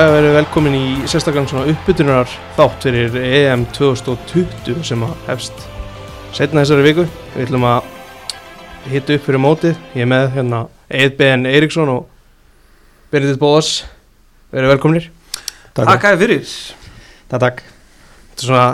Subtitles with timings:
[0.00, 5.64] Hefur verið velkomin í sérstaklega svona uppbytunar þátt fyrir EM 2020 sem að hefst
[6.32, 7.02] setna þessari viku.
[7.34, 7.90] Við ætlum að
[8.88, 9.74] hitta upp fyrir mótið.
[9.92, 12.06] Ég er með hérna Eidben Eiríksson og
[13.12, 13.68] Benedikt Bóðas.
[14.54, 15.08] Verið velkominir.
[15.76, 16.46] Takk að þið fyrir
[17.28, 18.64] Takk, takk Þetta er svona,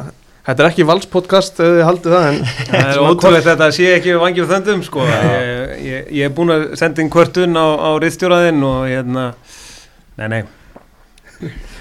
[0.46, 2.38] þetta er ekki valspodcast ef þið haldið það en
[2.68, 5.08] Það er ótrúlegt þetta sé ekki vangjum þöndum sko.
[5.10, 9.26] ég, ég, ég er búin að senda inn kvörtun á, á riðstjóraðinn og hérna
[10.16, 10.40] Nei, nei,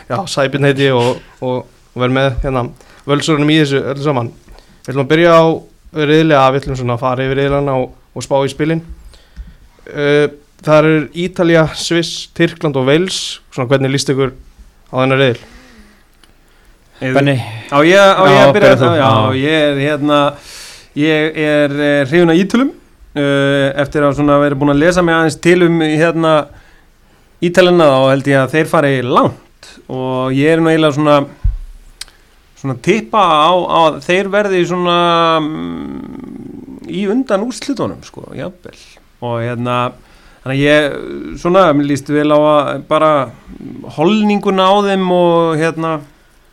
[0.09, 1.65] já, Sæbjörn heiti ég og, og,
[1.95, 2.65] verð með hérna
[3.07, 4.31] völsurunum í þessu öllu saman.
[4.85, 5.45] Við ætlum að byrja á
[5.95, 8.83] riðlega, við ætlum svona að fara yfir riðlana og, og spá í spilin.
[9.85, 10.27] Uh,
[10.65, 13.19] það eru Ítalja, Sviss, Tyrkland og Wales,
[13.53, 14.33] svona hvernig líst ykkur
[14.91, 15.43] á þennar riðil?
[16.99, 17.35] Benni
[17.71, 18.91] Á ég, á ég Já, að byrja þetta?
[18.95, 20.19] Já, ég er hérna
[20.95, 25.15] Ég er eh, hrifun af Ítölum uh, Eftir að svona vera búin að lesa mig
[25.15, 26.35] aðeins til um hérna
[27.43, 29.41] Ítalina þá held ég að þeir fari langt
[29.91, 31.17] og ég er nú eiginlega svona
[32.65, 34.97] svona tippa á, að þeir verði svona
[35.43, 38.77] mm, í undan úrslitunum sko, jafnvel.
[39.25, 39.77] Og hérna
[40.43, 43.11] þannig að ég svona mér líst vel á að bara
[43.97, 45.95] holninguna á þeim og hérna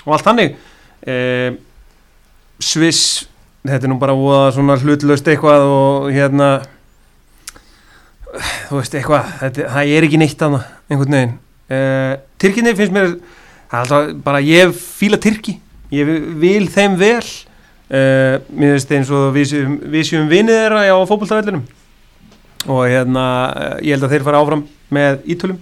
[0.05, 0.57] og allt þannig.
[1.03, 1.61] Eh,
[2.63, 3.27] Sviss
[3.67, 6.51] þetta er nú bara voða svona hlutlaust eitthvað og hérna
[8.69, 11.35] þú veist eitthvað þetta, það er ekki neitt að einhvern veginn
[11.73, 13.17] eh, Tyrkinni finnst mér
[13.73, 15.57] alltaf bara ég fíla Tyrki.
[15.93, 16.09] Ég
[16.41, 17.25] vil þeim vel.
[17.93, 19.57] Eh, mér finnst eins og við
[19.93, 21.67] við séum vinið þeirra á fótboltavellinum.
[22.69, 25.61] Og hérna eh, ég held að þeir fara áfram með ítölum.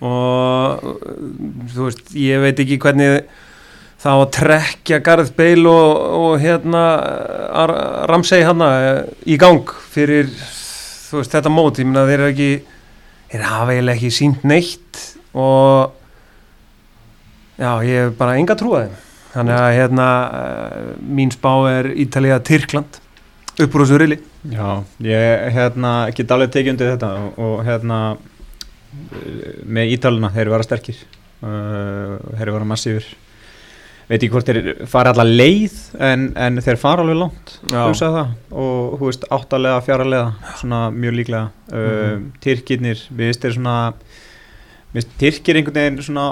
[0.00, 0.84] Og
[1.74, 3.20] þú veist ég veit ekki hvernig
[4.00, 6.84] þá að trekja Garð Bale og, og hérna
[8.08, 8.70] Ramsey hana
[9.28, 10.30] í gang fyrir
[11.10, 12.50] veist þetta mót, ég meina þeir eru ekki
[13.30, 15.00] þeir hafa eiginlega ekki sínt neitt
[15.34, 15.92] og
[17.60, 18.98] já, ég hef bara enga trúa þeim.
[19.30, 22.98] Þannig að hérna uh, mín spá er Ítalía Tyrkland
[23.60, 24.16] upp úr þessu reyli
[24.50, 30.46] Já, ég hérna get alveg tekið undir þetta og, og hérna eh, með Ítaluna, þeir
[30.46, 31.02] eru vera sterkir.
[31.40, 33.06] Uh, þeir eru vera massífur
[34.10, 37.52] veit ekki hvort þeir fara alla leið en, en þeir fara alveg langt.
[38.50, 41.44] Og hú veist áttalega, fjaralega svona mjög líklega.
[41.70, 41.78] Uh,
[42.16, 42.24] Mhm.
[42.42, 43.76] Tyrkirnir, við veist þeir svona
[44.94, 46.24] veist Tyrkir einhvern veginn svona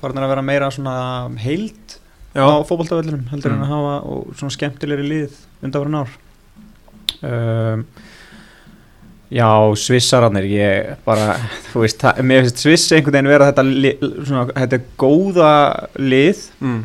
[0.00, 0.96] farin að vera meira svona
[1.42, 1.96] heild
[2.36, 3.56] Já, á fótboltavellinum heldur Mm.
[3.56, 6.10] en að hafa og svona skemmtilegri lið undanverðin ár
[7.24, 7.86] um,
[9.32, 11.32] Já, svissararnir ég bara,
[11.72, 13.90] þú veist það, mér finnst sviss einhvern veginn vera þetta li,
[14.22, 15.48] svona, þetta góða
[15.98, 16.76] lið mm.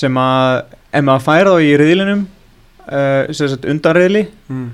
[0.00, 0.56] sem að
[0.98, 2.24] ef maður færa þá í riðlinum
[2.88, 4.68] uh, sem sagt undanriðli Mm.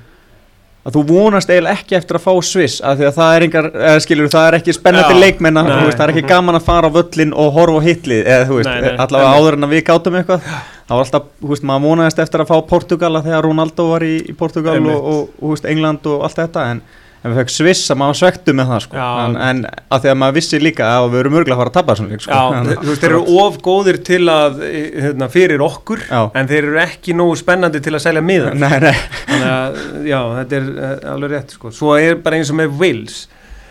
[0.84, 3.69] Að þú vonast eiginlega ekki eftir að fá Sviss af því að það er engar,
[3.72, 7.33] eða skilur það er ekki spennandi leikmenn það er ekki gaman að fara á völlin
[7.33, 10.50] og horfa á hitlið allavega áður en að við gátum eitthvað.
[10.84, 14.34] Það var alltaf, veist, maður vonaðist eftir að fá Portugala þegar Ronaldo var í, í
[14.37, 16.83] Portugal og, og, og, veist, England og allt þetta en,
[17.24, 19.04] en við fekk Sviss að maður svektu með það sko.
[19.24, 21.76] En, en að því að maður vissi líka að við erum örgulega að fara að
[21.78, 22.36] tapa þessum leik sko.
[22.36, 26.20] Já, En- þú veist, þeir eru of góðir til að hérna, fyrir okkur Já.
[26.36, 28.92] en þeir eru ekki nógu spennandi til að selja miðan Nei, nei,
[29.30, 29.80] þannig að,
[30.10, 31.72] já, þetta er eh, alveg rétt sko.
[31.80, 33.16] svo er bara eins og með Wales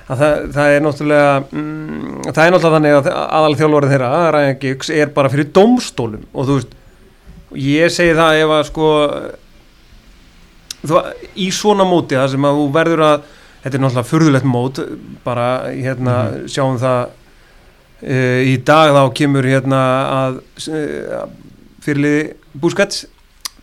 [0.03, 4.57] að það, það er náttúrulega mm, það er náttúrulega þannig að aðal þjálfari þeirra, Ryan
[4.65, 6.73] Giggs, er bara fyrir dómstólum og þú veist
[7.63, 8.89] ég segi það ef að sko
[10.83, 10.99] þú,
[11.39, 13.31] í svona móti það sem að þú verður að
[13.63, 14.81] þetta er náttúrulega furðulegt mót
[15.23, 16.17] bara hérna
[16.51, 19.81] sjáum það uh, í dag þá kemur hérna
[20.19, 21.25] að uh,
[21.83, 23.05] fyrirliði Busquets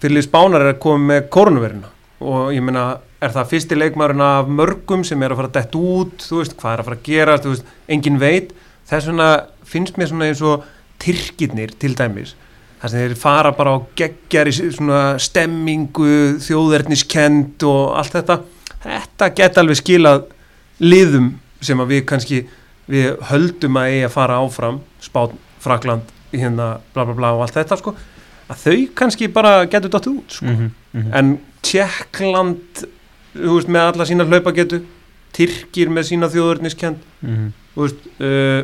[0.00, 2.88] fyrirliði Spánar er að koma með koronaviruna og ég meina
[3.20, 6.22] er það fyrsti leikmarinn af mörgum sem er að fara að detta út?
[6.24, 8.54] Þú veist, hvað er að fara að gera, þú veist, engin veit.
[8.88, 9.26] Þess vegna
[9.68, 10.64] finnst mér svona eins og
[11.00, 12.34] tyrkirnir til dæmis
[12.80, 18.38] þar sem þeir fara bara á geggjari svona stemmingu, þjóðerniskend og allt þetta
[18.84, 20.24] þetta geta alveg skilað
[20.80, 22.40] liðum sem að við kannski
[22.90, 27.58] við höldum að eigi að fara áfram Spán, Frakland, hérna bla bla bla og allt
[27.60, 27.94] þetta sko
[28.50, 30.48] að þau kannski bara getur dotið út sko.
[30.50, 31.12] Mhm, mhm.
[31.14, 32.84] en Tjekkland
[33.34, 34.82] þú veist, með alla sína hlaupagetu
[35.30, 38.62] Tyrkir með sína þjóðurniskend Mhm, þú veist uh,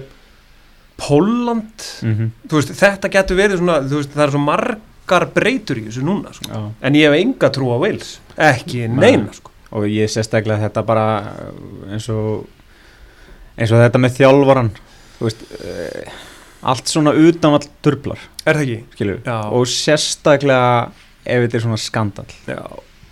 [0.97, 2.31] Pólland mhm.
[2.51, 6.63] veist, þetta getur verið svona veist, það er svo margar breytur í þessu núna sko.
[6.81, 8.97] En ég hef enga trú á Wales ekki Nei.
[9.05, 9.53] neina sko.
[9.77, 11.07] Og ég sérstaklega þetta bara
[11.93, 12.47] eins og
[13.57, 14.71] eins og þetta með þjálfaran
[15.19, 16.17] þú veist uh,
[16.73, 18.59] allt svona utanvall turblar er
[19.53, 20.91] og sérstaklega
[21.27, 22.27] ef þetta er svona skandal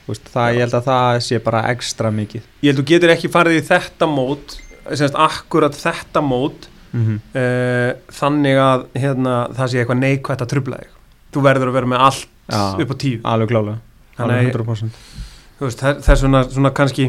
[0.06, 2.43] veist, það, ég held að það sé bara ekstra mikið.
[2.61, 4.56] Ég held þú getur ekki farið í þetta mót
[4.93, 7.14] semst akkurat þetta mót Mhm.
[7.34, 10.93] uh, þannig að hérna, það sé eitthvað neikvætt að trubla þig.
[11.34, 12.60] Þú verður að vera með allt Já.
[12.84, 13.17] upp á tíu.
[13.25, 13.78] alveg klálega,
[14.17, 17.09] alveg að- 100% Þú veist, þess þess vegna svona kannski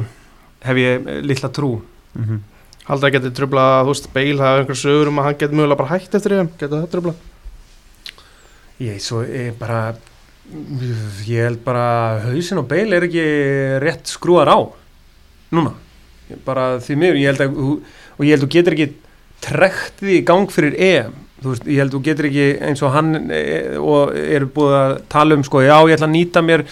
[0.66, 1.82] hef ég eh, litla trú
[2.16, 2.38] Mhm.
[2.86, 5.78] Haldið að geti trubla, þú veist, Bale hafa einhver sögur um að hann geti mögulega
[5.78, 7.14] bara hægt eftir EM Geti það trubla?
[8.80, 9.96] ég, svo, ég bara
[11.26, 13.26] ég held bara hausin og beil er ekki
[13.82, 14.58] rétt skrúar á
[15.52, 15.74] núna
[16.30, 17.82] Ég bara því miður, ég held að þú-
[18.18, 18.88] og ég held að þú getur ekki
[19.46, 22.82] trekt því í gang fyrir EM þú veist, ég held að þú getur ekki eins
[22.86, 23.42] og hann e,
[23.78, 26.64] og eru búið að tala um sko, já, ég ætla að nýta mér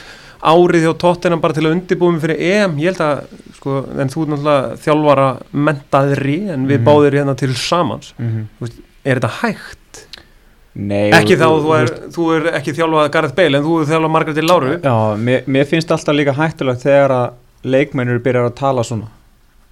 [0.43, 3.21] árið hjá tóttina bara til að undirbúið mig fyrir EM, ég held að
[3.55, 6.85] sko, en þú er náttúrulega þjálfara mentaðri en við Mhm.
[6.87, 8.47] báðir hérna til samans Mhm.
[9.05, 10.05] er þetta hægt?
[10.75, 14.11] Nei, ekki þá, þú er, þú er ekki þjálfað Gareth Bale en þú er þjálfað
[14.11, 18.81] Margaret Láru Já, mér, mér finnst alltaf líka hættulegt þegar að leikmennur byrjar að tala
[18.83, 19.07] svona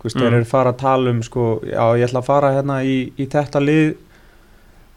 [0.04, 0.22] veist, Mm.
[0.22, 3.28] þeir eru fara að tala um sko, já, ég ætla að fara hérna í, í
[3.28, 3.96] þetta lið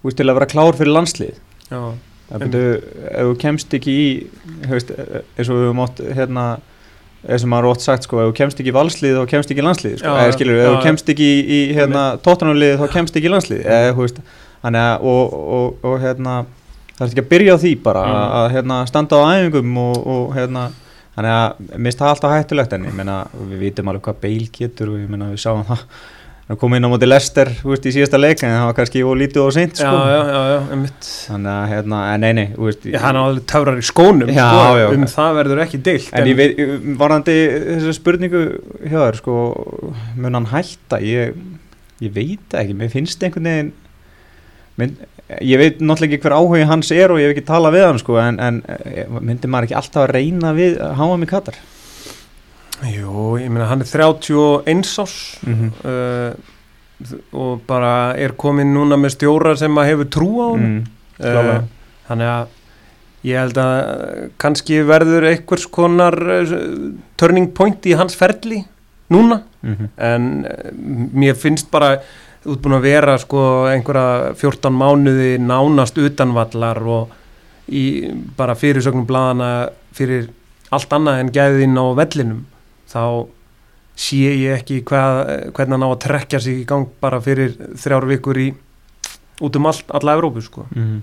[0.05, 1.35] veist, til að vera klár fyrir landslið
[1.71, 1.93] Já,
[2.29, 2.69] Það byrju,
[3.11, 4.07] ef þú kemst ekki í
[4.71, 6.45] veist, eins og við höfum átt hérna,
[7.29, 9.63] eins og maður ótt sagt sko, ef þú kemst ekki í valslið þá kemst ekki
[9.63, 10.15] í landslið sko.
[10.23, 13.63] Eða skilur, ef þú kemst ekki í, í hérna, tóttanarlið þá kemst ekki í landslið
[13.65, 14.23] eða, þú veist,
[14.65, 16.35] þannig að og, og, og hérna,
[16.97, 18.19] það er ekki að byrja á því bara Mm.
[18.41, 20.65] að, hérna, standa á æfingum og, og hérna
[21.15, 23.17] þannig að mér finnst það alltaf hættulegt en ég meina,
[23.53, 25.85] við vitum alveg hvað beil getur og ég meina, við sáum það
[26.45, 29.41] að koma inn á móti Lester, veist, í síðasta leik en það var kannski ólítið
[29.41, 30.01] og seint já, sko.
[30.11, 31.07] já, já, já einmitt.
[31.31, 34.45] þannig að, hérna, en nei, nei, veist Já, hann á alveg töfrar í skónum Já,
[34.51, 34.87] sko, já.
[34.93, 36.61] um það verður ekki deilt En ég veit,
[37.01, 37.39] varandi
[37.71, 38.45] þessu spurningu
[38.83, 39.39] hjá þér, sko,
[40.21, 41.01] mun hann hætta?
[41.01, 41.41] Ég,
[42.05, 43.75] ég veit ekki, mér finnst einhvern veginn,
[44.83, 45.05] mynd,
[45.41, 48.03] ég veit náttúrulega ekki hver áhugi hans er og ég hef ekki talað við hann,
[48.05, 51.57] sko, en, en eh, myndi maður ekki alltaf að reyna við að háa mig katar?
[52.83, 55.71] Jú, ég meina hann er 31 ás Mm -hmm.
[55.85, 56.35] uh,
[57.33, 60.85] og bara er komin núna með stjóra sem að hefur trú á hann mm,
[61.19, 61.65] klálega.
[62.09, 62.47] þannig að
[63.25, 68.65] ég held að uh, kannski verður einhvers konar uh, turning point í hans ferli
[69.11, 69.43] núna.
[69.63, 70.71] Mm en uh,
[71.15, 71.99] mér finnst bara
[72.45, 77.09] út búin að vera sko einhverja 14 mánuði nánast utanvallar og
[77.69, 80.29] í bara fyrirsögnum bladana fyrir
[80.71, 82.45] allt annað en gæðin á vellinum
[82.95, 83.05] þá
[83.95, 88.07] sé ég ekki hvað, hvernig hann á að trekja sig í gang bara fyrir þrjár
[88.11, 88.49] vikur í
[89.45, 90.69] út um allt, alla Evrópu sko.
[90.75, 91.03] Mm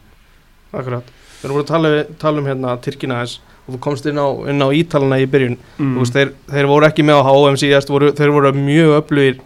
[0.71, 1.07] Akkurat.
[1.41, 1.89] Við erum voru að tala,
[2.21, 5.57] tala um hérna Tyrkina þess og þú komst inn á, inn á Ítalana í byrjun.
[5.77, 5.89] Mm.
[5.97, 9.41] Þú veist, þeir, þeir voru ekki með á HM síðast voru, þeir voru mjög öflugir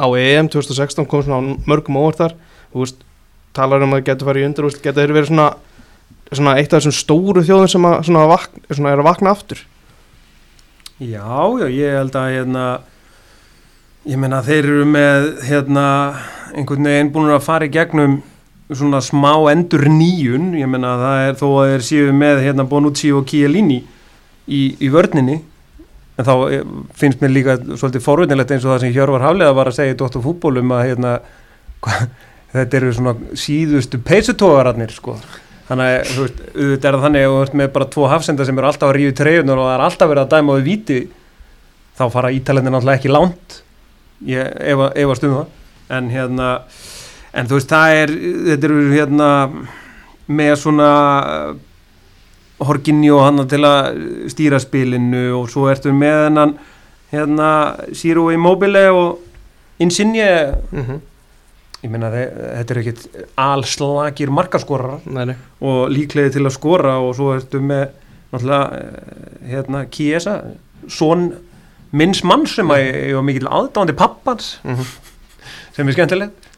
[0.00, 2.36] á EM 2016 kom svona á mörgum óvart þar.
[2.72, 3.04] Þú veist,
[3.56, 5.48] talar um að geta farið í undir geta þeir verið svona,
[6.30, 9.62] svona eitt af þessum stóru þjóðum sem að, svona, vakna, svona er að vakna aftur
[11.00, 12.62] Já, já, ég held að hérna,
[14.04, 15.84] ég meina þeir eru með hérna,
[16.52, 18.18] einhvern veginn búin að fara í gegnum
[18.68, 23.14] svona smá endur nýjun, ég meina það er þó að þeir séu með hérna Bonucci
[23.16, 23.78] og Chiellini
[24.44, 25.38] í, í vörninni
[26.20, 26.68] en þá eh,
[27.00, 30.00] finnst mér líka svolítið forvöldinlegt eins og það sem Hjörvar Haflega var að segja í
[30.04, 31.14] Dóttur fútbólum að hérna,
[31.80, 32.02] hva,
[32.58, 33.16] þetta eru svona
[33.46, 35.16] síðustu peysutógararnir sko
[35.70, 38.46] þannig að þú veist, auðvitað er það þannig að þú ert með bara tvo hafsenda
[38.46, 40.64] sem eru alltaf að ríu treyjunar og það er alltaf verið að dæma á því
[40.66, 41.00] víti
[42.00, 43.60] þá fara ítalendir náttúrulega ekki langt.
[44.26, 45.46] Ég efa, stund það.
[45.94, 46.48] En hérna
[47.36, 48.14] en þú veist það er,
[48.48, 49.30] þetta eru hérna
[50.30, 50.90] með svona
[52.60, 56.56] horginni og hann til að stýra spilinu og svo ertu með hennan
[57.14, 57.50] hérna
[57.96, 59.18] Siro Immobile og
[59.80, 60.56] Insigne.
[60.72, 60.98] Mm -hmm.
[61.82, 63.04] Ég meina þe- þetta er ekkit
[63.40, 64.98] alslagir markaskorar
[65.60, 67.86] og líklegið til að skora og svo ertu með
[68.32, 70.34] náttúrulega eh, hérna Kiesa
[70.88, 71.30] son
[71.92, 74.84] minns mann sem að ég var mikill aðdáðandi pappans mm
[75.70, 76.48] sem er skemmtilegt.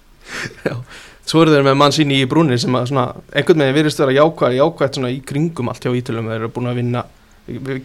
[1.28, 3.04] Svo eru þeir með mann síni í brúnir sem að svona,
[3.36, 6.30] einhvern veginn virðist vera jákvæð, jákvæð svona í kringum allt hjá Ítölum.
[6.32, 7.02] Þeir eru búin að vinna,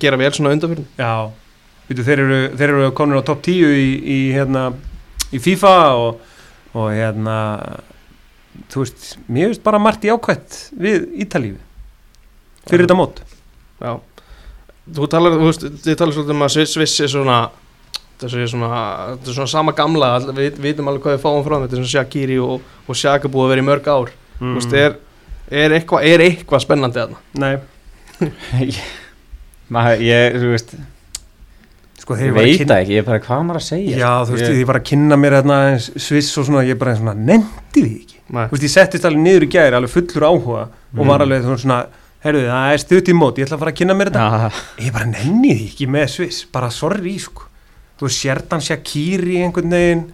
[0.02, 1.12] gera vel svona undanfyrin já,
[1.90, 4.64] Vitu, þeir, eru, eru komin á topp 10 í, í, hérna,
[5.36, 6.24] í FIFA og,
[6.74, 7.38] og hérna
[8.72, 11.62] þú veist, mér veist bara margt jákvætt við Ítalífi
[12.68, 13.22] fyrir þetta mót.
[13.80, 13.94] Já,
[14.98, 17.40] þú talar, þú veist, þið talar svolítið um að Sviss, Sviss er svona
[18.18, 18.82] þessu er svona,
[19.14, 21.82] þetta er svona sama gamla við vitum alveg hvað við fáum frá þeim, þetta er
[21.82, 24.14] svona Shaqiri og, og Shaq er búið að vera í mörg ár.
[24.40, 24.96] Þú veist, er,
[25.64, 27.22] er eitthvað er eitthvað spennandi þarna?
[27.44, 27.56] Nei,
[29.74, 30.74] Maður, ég, þú veist,
[32.08, 33.98] sko ég veit kynna- ekki, ég er bara hvað maður að segja?
[34.00, 35.58] Já, þú veist, ég, ég var að kynna mér hérna
[36.00, 38.14] Sviss og svona, ég bara svona, nefndi því ekki.
[38.32, 38.46] Nei.
[38.48, 41.08] Þú veist, ég settist alveg niður í gæri, alveg fullur áhuga og Mm.
[41.12, 41.80] var alveg svona,
[42.24, 44.24] herruði, það er stutt í mót, ég ætla að fara að kynna mér þetta.
[44.24, 47.44] Já, Ég bara nenni því ekki með Sviss, bara sorry, sko.
[48.00, 50.06] Þú veist, Sjertan Shakiri einhvern veginn.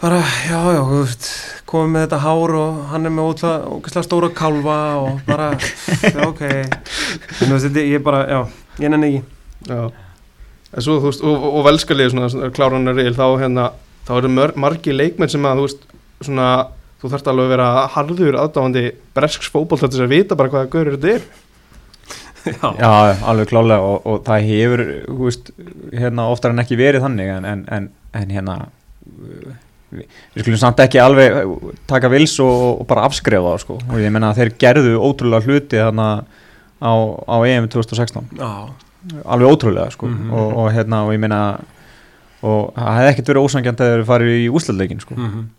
[0.00, 1.28] Bara, já, já, þú veist
[1.68, 5.50] komið með þetta hár og hann er með ótrúlega stóra kálfa og bara,
[6.02, 6.40] já, ok.
[6.42, 8.40] En þú veist, ég bara, já,
[8.80, 9.22] ég nenni ekki
[9.68, 9.90] Já
[10.72, 13.70] En svo, þú veist, og, og, og velskalið svona, svona kláranar reil, þá hérna
[14.06, 15.86] þá eru mör, margi leikmenn sem að þú veist
[16.26, 16.48] svona,
[17.02, 18.84] þú þarft alveg að vera harður aðdáðandi
[19.16, 21.26] bresks fótboll til þess að vita bara hvaða gaurur þetta er.
[22.42, 22.92] Já, Já,
[23.30, 25.50] alveg klálega og, og það hefur, þú veist,
[25.94, 27.84] hérna oftar en ekki verið þannig en, en, en,
[28.18, 28.56] en hérna
[29.92, 31.36] við, við skulum samt ekki alveg
[31.90, 33.78] taka vils og, og bara afskrefa það sko.
[33.92, 36.08] Og ég menna að þeir gerðu ótrúlega hluti þarna
[36.82, 36.92] á,
[37.30, 38.50] á EM 2016 já,
[39.24, 40.10] alveg ótrúlega sko.
[40.10, 40.30] Mhm.
[40.30, 41.40] og, og hérna og ég meina
[42.42, 45.18] og það hefði ekkert verið ósangjant að þeir farið í úslandleikin sko.
[45.18, 45.50] Mhm.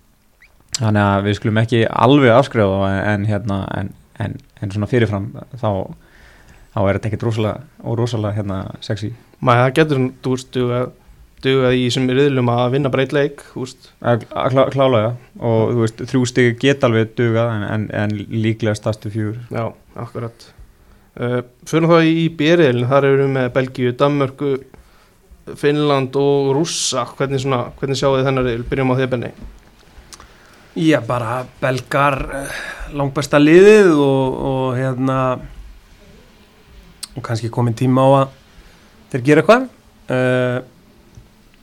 [0.79, 5.29] Þannig að við skulum ekki alveg afskrifa það en, hérna en, en, en svona fyrirfram
[5.53, 5.69] þá
[6.73, 9.11] þá er þetta ekkert rosalega og rosalega hérna sexy.
[9.43, 10.91] Maður það getur, þú
[11.43, 15.73] dugað í sem riðlum að vinna breyt leik þú veist, að að klá, klálega og
[15.73, 19.65] þú veist þrjú stig geta alveg dugað en, en, en líklega stærstu fjúr já,
[19.99, 20.47] akkurat
[21.13, 24.53] fyrir þá í bériðilin þar eru við með Belgíu, Danmörku
[25.59, 27.05] Finnland og Rússa.
[27.17, 29.31] Hvernig, svona, hvernig sjáu þið þennar riðil, byrjum á því benni.
[30.73, 32.61] Já, bara belgar eh,
[32.97, 35.17] langbæsta liðið og, og hérna
[37.13, 38.37] og kannski komin tíma á að
[39.11, 39.67] þeir gera eitthvað.
[40.03, 40.57] Uh,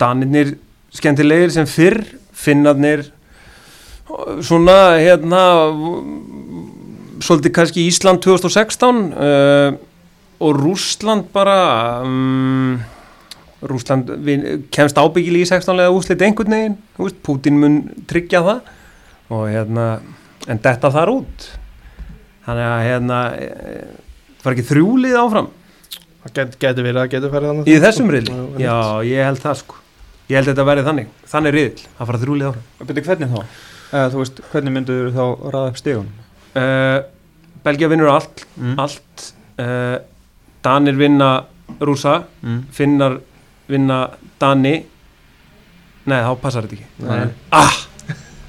[0.00, 0.54] Danirnir
[0.95, 1.99] skemmtilegir sem fyrr
[2.40, 5.42] Finnarnir eh, svona hérna
[7.25, 9.77] svolítið kannski Ísland 2016 uh,
[10.41, 11.57] og Rússland bara
[12.05, 12.79] um,
[13.69, 18.62] Rússland vin- kemst ábyggilega í 16 lega úslit einhvern veginn, þú Putin mun tryggja það.
[19.31, 19.89] Og hérna
[20.49, 21.49] en detta þar út.
[22.47, 23.49] Þannig að hérna e,
[24.43, 25.50] var ekki þrjúlið áfram?
[26.25, 28.75] Það get, getur verið að getur farið þannig í þessum riðli, Já,
[29.09, 29.77] ég held það sko.
[30.31, 32.67] Ég held þetta að verði þannig, þannig riðil að fara þrjúlið áfram.
[32.91, 33.55] Byrju, hvernig þá?
[33.91, 35.23] Eða, þú veist, hvernig myndur þá
[35.55, 36.11] ræða upp stigun?
[36.57, 37.02] Uh,
[37.64, 38.75] Belgia vinnur allt, Mm.
[38.78, 39.99] allt uh,
[40.64, 41.45] Danir vinna
[41.80, 42.62] rúsa, Mm.
[42.73, 43.19] Finnar
[43.69, 44.75] vinna Dani
[46.11, 47.28] nei þá passar þetta ekki Nei.
[47.52, 47.76] ah,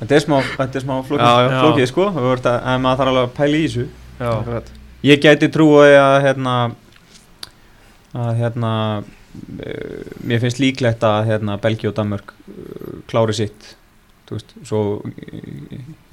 [0.01, 1.58] Þetta er smá, þetta er smá flókið, Já, já.
[1.62, 2.39] flókið sko maður
[2.98, 4.72] þarf alveg að pæla í þessu.
[5.03, 6.55] Ég gæti trúið að hérna
[8.17, 8.72] að hérna
[9.03, 12.34] uh, mér finnst líklegt að hérna Belgi og Danmörk
[13.12, 13.75] klári sitt
[14.31, 14.81] þú veist, svo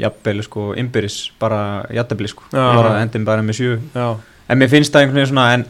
[0.03, 1.61] jafnvel sko innbyrðis bara
[1.95, 2.65] jafnvel sko, Já.
[2.75, 3.77] bara endin bara með sjö.
[3.95, 4.09] Já,
[4.49, 5.65] en mér finnst það einhvern veginn svona en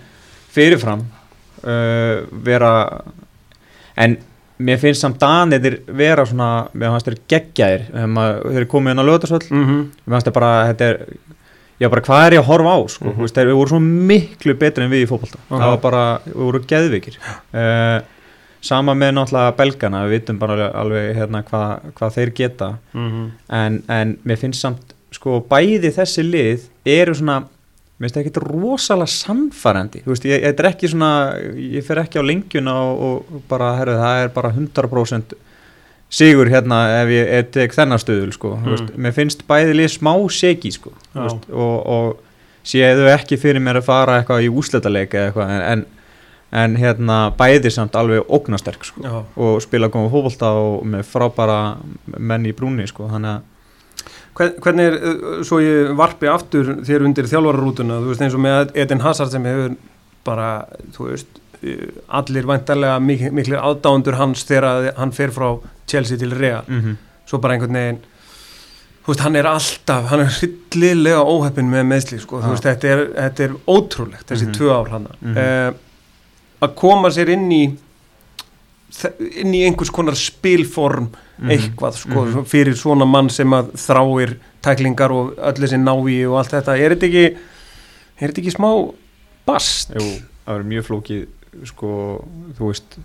[0.54, 2.72] fyrirfram uh, vera
[4.00, 4.16] en
[4.58, 7.88] mér finnst samt Danir vera svona, mér fannst þeir geggjaðir.
[7.92, 9.82] Þeir eru komið inn á lögðarsvöll mhm.
[10.02, 11.02] Mér fannst það bara, þetta er
[11.78, 13.34] já bara hvað er ég að horfa á sko, mm -hmm.
[13.36, 15.38] þeir voru svo miklu betri en við í fótbolta.
[15.48, 15.60] Ok.
[15.60, 17.98] það var bara, við voru geðvikir uh,
[18.64, 22.70] sama með náttúrulega belgana, við vitum bara alveg, hérna, hvað, hvað þeir geta.
[22.94, 23.28] Mhm.
[23.60, 27.40] En, en mér finnst samt sko bæði þessi lið eru svona
[27.98, 30.02] mér finnst það ekki rosalega sannfærandi.
[30.04, 31.12] Þú veist, ég, þetta er ekki svona
[31.58, 35.38] ég fer ekki á lengjuna og, og bara herru, það er bara 100%
[36.08, 38.64] sigur hérna ef ég ef tek þennan stöðul sko, mm.
[38.64, 38.72] Mm.
[38.72, 43.82] veist, mér finnst bæði lið smá segi sko, veist, og, og séðu ekki fyrir mér
[43.82, 45.84] að fara eitthvað í úsletaleg eða eitthvað en, en,
[46.52, 51.76] en hérna bæði samt alveg ógnasterk sko og spila góða fótbolta og með frábæra
[52.18, 53.40] menn í brúni sko, þannig að
[54.38, 58.40] Hvern- Hvernig er, uh, svo ég varpi aftur þér undir þjálfararútuna, þú veist eins og
[58.40, 59.72] með Edin Hazard sem hefur
[60.24, 60.64] bara,
[60.94, 61.26] þú veist,
[61.64, 61.88] uh,
[62.20, 65.58] allir væntarlega mik miklir aðdándur hans þegar hann fer frá
[65.90, 66.94] Chelsea til Real, mm -hmm.
[67.26, 67.98] svo bara einhvern veginn,
[69.04, 72.50] þú veist, hann er alltaf, hann er hryllilega óheppin með meðsli, sko, þú Já.
[72.50, 74.52] veist, þetta er, þetta er ótrúlegt, þessi Mhm.
[74.54, 75.36] tvö ár hann, Mhm.
[75.36, 75.72] uh,
[76.62, 77.62] að koma sér inn í,
[79.42, 81.50] inn í einhvers konar spilform, Mhm.
[81.54, 82.44] eitthvað sko, Mhm.
[82.50, 86.96] fyrir svona mann sem að þráir tæklingar og öll þessi návi og allt þetta, er
[86.96, 87.36] þetta ekki
[88.20, 88.94] er þetta ekki smá
[89.46, 89.92] bast?
[89.94, 91.26] Jú, það verður mjög flókið
[91.64, 92.24] sko,
[92.58, 92.98] þú veist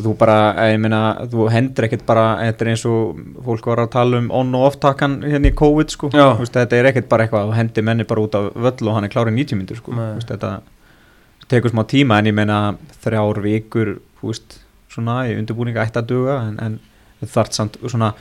[0.00, 3.90] þú bara, ég meina, þú hendur ekkert bara, þetta er eins og fólk var að
[3.90, 7.26] tala um on og off takkan hérna í COVID sko, veist, þetta er ekkert bara
[7.26, 9.92] eitthvað þú hendir menni bara út af völl og hann er klárið 90 myndur sko,
[9.92, 10.60] veist, þetta
[11.54, 12.58] tekur smá tíma en ég meina
[13.04, 14.58] þrjár vikur, veist
[14.92, 16.78] svona í undirbúninga ætti að duga en, en
[17.22, 18.12] þú þarft samt svona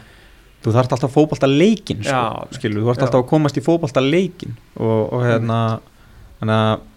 [0.63, 2.47] þú þarft alltaf fótbolta leikin sko, Já.
[2.55, 3.05] skilur, þú þarft Já.
[3.09, 5.57] alltaf að komast í fótbolta leikin og, og hérna
[6.39, 6.89] þannig að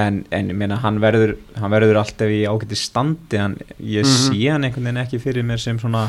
[0.00, 4.16] en, en ég meina hann verður hann verður alltaf í ágæti standi en ég Mhm.
[4.24, 6.08] sé hann einhvern veginn ekki fyrir mér sem svona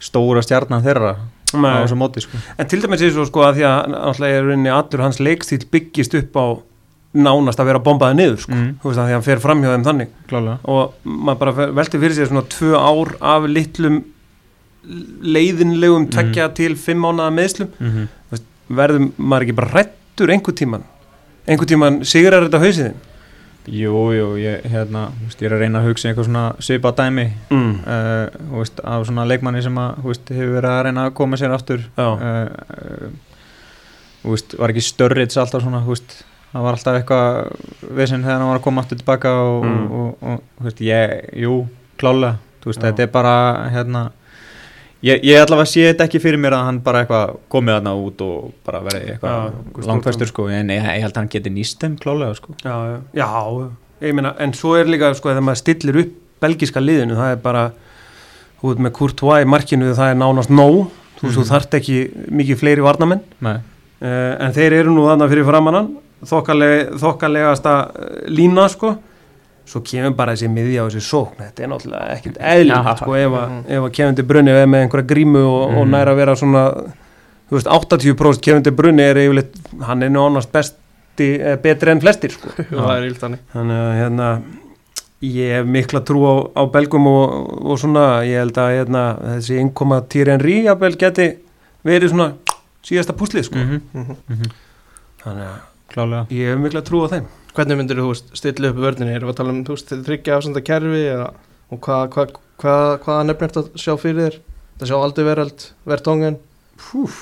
[0.00, 1.84] stóra stjarnan þeirra á Nei.
[1.84, 2.38] þessu móti sko.
[2.58, 6.16] En til dæmis er svo sko að því að náttúrulega er allur hans leikstíl byggist
[6.18, 6.46] upp á
[7.14, 8.52] nánast að vera bombaði niður sko,
[8.82, 10.08] þú veist því að hann fer fram hjá þeim þannig.
[10.30, 10.58] Klálega.
[10.64, 14.02] Og maður bara velti fyrir sér svona tvö ár af litlum
[15.22, 16.10] leiðinlegum Mhm.
[16.12, 18.08] tvekja til fimm mánuða meðslum mm
[18.74, 20.84] verðum maður ekki bara hrættur einhver tíman
[21.46, 22.94] einhver tíman sigrar þetta hausiðin
[23.64, 26.96] Jú, jú, ég, hérna, þú veist, ég er að reyna að hugsa eitthvað svona svipað
[26.98, 27.70] dæmi mm.
[27.86, 31.54] uh, veist, af svona leikmanni sem að, veist, hefur verið að reyna að koma sér
[31.56, 31.80] aftur.
[31.96, 33.08] Uh, uh,
[34.28, 36.12] veist, var ekki störrits alltaf svona, þú veist,
[36.54, 39.86] það var alltaf eitthvað vesinn þegar hann var að koma aftur tilbaka og, Mm.
[39.90, 41.66] og, og, og, veist, ég, jú,
[41.98, 42.86] klálega þú veist, Já.
[42.92, 43.34] þetta er bara,
[43.74, 44.02] hérna
[45.04, 48.22] ég, ég allavega sé þetta ekki fyrir mér að hann bara eitthvað komið þarna út
[48.24, 51.98] og bara verið eitthvað langfæstur, sko, en ég, ég held að hann geti nýst þeim
[52.00, 53.28] klálega, sko já, já,
[54.00, 57.42] ég meina en svo er líka, sko, þegar maður stillir upp belgiska liðinu, það er
[57.44, 57.66] bara
[58.62, 60.86] þú veit með Courtois í markinu, það er nánast nóg,
[61.18, 61.50] þú veist, þú Mhm.
[61.52, 61.98] þarft ekki
[62.30, 63.60] mikið fleiri varnamenn uh,
[64.40, 65.92] en þeir eru nú þannig fyrir framannan
[66.22, 68.94] þokkalegasta uh, lína sko.
[69.64, 71.38] Svo kemur bara þessi miðja og þessi sókn.
[71.40, 72.96] Þetta er náttúrulega ekkert eðlilegt Já.
[73.00, 75.90] sko ef að, ef að Kevin De Bruyne er með einhverja grímu og, og Mhm.
[75.94, 76.64] næra að vera svona
[77.48, 79.56] þú veist 80% Kevin De Bruyne er yfirleitt
[79.88, 82.52] hann er nú annars besti eh, betri enn flestir sko.
[82.60, 83.40] Er þannig.
[83.54, 84.28] Þannig að hérna
[85.24, 88.20] ég hef mikla trú á, á belgum og, og svona.
[88.28, 89.04] Ég held að hérna,
[89.38, 91.30] þessi innkoma Týri Henry jafnvel geti
[91.88, 92.34] verið svona
[92.84, 93.56] síðasta púslið sko.
[93.56, 94.50] Mm Mhm.
[95.24, 95.62] þannig að
[95.92, 96.26] klálega.
[96.30, 97.26] Ég hef mikla trú á þeim.
[97.54, 100.62] Hvernig myndir þú stilla upp vörðinni erum við að tala um þú veist, þryggja afsenda
[100.66, 101.28] kerfi eða,
[101.70, 102.24] og hvað hva,
[102.64, 102.74] hva,
[103.04, 104.38] hvaða nefnir þetta sjá fyrir þér?
[104.80, 106.38] Það sjá aldrei verald, verðtóngen
[106.82, 107.20] Púf,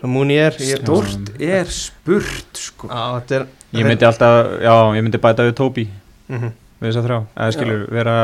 [0.00, 2.86] sem múni er ég, Stort er spurt sko.
[2.92, 5.88] Á, þetta er Ég myndi alltaf, já, ég myndi bæta við Tóbi
[6.30, 6.52] Mhm.
[6.80, 8.14] við þess að þrjá, eða skilur vera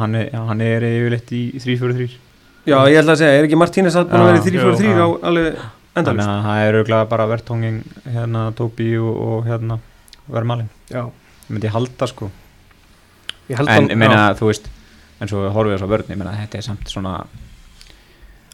[0.00, 2.08] hann er, já, hann er yfirleitt í 3-4-3
[2.68, 4.88] Já, ég ætla að segja, er ekki Martínez að búin að Já, vera í 3-4-3
[4.88, 5.26] jú, á já.
[5.28, 5.56] alveg
[5.90, 7.78] þannig endalist að það er auðvitað bara verðtóngin
[8.14, 9.78] hérna Tóbi og, og hérna
[10.30, 11.02] verðmalin, já,
[11.46, 12.30] ég myndi halda sko.
[13.50, 14.68] Ég held en ég meina, þú veist
[15.20, 17.14] eins og við horfum við þess að vörðin, ég meina, þetta er samt svona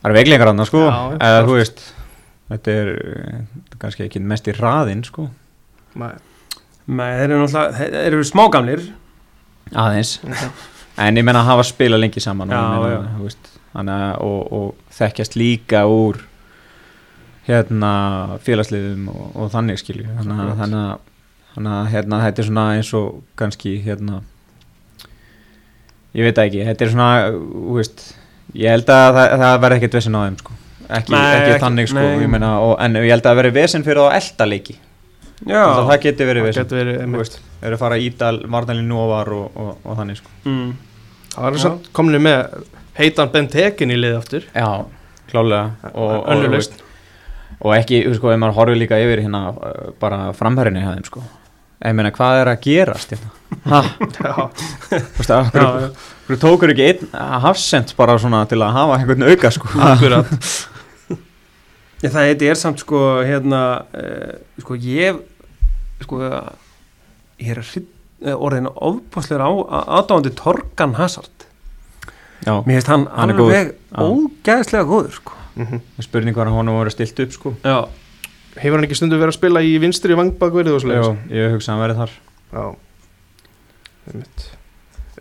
[0.00, 0.84] það eru veiklingar annað sko.
[0.86, 1.82] Já, já, eða þú veist
[2.52, 2.90] þetta er
[3.82, 5.26] kannski ekki mest í raðinn sko.
[5.96, 8.86] Nei, þeir eru náttúrulega, þeir eru smágamlir.
[9.76, 10.16] Aðeins,
[11.02, 13.14] en ég meina að hafa spila lengi saman og, Já, ég meina, já.
[13.18, 13.92] þú veist, að
[14.24, 16.22] og, og þekkjast líka úr
[17.46, 17.90] hérna
[18.46, 20.06] félagsliðum og, og þannig skilju.
[20.18, 24.22] Þannig að, að, að hérna, þetta er svona eins og kannski hérna
[26.16, 27.08] ég veit ekki, þetta er svona
[27.76, 28.04] veist,
[28.56, 30.56] ég held að það, það verði ekkert vesinn á þeim sko.
[30.86, 32.20] Ekki, Nei, ekki, ekki- þannig sko, nei.
[32.22, 34.76] ég meina og, en ég held að það verði vesinn fyrir þá elda leiki
[35.46, 37.20] Já, það geti verið það vesinn getur verið þú einmitt.
[37.20, 37.34] veist,
[37.66, 40.30] eru að fara í Ídal, Varnalín Nóvar og, og, og þannig sko.
[40.46, 40.70] Mm.
[41.34, 41.62] það var Já.
[41.66, 42.38] samt komin með
[42.96, 44.46] heitan Bentekin í lið aftur.
[44.54, 44.68] Já,
[45.28, 45.90] klálega.
[45.92, 46.54] Og, önnur
[47.66, 51.08] og, ekki, þú sko, ef maður horfir líka yfir hérna uh, bara framherrinni hjá þeim
[51.08, 51.24] sko.
[51.84, 53.32] Ég meina, hvað er að gerast hérna?
[53.66, 53.80] já,
[54.88, 55.90] þú veist, Já, já.
[56.26, 57.10] hverju tókur ekki einn
[57.44, 59.70] hafsend bara svona til að hafa einhvern auka sko?
[62.04, 63.60] Ég, það þetta er samt sko hérna
[63.96, 65.16] uh, sko ég
[66.04, 66.18] sko
[67.40, 69.50] ég er eh, orðin ofbáslegur á
[69.96, 71.46] aðdáðandi Torgan Hazard.
[72.44, 75.80] Já, mér finnst hann, Hann alveg ógæðslega góður sko Mhm.
[76.04, 77.54] spurning var að honum voru stilt upp sko.
[77.64, 77.88] Já,
[78.56, 81.72] hefur hann ekki stundu verið að spila í vinstri vangbakverði og Já, svoleiðis ég hugsa
[81.72, 82.12] að hann verið þar.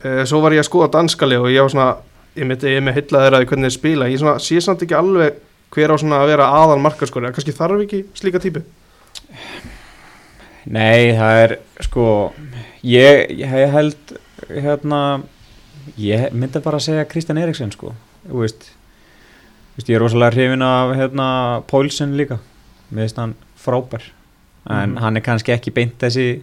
[0.05, 1.89] Uh, svo var ég að skoða danskali og ég var svona
[2.35, 4.09] ég myndi ég er með heillaðir að hvernig þeir spila.
[4.11, 5.39] Ég svona, sé samt ekki alveg
[5.75, 8.61] hver á svona að vera aðal markaskori kannski þarf ekki slíka típu?
[10.65, 12.05] Nei, það er sko
[12.83, 14.15] ég, ég held
[14.49, 15.01] hérna
[16.01, 17.93] ég myndi bara að segja Kristján Eriksen sko.
[18.25, 18.69] Þú veist,
[19.75, 21.27] þú veist ég er rosalega hrifin af hérna
[21.67, 22.39] Pólsen líka.
[22.91, 24.01] Mér finnst hann frábær.
[24.69, 24.97] En Mhm.
[25.03, 26.41] hann er kannski ekki beint þessi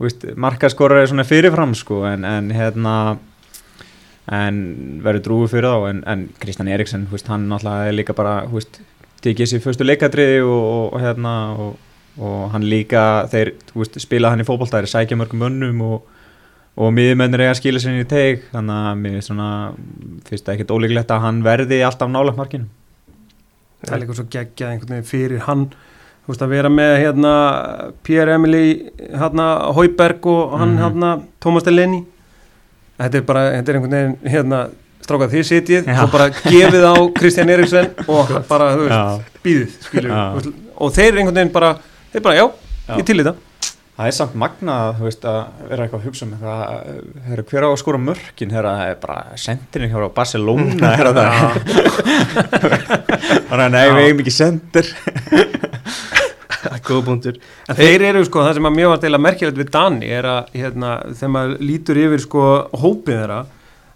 [0.00, 2.04] veist, markaskorari svona fyrirfram sko.
[2.04, 3.18] En, en hérna
[4.28, 5.88] en verður drúið fyrir þá.
[5.90, 8.36] En, en Kristján Eriksen, þú veist, hann náttúrulega er líka bara,
[9.22, 11.76] tekið sér fyrstu leikadriði og, og, og hérna og,
[12.18, 16.02] og hann líka, þeir, þú veist, spila hann í fótboltæri, sækja mörgum mönnum og,
[16.76, 19.14] og miðjumennir eiga að skila sér inn í teig þannig að mér
[20.28, 22.66] finnst það ekkert ólíklegt að hann verði alltaf nálagt markinu.
[23.86, 25.66] Það er líka svo geggjað einhvern veginn fyrir hann.
[26.26, 27.32] Þú veist að vera með hérna
[28.02, 30.82] Pierre Emily hérna Hauberg og hann Mhm.
[30.82, 31.10] hérna
[31.40, 32.04] Thomas Delaney.
[32.98, 34.60] Þetta er bara, þetta er einhvern veginn hérna
[35.06, 36.02] strákað þið sitjið Já.
[36.02, 41.52] og bara gefið á Kristján Eriksson og bara, þú veist, býðið og þeir einhvern veginn
[41.52, 41.76] bara
[42.12, 42.50] þeir bara, já,
[42.88, 42.96] Já.
[42.98, 43.34] ég til í þetta
[43.96, 45.38] það er samt magnað, veist, að
[45.70, 46.58] vera eitthvað að hugsa um eitthvað,
[47.30, 51.16] heru, hver á að skora mörkin, þegar það er bara sendirinn hjá Barcelona, er það
[53.48, 54.92] þannig að nei, við eigum ekki sendir.
[56.86, 57.36] Góð búndur
[57.70, 60.94] En þeir eru sko, það sem að mjög að merkilegt við Dani er að hérna,
[61.12, 63.38] þegar maður lítur yfir sko hópið þeirra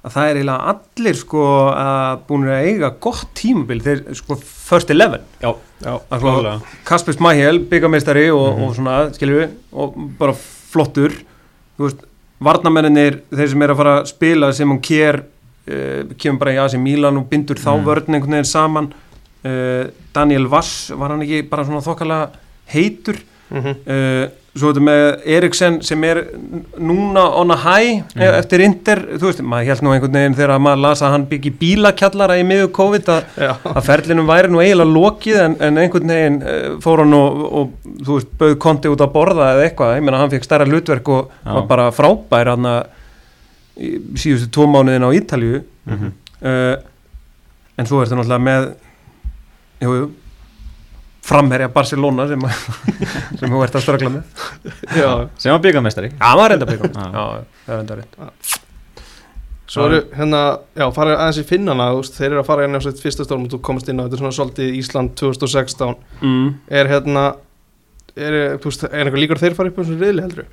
[0.01, 3.81] að það er eiginlega allir sko að búin að eiga gott tímabil.
[3.85, 4.39] Þeir sko
[4.71, 5.25] first eleven.
[5.43, 5.51] Já,
[5.83, 6.55] Já, að sko
[6.89, 10.35] Kasper Smæhjel, byggameistari og, og svona, skiljum við og bara
[10.71, 11.15] flottur.
[11.79, 12.03] Þú veist,
[12.45, 16.61] varnamennir þeir sem er að fara að spila sem hún kér uh, kemur bara í
[16.63, 17.87] AC Milan og bindur þá Mhm.
[17.89, 18.93] vörn einhvern veginn saman.
[19.45, 22.29] Uh, Daniel Vass, var hann ekki bara svona þokkalega
[22.75, 23.17] heitur
[23.51, 26.19] mhm, uh, svo þetta með Eriksen sem er
[26.83, 28.23] núna on a high mm.
[28.41, 31.53] eftir Inter, þú veist, maður held nú einhvern veginn þegar maður las að hann byggi
[31.61, 33.29] bílakjallara í miður COVID að,
[33.71, 37.93] að ferlinum væri nú eiginlega lokið en, en einhvern veginn uh, fór hann og, og
[38.03, 41.13] þú veist, bauð konti út að borða eða eitthvað, ég meina hann fekk stærra hlutverk
[41.15, 41.53] og Já.
[41.61, 42.81] var bara frábær hann að
[44.21, 46.11] síðustu tvo mánuðin á Ítalju Mhm.
[46.43, 46.77] uh,
[47.79, 48.67] en svo ertu náttúrulega með
[49.81, 50.11] jú, jú,
[51.27, 52.47] framherja Barcelona sem,
[53.41, 54.47] sem þú ert að ströggla með.
[54.97, 55.11] Já.
[55.41, 57.07] Sem var byggamestari Já, maður reynda byggjum Já.
[57.15, 58.59] Já, það er enda rétt.
[59.71, 60.41] Svo eru hérna,
[60.75, 63.27] já, fara aðeins í finnana, þú veist, þeir eru að fara inn á sitt fyrsta
[63.27, 65.93] stórm og þú komast inn á, þetta er svona svolítið Ísland 2016,
[66.27, 66.49] mm.
[66.81, 67.27] er hérna,
[68.17, 70.51] er, þú veist, er einhver líkur að þeir fara upp á svona riðli heldur?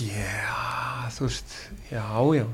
[0.00, 0.56] Já,
[1.18, 2.06] þú veist Já,
[2.38, 2.46] já.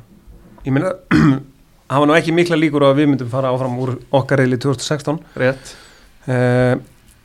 [0.65, 0.95] Ég meina,
[1.89, 4.59] það var nú ekki mikla líkur á að við myndum fara áfram úr okkar reyli
[4.63, 5.75] 2016 Rétt.
[6.29, 6.77] uh,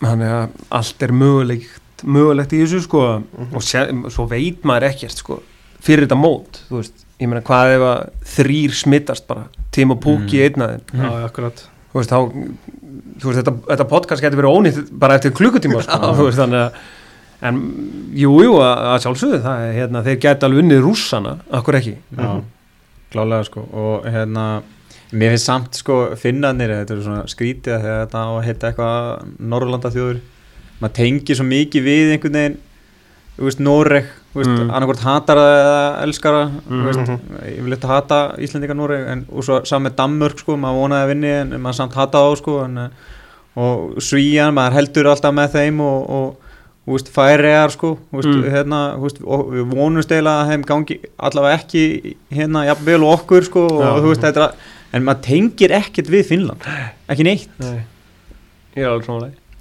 [0.02, 3.02] Þannig að allt er mögulegt mögulegt í þessu sko.
[3.54, 5.36] Og sé, svo veit maður ekkert sko
[5.82, 7.04] fyrir þetta mót, þú veist.
[7.22, 8.00] Ég meina hvað ef að
[8.36, 9.44] þrýr smittast bara?
[9.74, 10.42] Tim og Púki Mm.
[10.42, 10.48] mm.
[10.48, 11.62] einnaðin Já, akkurat.
[11.94, 12.20] þú veist, þá,
[13.22, 16.82] þú veist þetta, þetta podcast getur verið ónýtt bara eftir klukkutíma sko, veist, þannig að
[17.42, 17.62] en
[18.18, 21.94] jú, jú, að, að sjálfsögðu það er hérna, þeir geta alveg unnið rússana akkur ekki?
[22.18, 22.32] Já,
[23.14, 24.46] klálega sko og hérna
[25.12, 29.32] mér finnst samt sko finnanir þetta er svona skrítið að þetta á að heita eitthvað
[29.52, 30.22] Norrlanda þjóður
[30.82, 32.60] maður tengir svo mikið við einhvern veginn
[33.38, 34.70] þú veist, Noreg, Mm.
[34.72, 36.84] annarkvort hatar það eða elskar það, Mm.
[36.86, 37.10] veist,
[37.52, 41.04] ég vil eitthvað hata Íslendinga Noreg, en og svo saman með Danmörk sko, maður vonaði
[41.04, 42.90] að vinni en maður samt hata á sko, en, eh,
[43.58, 46.38] og Svíjan, maður heldur alltaf með þeim og, og
[46.88, 48.44] veist, færiðar sko, veist, Mm.
[48.52, 53.44] hérna, veist, og við vonumst eiginlega að þeim gangi allavega ekki hérna jafnvel og okkur
[53.46, 54.54] sko, og veist, er
[54.94, 56.66] en maður tengir ekkert við Finnland,
[57.10, 57.48] ekki neitt.
[57.60, 57.84] Nei.
[58.76, 59.06] ég er alveg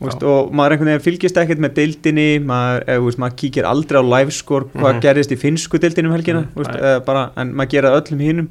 [0.01, 4.05] veist, og maður einhvern veginn fylgist ekkert með deildinni maður, veist, maður kíkir aldrei á
[4.07, 5.01] livescore hvað Mhm.
[5.03, 8.49] gerðist í finsku deildinni um helgina Mhm, eða bara, en maður gera öllum hinnum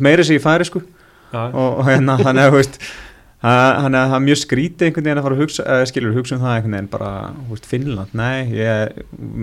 [0.00, 0.82] meira sig í færi sko
[1.32, 2.78] og, og hérna þannig að-
[3.42, 6.34] þannig að það er mjög skrítið einhvern veginn að fara að hugsa, eða, skilur hugsa
[6.36, 9.00] um það einhvern veginn bara, þú veist, Finnland, nei ég,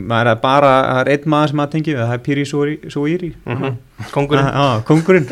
[0.07, 3.31] maður er bara, það er einn maður sem maður tengi við, það er Piri Suiri
[3.45, 3.73] Mhm.
[4.13, 4.47] Kongurinn.
[4.47, 5.27] Já, kongurinn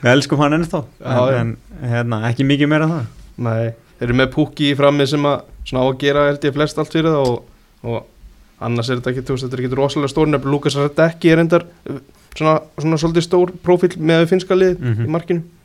[0.00, 1.50] við elskum hann ennþá Já, en,
[1.82, 3.04] en hérna, ekki mikið meira það.
[3.44, 6.54] Nei, þeir eru með Pukki í frammi sem að svona á að gera held ég
[6.56, 7.42] flest allt fyrir það og,
[7.84, 11.32] og annars er þetta ekki, þú veist, þetta er ekki rosalega stór nefnilega Lukas Radecki
[11.34, 11.66] er endar
[12.36, 15.04] svona, svona svolítið stór prófíl með við finnska lið Mhm.
[15.04, 15.42] í markinu.
[15.42, 15.55] en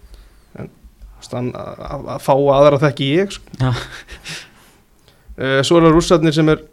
[1.21, 3.57] veist, hann að, að, að fá aðra þekki ég sko.
[3.61, 3.71] Já.
[5.37, 6.63] uh, Svo er það rússarnir sem er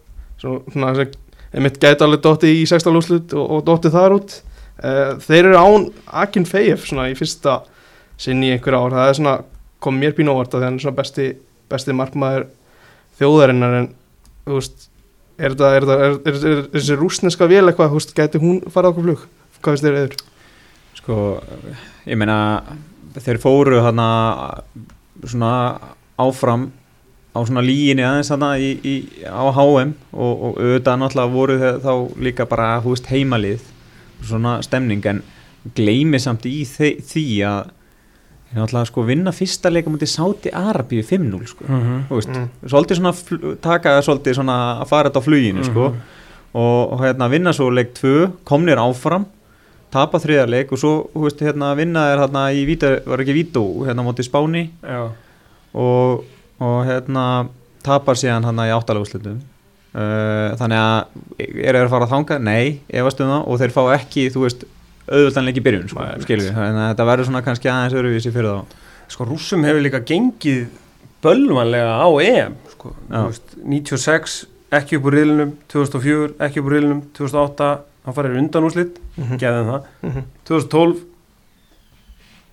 [0.40, 1.08] svona,
[1.52, 5.62] einmitt gæti alveg dotti í sexta lúslut og, og dotti þar út uh, Þeir eru
[5.62, 5.88] án
[6.24, 7.61] Akin Feyev svona í fyrsta
[8.18, 9.38] sinn í einhver ár, það er svona
[9.78, 11.26] kom mér pínu óvart að það er svona besti,
[11.70, 12.48] besti markmaður
[13.20, 13.90] þjóðarinnar en
[14.48, 14.88] þú veist
[15.38, 19.26] er þessi rúsneska vél eitthvað, þú veist, gæti hún farið okkur flug
[19.62, 20.16] hvað finnst þér eður?
[20.98, 21.16] Sko,
[22.08, 22.38] ég meina
[23.16, 24.08] þeir fóru þarna
[25.24, 25.52] svona
[26.18, 26.68] áfram
[27.36, 28.94] á svona líginni aðeins þarna í, í,
[29.28, 31.92] á HM og, og auðvitað náttúrulega voru þeir þá
[32.26, 33.66] líka bara, þú veist, heimalið
[34.26, 35.22] svona stemning en
[35.76, 37.70] gleymi samt í þe því að
[38.48, 41.98] þeir náttúrulega sko vinna fyrsta leika mútið Sáti Arabíu 5-0 sko, Mhm.
[42.08, 42.48] þú veist, Mm.
[42.64, 46.00] svolítið svona taka svolítið svona að fara þetta á fluginu sko Mhm.
[46.54, 49.26] og, og hérna vinna svo leik 2 komnir áfram
[49.94, 53.37] tapa þriða leik og svo þú veist, hérna, vinna er hérna í víta, var ekki
[53.37, 54.68] vító hérna móti Spáni?
[55.79, 56.24] Og,
[56.64, 57.24] og hérna
[57.87, 59.38] tapar síðan hérna í áttalaguslutum
[59.94, 62.40] uh, þannig að er þeir að fara að þanga?
[62.44, 63.46] Nei, efast um það.
[63.46, 64.66] Og þeir fá ekki, þú veist,
[65.09, 68.35] auðvöldanleik í byrjun sko, Nei, skilur við, þannig að þetta verður svona kannski aðeins öruvísi
[68.35, 68.77] fyrir þá.
[69.09, 70.66] Sko rússum hefur líka gengið
[71.24, 74.38] bölvanlega á EM sko, veist, 96
[74.79, 77.70] ekki upp úr riðlinum, 2004 ekki upp úr riðlinum, 2008
[78.04, 79.38] hann farir undan úrslit, Mhm.
[79.38, 79.82] geðum það.
[80.02, 80.24] Mhm.
[80.48, 81.04] 2012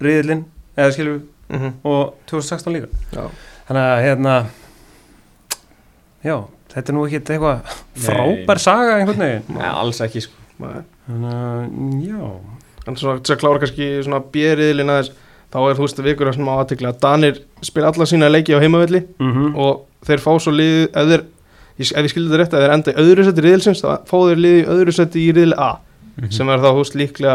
[0.01, 0.43] riðlin,
[0.77, 1.23] eða skilur við
[1.59, 1.73] Mhm.
[1.85, 2.87] og 2016 líka.
[3.13, 3.29] Já.
[3.65, 4.45] þannig að hérna
[6.23, 6.35] já,
[6.73, 7.61] þetta er nú ekki eitthvað
[8.05, 9.43] frábær saga einhvern veginn.
[9.57, 10.33] Nei, alls ekki sko.
[10.59, 12.29] Þannig að já.
[12.87, 15.11] En svo að klára kannski svona bjeriðlin aðeins.
[15.51, 18.59] Þá er þú veist vikur að svona átikla að Danir spila alla sína leiki á
[18.59, 21.23] heimavelli mm og þeir fá svo lið ef þeir
[21.79, 24.39] ef ég skildi þetta rétt að þeir enda í öðru seti riðilsins þá fá þeir
[24.45, 25.71] liði í öðru seti í riðil A
[26.15, 26.31] Mhm.
[26.31, 27.33] sem er þá veist líklega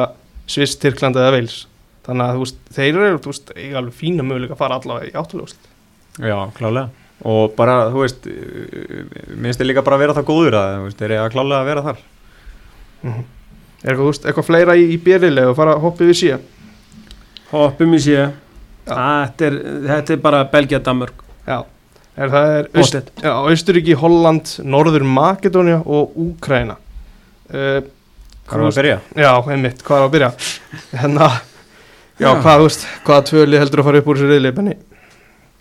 [0.48, 1.66] Sviss, Tyrkland eða Veils
[2.06, 5.68] þannig að veist, þeir eru veist, eiga alveg fína möguleika að fara allavega í áttulegust
[6.20, 6.88] Já, klálega.
[7.28, 9.04] Og bara, þú veist uh,
[9.36, 11.68] minnst þið líka bara að vera það góður að veist, þeir eru að klálega að
[11.68, 12.00] vera þar.
[13.04, 13.12] Er
[13.84, 16.48] eitthvað, þú veist, eitthvað fleira í, í björlilegu og fara að hoppa við síðan
[17.52, 18.24] hoppum í sé
[18.88, 21.58] þetta er, þetta er bara Belgia Danmörk já,
[22.20, 27.80] er, það er Aust, já, Austuríki, Holland, Norður Makedónia og Úkraina uh,
[28.50, 28.98] Hvað er að byrja?
[29.22, 30.30] Já, einmitt, hvað er að byrja
[31.00, 31.28] Hérna,
[32.20, 32.32] já, Já.
[32.42, 34.76] hvað, þú veist, hvaða tvöli heldur að fara upp úr þessu reyðli, Benni?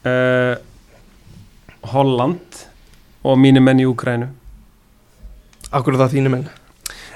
[0.09, 0.55] uh,
[1.93, 2.63] Holland
[3.23, 4.29] og mínu menn í Úkrænu
[5.75, 6.47] Akkur er það þínu menn?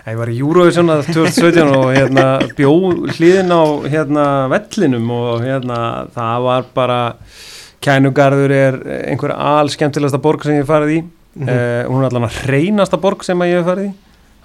[0.04, 2.24] ég var í Eurovision að 2017 og hérna
[2.58, 2.74] bjó
[3.16, 5.78] hlýðin á hérna vellinum og hérna
[6.12, 6.98] það var bara
[7.84, 11.02] Kænugarður er einhver al skemmtilegasta borg sem ég hef farið í.
[11.34, 11.50] Mhm.
[11.50, 13.94] uh, hún er allan að hreinasta borg sem að ég hef farið í.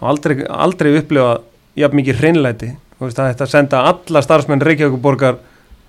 [0.08, 1.44] Aldrei, aldrei upplifað
[1.78, 2.70] jafn mikið hreinlæti.
[2.98, 5.38] Það ætti að senda alla starfsmenn Reykjavíkuborgar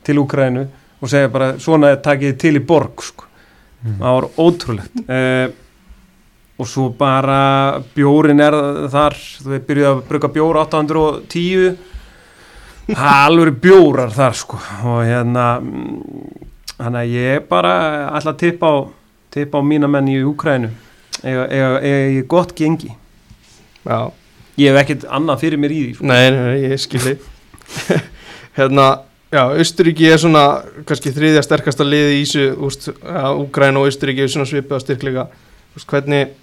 [0.05, 0.67] til Úkrænu
[0.99, 3.25] og segja bara svona takið þið til í borg sko.
[3.85, 5.03] það var ótrúlegt.
[5.07, 5.49] Uh,
[6.59, 8.57] og svo bara bjórin er
[8.91, 9.15] þar.
[9.15, 11.77] Þú veit byrjuð að bruka bjór 810
[12.89, 14.59] það er alveg bjórar þar sko.
[14.89, 17.75] Og hérna mm, þannig að ég bara
[18.17, 18.77] ætla að tippa á
[19.33, 20.17] tippa á mína menn í
[21.23, 22.93] eiga, eiga, eiga í gott gengi.
[23.83, 24.11] Já,
[24.59, 26.07] ég hef ekkert annað fyrir mér í því sko.
[26.09, 27.15] nei, nei, nei, ég skilji.
[28.57, 28.87] Hérna,
[29.31, 30.43] já, Austuríki er svona
[30.87, 35.27] kannski þriðja sterkasta liði í þessu, úst, ja, Úgræn og Austuríki er svona svipað styrkleika.
[35.77, 36.33] Úst, hvernig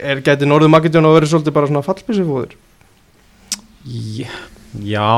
[0.00, 2.56] er gæti Norður Makedóna að vera svolítið bara svona fallbísifóður?
[3.90, 4.28] Já,
[4.84, 5.10] já,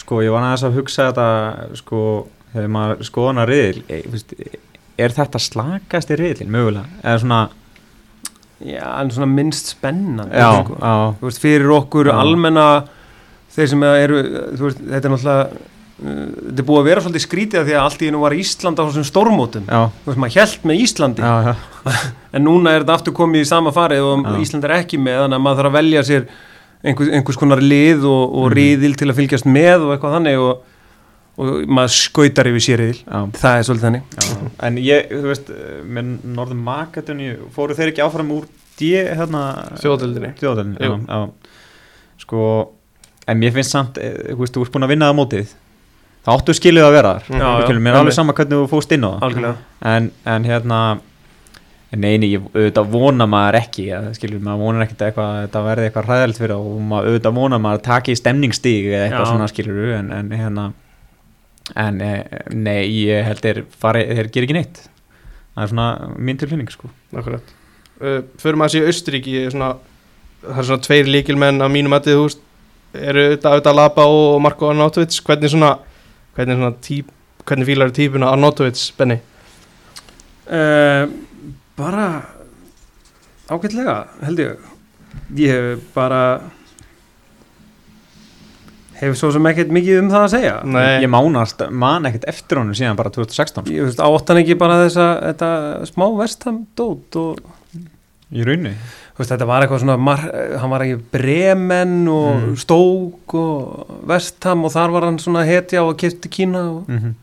[0.00, 1.28] sko, ég var aðeins að hugsa þetta,
[1.82, 2.00] sko,
[2.56, 4.34] þegar maður skoðan að riðil, e, veist,
[4.96, 7.40] er þetta slakast í riðilin, mögulega, eða svona,
[8.64, 10.76] já, en svona minnst spennandi já, sko.
[10.80, 12.16] já, þú veist, fyrir okkur Já.
[12.24, 12.66] almenna
[13.56, 14.20] þeir sem eru,
[14.56, 17.76] þú veist, þetta er náttúrulega uh, þetta er búið að vera svolítið skrítið af því
[17.76, 20.82] að allt í einu var Ísland á þessum stórmótum já, þú veist, maður held með
[20.86, 21.30] Íslandi
[22.36, 24.26] en núna er þetta aftur komið í sama farið og.
[24.44, 26.26] Ísland er ekki með þannig að maður þarf að velja sér
[26.86, 28.56] einhvers, einhers konar lið og, og Mhm.
[28.56, 30.64] riðil til að fylgjast með og eitthvað þannig og,
[31.36, 33.18] og maður skautar yfir sér riðil já.
[33.36, 34.14] það er svolítið þannig.
[34.16, 35.52] Já, en ég, þú veist,
[35.96, 39.42] með Norður Makedóni, fóru þeir ekki áfram úr D, hérna
[39.82, 40.32] Þjóðdeildinni.
[40.40, 40.96] Þjóðdeildinni, Jú.
[41.04, 42.40] já, já Sko,
[43.28, 45.52] en mér finnst samt, eh, þú veist, þú ert búin að vinna það mótið.
[46.26, 47.28] Það áttu skilið að vera þar.
[47.78, 48.16] Mér er alveg.
[48.16, 49.60] sama hvernig þú fóst inn á það.
[49.92, 50.80] En, en hérna
[51.96, 55.60] Nei, nei, ég auðvitað vona maður ekki að, skilur, maður vonar ekkert að eitthvað, þetta
[55.64, 59.30] verði eitthvað hræðilegt fyrir og maður auðvitað vona maður að taki stemningsstíg eða eitthvað Já.
[59.30, 60.64] svona skilur en, en hérna
[61.74, 62.22] en eh,
[62.54, 64.82] nei, ég held þeir fari, þeir ger ekki neitt.
[65.56, 65.88] Það er svona
[66.20, 66.90] mín tilfinning sko.
[67.16, 67.52] Akkurat.
[67.96, 69.70] Uh, maður að sé Austuríki svona,
[70.44, 72.42] það er svona tveir líkilmenn af mínum að þú veist.
[72.96, 75.74] Eru David Alaba og Marko Arnautovic hvernig svona
[76.36, 77.10] hvernig svona típ,
[77.48, 79.18] hvernig fílar típuna Arnautovic, Benni?
[80.46, 81.08] Uh,
[81.76, 82.06] bara
[83.48, 84.68] ágætlega held ég.
[85.36, 86.20] Ég hef bara
[89.00, 92.58] hef svo sem ekkert mikið um það að segja Nei, ég mánast, man ekkert eftir
[92.60, 95.50] honum síðan bara 2016 ég veist áttan ekki bara þessa þetta
[95.90, 97.38] smá vestam dót og
[98.32, 98.72] í raunni
[99.16, 100.24] veist, þetta var eitthvað svona mar,
[100.60, 102.56] hann var ekki bremen og Mm.
[102.60, 107.14] stók og vestam og þar var hann svona hetja og kipti kína og mm -hmm.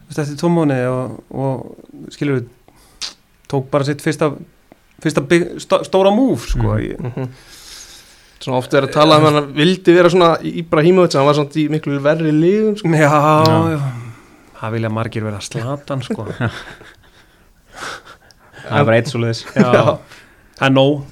[0.00, 1.76] þú veist, eftir tómáni og, og
[2.10, 2.46] skilur við
[3.48, 4.32] tók bara sitt fyrsta
[5.02, 6.80] fyrsta big, stó, stóra múf sko, Mhm.
[6.80, 7.28] ég, Mhm.
[8.40, 11.56] Svona oft er að tala um hann að vildi vera svona Íbrahimovic, hann var svona
[11.56, 12.90] í miklu verri liðum sko.
[12.92, 13.76] Já, Já.
[13.76, 13.80] já.
[14.56, 16.24] Það vilja margir vera slatan sko
[18.66, 19.82] það er bara eitt svo leiðis Já, Já.
[20.58, 21.04] það er nóg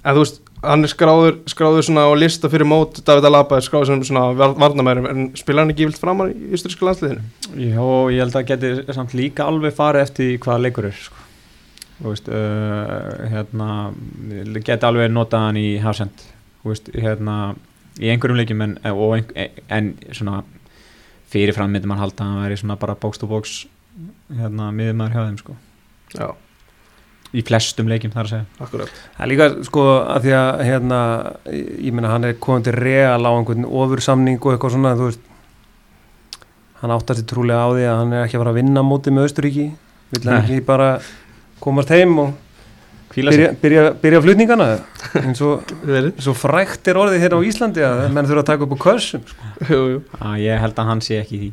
[0.00, 3.64] En þú veist, hann er skráður, skráður svona á lista fyrir mót David Alaba er
[3.66, 7.24] skráður sem svona varnamærum en spila hann ekki vilt framar í Ísturíska landsliðinu?
[7.60, 11.26] Jó, ég held að geti samt líka alveg farið eftir hvaða leikur er sko.
[12.00, 13.68] Þú veist, uh, hérna
[14.64, 16.24] geti alveg notað hann í hafsend
[16.64, 17.36] veist, hérna
[18.00, 20.42] í einhverjum leikjum en, og ein, en svona
[21.30, 23.56] fyrirfram myndi mann halda að hann væri svona bara box to box
[24.36, 25.56] hérna miður maður hjá þeim sko.
[26.14, 26.28] Já,
[27.30, 28.46] í flestum leikjum þar að segja.
[28.66, 28.92] Akkurat.
[29.16, 31.00] Það er líka sko að því að hérna,
[31.54, 35.10] ég meina hann er komið til real á einhvern ofur samning og eitthvað svona þú
[35.10, 35.26] veist
[36.80, 39.16] hann áttar sér trúlega á því að hann er ekki að fara að vinna mótið
[39.16, 39.66] með Austuríki
[40.10, 40.40] vill hann Nei.
[40.40, 40.88] ekki bara
[41.60, 42.30] komast heim og
[43.14, 44.66] byrja, byrja, byrja flutningana?
[45.22, 48.66] Eins og, eins og frækt er orðið hérna á Íslandi að menn þurfa að taka
[48.68, 49.50] upp á kössum sko.
[49.70, 49.98] Jú, jú.
[50.20, 51.50] Að Ég held að hann sé ekki í því.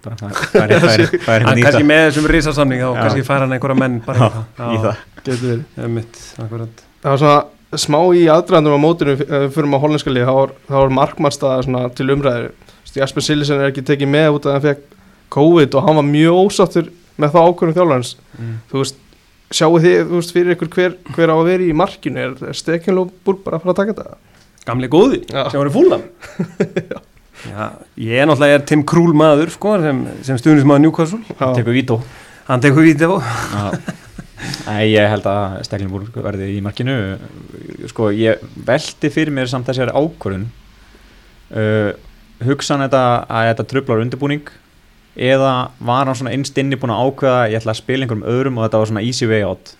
[0.00, 1.02] Bara það
[1.36, 3.00] er- hann kannski með þessum risasamning þá Já.
[3.04, 5.02] kannski fær hann einhverja menn bara Já, í það.
[5.20, 6.70] Getur verið.
[7.04, 7.40] Það var svona
[7.84, 8.80] smá í aðdraðandum á
[9.14, 10.54] ef við fyrir á hollenska lið, þá var,
[10.96, 12.48] markmannstaða svona til umræður
[12.96, 14.96] Jasper Sillisen er ekki tekið með út að hann fekk
[15.30, 16.88] COVID og hann var mjög ósáttur
[17.20, 18.54] með það ákvörðum þjálfarins Mm.
[18.72, 18.96] þú veist,
[19.50, 22.58] sjáu þið, þú veist, fyrir ykkur hver, hver á að vera í markinu, er, er
[22.58, 24.18] Stekenlóbúr bara að fara að taka þetta?
[24.70, 25.46] gamli góði, Já.
[25.50, 26.02] sem fúlam
[27.50, 27.64] já,
[27.96, 31.22] ég er náttúrulega er Tim Krúl maður sko, sem, sem stuðnismaður Newcastle.
[31.32, 31.96] Já, tekur vító.
[32.50, 33.16] Hann tekur á
[34.66, 36.94] Nei, ég held að Steklinburg verði í markinu.
[37.90, 40.46] Sko, ég velti fyrir mér samt þessari ákvörðun.
[41.50, 41.90] Uh,
[42.46, 44.52] hugsan þetta að þetta trublar undirbúning
[45.16, 48.58] eða var hann svona innst inni búin að ákveða ég ætla að spila einhverjum öðrum
[48.58, 49.74] og þetta var svona easy way out?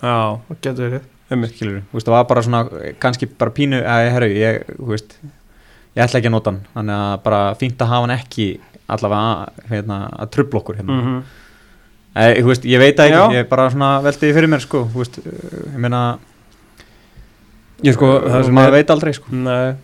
[0.00, 0.16] Já,
[0.48, 1.04] það getur verið.
[1.26, 2.60] Skilur, þú veist, það var bara svona
[3.02, 5.16] kannski bara pínu, að herru, ég, þú veist
[5.96, 8.46] ég ætla ekki að nota hann, þannig að bara fínt að hafa hann ekki
[8.94, 11.00] allavega hérna, að trubla okkur hérna.
[11.02, 11.18] mm
[12.16, 13.34] Æ, þú veist, ég veit ekki, Já.
[13.34, 15.98] ég bara svona velti því fyrir mér, sko, þú veist, ég meina
[17.84, 19.32] ég sko, það sem maður veit aldrei, sko.
[19.36, 19.74] Nei,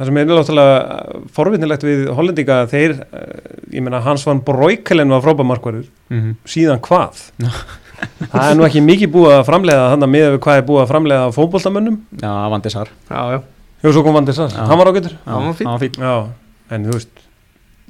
[0.00, 5.20] það sem er náttúrulega forvinnilegt við Hollendinga þeir, eh, ég meina Hans van Broikelen var
[5.26, 7.20] frábæmarkvarður, mm síðan hvað?
[8.00, 10.78] Það er nú ekki mikið búið að framleiða þannig að miða við hvað er búið
[10.86, 13.40] að framleiða af fótboltamönnum, Já, Vandisar Já, já,
[13.84, 14.62] jú svo kom Vandis að Já.
[14.70, 15.98] hann var ágætur, Já, Hann var fínn.
[16.00, 16.14] Já,
[16.72, 17.20] en þú veist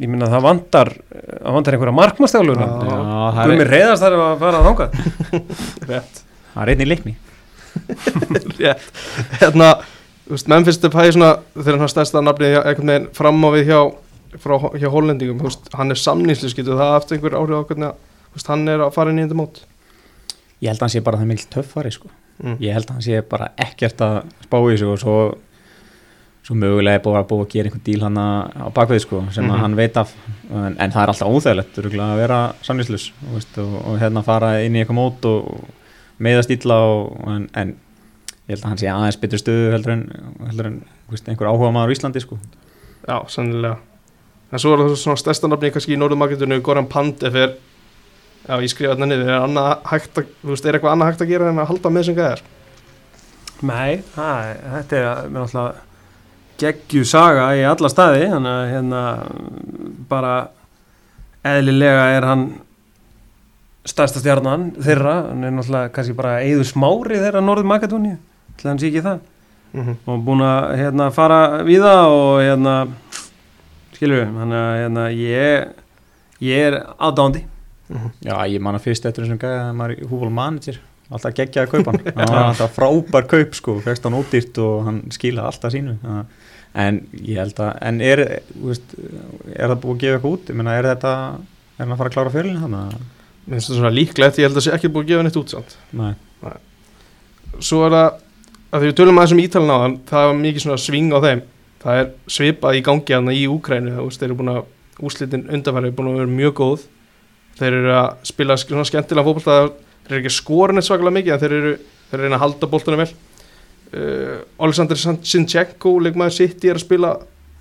[0.01, 2.67] ég meina það vantar það vantar einhverja markmannstjálfur Já.
[2.91, 2.99] Já,
[3.37, 4.91] það Gummi er, reyðast þar að fara að þangað.
[5.93, 6.21] Rétt.
[6.51, 7.15] Það er einn í leikni.
[8.59, 8.87] Rétt.
[9.39, 9.69] Hérna,
[10.49, 12.21] Memphis Depay þegar hann stærsta
[12.55, 13.81] hjá- einhvern veginn fram á við hjá,
[14.39, 17.89] frá, hjá Hollendingum, þú veist, hann er samnýslu getur það eftir einhver áhrif á hvernig
[17.91, 17.95] að
[18.31, 19.63] þú veist, hann er að fara inn í þetta mót
[20.61, 22.09] Ég held að hann sé bara það mikil töffari, sko
[22.45, 22.57] mm.
[22.61, 25.15] Ég held að hann sé bara ekkert að spá í þessu og svo
[26.47, 29.45] svo mögulega er búið að búið að gera einhvern díl hann á bakvið, sko, sem
[29.45, 29.53] Mhm.
[29.55, 30.15] að hann veit af
[30.51, 34.75] en, en það er alltaf óþægilegt að vera samlýslus og, og, og hérna fara inn
[34.75, 35.69] í eitthvað mót og, og
[36.21, 37.75] meiðast illa og, en, en
[38.51, 40.03] ég held að hann sé aðeins betur stöðu heldur en,
[40.49, 40.79] heldur en
[41.13, 42.39] veist, einhver áhuga maður á Íslandi, sko.
[43.07, 43.79] Já, sannilega
[44.51, 47.53] En svo er það svona stærsta nafnið kannski í Norðumarketinu Goran Pandev er
[48.49, 51.29] Já, ég skrifa þetta niður, er, annað hægt að, veist, er eitthvað annað hægt að
[51.31, 52.41] gera en að halda með sem gæðar?
[53.69, 55.87] Nei, er- þetta er að- mér náttúrulega
[56.61, 59.03] geggju saga í alla staði þannig að hérna
[60.11, 60.33] bara
[61.47, 62.43] eðlilega er hann
[63.89, 68.17] stærsta stjarnan þeirra hann er náttúrulega kannski bara eður smári þeirra Norður Makedóni
[68.61, 69.21] til hann sé ekki það.
[69.71, 69.97] Mm -hmm.
[70.07, 72.75] og búin að hérna fara við það og hérna
[73.95, 75.69] skilur við, þannig að hérna ég
[76.41, 77.45] ég er aðdándi
[78.23, 81.67] Já, ég man að fyrst eftir þessum gæða að maður er húfól manager alltaf geggjaði
[81.67, 82.05] að kaupa hann.
[82.19, 85.97] Hann var alltaf frábær kaup sko fegst hann ódýrt og hann skilaði alltaf sínu.
[86.03, 86.25] Já.
[86.75, 88.21] en ég held að en er,
[88.53, 88.93] þú veist,
[89.57, 90.53] er það búið að gefa eitthvað út?
[90.53, 93.09] Ég meina, er þetta er hann að fara að klára fyrirlin þannig að
[93.51, 95.39] Mér finnst það svona líklegt, ég held að það sé ekki búið að gefa neitt
[95.41, 95.73] út samt.
[95.97, 96.11] Nei.
[97.67, 98.19] Svo er það,
[98.71, 101.19] að því við tölum aðeins um ítalina á þann það var mikið svona sving á
[101.25, 101.43] þeim.
[101.81, 104.61] Það er svipað í gangi aðna í Úkrænu þeir eru búin að,
[105.01, 106.85] úslitin undanfæri er búin að vera mjög góð.
[107.61, 109.57] Þeir eru að spila svona skemmtilega fótbolta
[110.05, 111.75] þeir eru ekki skorin eitt svakalega mikið en þeir eru,
[112.11, 113.11] þeir eru að reyna að halda boltunum vel.
[113.91, 117.15] Uh, Alexander Sinchenko leikmaður City er að spila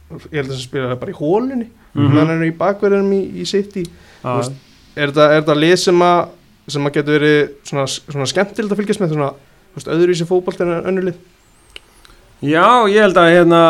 [0.09, 2.01] ég held að það spila bara í hólunni mm.
[2.01, 2.17] -hmm.
[2.17, 3.85] hann er í bakverðinum í, í City.
[4.21, 4.57] Já, veist,
[4.95, 6.19] er þetta, lið sem að
[6.69, 9.29] sem að getur verið svona, svona skemmtilegt að fylgjast með svona
[9.87, 11.19] öðruvísi fótbolt en önnur lið?
[12.39, 13.61] Já, ég held að hérna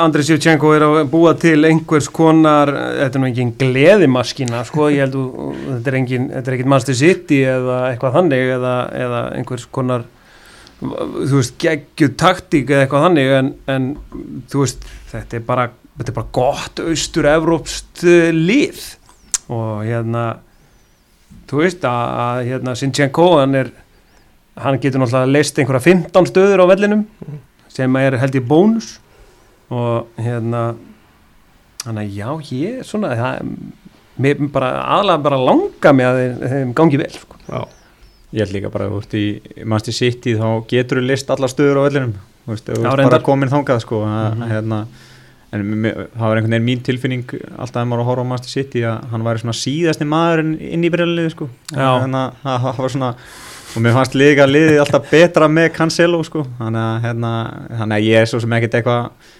[0.00, 5.04] Andri Sjöfchenko er að búa til einhvers konar, þetta er nú engin gleðimaskina, sko, ég
[5.04, 9.24] held að þetta er engin, þetta er ekkit Manchester City eða eitthvað þannig eða, eða
[9.36, 10.06] einhvers konar
[10.80, 13.90] þú veist, geggju taktík eða eitthvað þannig en, en
[14.52, 18.82] þú veist, þetta er bara þetta er bara gott austur-evrópst uh, lið.
[19.52, 20.24] Og hérna
[21.46, 23.72] þú veist að, að hérna Sinchenko, hann er
[24.56, 27.06] hann getur náttúrulega leist einhverja 15 stöður á vellinum
[27.76, 28.94] sem er held ég bónus
[29.70, 30.74] og hérna
[31.84, 33.50] þannig að já, ég er svona það,
[34.22, 37.36] mér bara aðlega bara langa mig að þeim, þeim gangi vel sko.
[37.46, 37.60] Já,
[38.32, 41.82] ég held líka bara, þú veist, í Manchester City þá getur þú list alla stöður
[41.82, 42.14] á vellinum
[42.46, 43.10] þú veist, þú reyndar.
[43.10, 44.48] bara komin þangað sko að, Mhm.
[44.50, 44.80] hérna
[45.52, 47.24] en það var einhvern veginn mín tilfinning
[47.58, 50.56] alltaf ef maður var að horfa á Manchester City að hann væri svona síðasti maðurinn
[50.60, 53.14] inn í breyðalið sko hérna, það það var svona
[53.76, 56.46] og mér fannst líka liðið alltaf betra með Cancelo sko.
[56.58, 57.32] Þannig að, hérna,
[57.82, 59.34] þannig að ég er svo sem ekkert eitthvað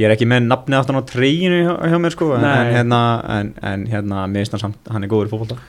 [0.00, 2.32] ég er ekki með nafnið aftan á treyinu hjá, hjá mér sko.
[2.38, 3.04] En, en hérna,
[3.36, 5.60] en, en hérna samt, hann er góður í fótbolta.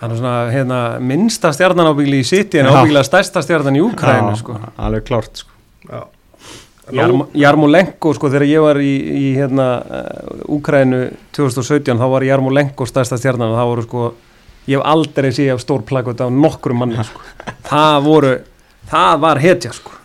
[0.00, 4.32] Hann er svona hérna, minnsta stjarnan ábyggli í City en ábyggla stærsta stjarnan í Úkrænu
[4.32, 4.56] Já, sko.
[4.80, 5.52] alveg klárt sko.
[5.88, 6.06] Já.
[6.90, 11.02] Jarmo, Jarmolenko sko þegar ég var í, í hérna uh, Úkrænu
[11.36, 14.06] 2017 þá var Jarmolenko stærsta stjarnan og það voru sko
[14.68, 17.22] ég hef aldrei séð af stór plakot á nokkrum manni sko.
[17.68, 18.32] Það voru
[18.90, 19.96] það var hetja sko.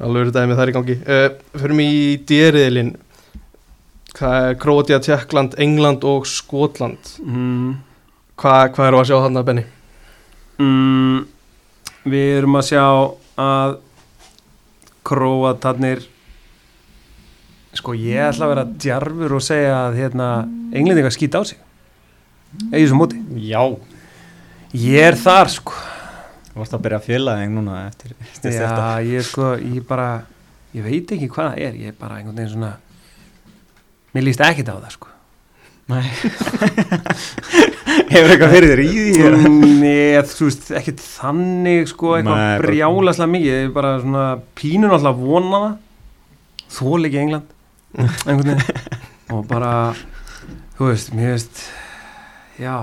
[0.00, 0.96] Alveg verið dæmið þar í gangi.
[1.08, 2.94] Uh, mig í dýriðilinn
[4.16, 7.10] Hvað er Króatía, Tjekkland, England og Skotland?
[7.20, 7.74] Mm,
[8.40, 9.64] Hvað, hvað eru að sjá þarna, Benny?
[10.56, 11.18] mm,
[12.08, 12.84] við erum að sjá
[13.44, 13.74] að
[15.06, 16.00] Króatarnir
[17.76, 20.28] sko ég ætla að vera djarfur og segja að hérna
[20.72, 21.60] englendingar skýta á sig
[22.70, 23.20] eða þessu móti?
[23.46, 23.60] Já.
[24.76, 25.76] Ég er þar sko.
[26.50, 29.82] Þú varst að byrja að fjöla þig núna eftir, eftir þetta Já, ég sko, ég
[29.88, 30.08] bara
[30.76, 32.72] ég veit ekki hvað það er, ég er bara einhvern veginn svona
[34.16, 35.12] mér líst ekkit á það sko.
[35.86, 36.02] Nei.
[38.10, 39.50] Hefur eitthvað fyrir þér í því?
[39.78, 43.52] Nei, þú veist, ekkit þannig sko, eitthvað brjálaslega mikið.
[43.52, 44.24] Ég er bara svona
[44.58, 45.76] pínun alltaf að vona það.
[46.76, 47.52] Þól ekki England.
[48.26, 49.02] Einhvern veginn.
[49.36, 49.72] Og bara,
[50.78, 51.62] þú veist, mér veist
[52.58, 52.76] já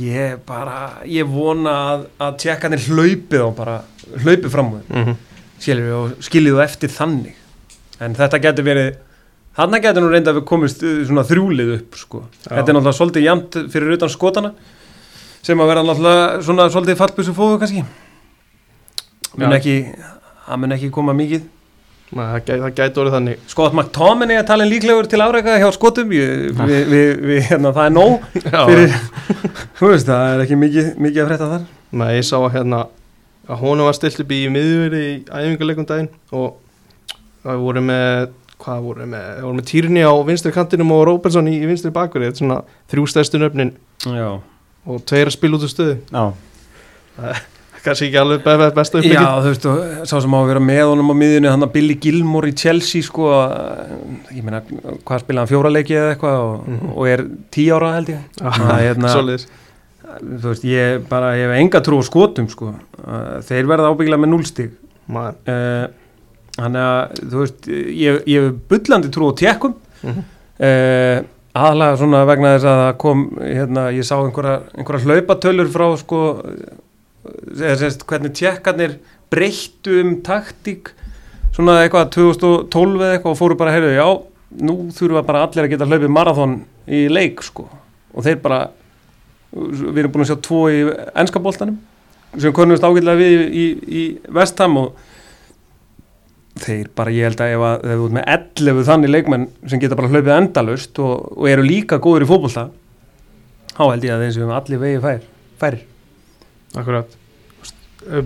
[0.00, 3.76] ég bara, ég vona að, að tjekkanir hlaupið og bara
[4.24, 5.16] hlaupið fram úr Mm -hmm.
[5.58, 7.34] skilur og skiljið þú eftir þannig
[8.00, 8.96] en þetta getur verið
[9.56, 12.24] þarna getur nú reynda að við komist svona þrjúlið upp sko.
[12.44, 14.52] Þetta er náttúrulega svolítið jæmt fyrir utan skotana
[15.42, 17.84] sem að vera náttúrulega svona svolítið fallbussu fóðu kannski
[19.36, 19.56] mun Já.
[19.56, 19.94] ekki
[20.46, 21.42] það mun ekki koma mikið
[22.10, 23.42] Það, gæ, það gæti orðið þannig.
[23.52, 26.10] Scott McTominay er talin líklegur til áreika hjá skotum.
[26.14, 28.24] Ég, við, við, við, hérna, það er nóg
[28.70, 28.96] fyrir,
[29.78, 31.68] þú veist, það er ekki mikið, mikið að frétta þar.
[32.00, 32.80] Nei, ég sá að hérna
[33.50, 36.58] að honum var stilt upp í miðjuveri í æfingarleikum daginn og
[37.46, 38.28] það voru með
[38.60, 41.94] hvað voru með, það voru með Týrni á vinstri kantinum og Róbensson í, í vinstri
[41.94, 42.58] bakveri þetta er svona
[42.92, 43.72] þrjú stærstu nöfnin
[44.04, 44.28] Já,
[44.84, 45.96] og tveir að spila út úr stöðu.
[46.10, 47.30] Já
[47.84, 50.60] kannski ekki alveg be be besta Já, þú veist, og sá sem á að vera
[50.60, 53.94] með honum á miðjunni, hann að Billy Gilmore í Chelsea sko, að-
[54.36, 54.60] ég meina
[55.04, 56.92] hvað spilaði hann fjóra leiki eða eitthvað og, Mhm.
[56.96, 59.46] og er tí ára held ég er hérna- Svoleiðis.
[60.20, 62.74] þú veist, ég bara, ég hef enga trú á skotum sko,
[63.46, 64.28] þeir verða ábyggilega með
[65.48, 65.86] uh,
[66.56, 70.24] þannig að, þú veist ég, ég hef bullandi trú á tjekkum Mhm.
[70.60, 71.22] uh,
[71.54, 76.20] aðalega svona vegna þess að kom hérna, ég sá einhverja, einhverja hlaupatölur frá sko
[77.56, 78.98] sérst hvernig tjekkarnir
[79.30, 80.92] breyttu um taktík
[81.54, 84.08] svona eitthvað 2012 eða eitthvað og fóru bara að heyrðu, já,
[84.66, 86.56] nú þurfa bara allir að geta hlaupið marathon
[86.90, 87.66] í leik sko.
[88.14, 88.60] Og þeir bara
[89.50, 90.82] við erum búin að sjá tvo í
[91.18, 91.78] ennska boltanum
[92.38, 95.00] sem konumst ágætlega við í, í, vestam og
[96.60, 99.82] þeir bara, ég held að ef, að, ef þú ert með 11 þannig leikmenn sem
[99.82, 102.68] geta bara hlaupið endalust og, og eru líka góður í fótbolta
[103.74, 105.24] þá held ég að þeim sem allir vegi fær,
[105.58, 105.89] færir
[106.78, 107.16] Akkurat.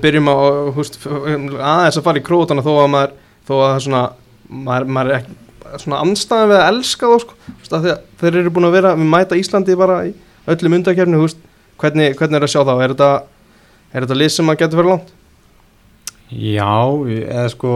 [0.02, 0.36] Byrjum á
[0.76, 4.02] húst, aðeins að fara í krótana þó að maður þó að það er svona
[4.48, 5.40] maður, maður er ekki
[5.82, 7.36] svona anstæðan við að elska þá sko,
[8.20, 10.12] þeir, eru búin að vera við mæta Íslandi bara í
[10.52, 11.20] öllum undakefni
[11.80, 12.74] hvernig, hvernig er að sjá þá?
[12.76, 13.10] Er þetta,
[13.90, 15.12] er þetta lið sem að getur fyrir langt?
[16.34, 16.74] Já,
[17.24, 17.72] eða sko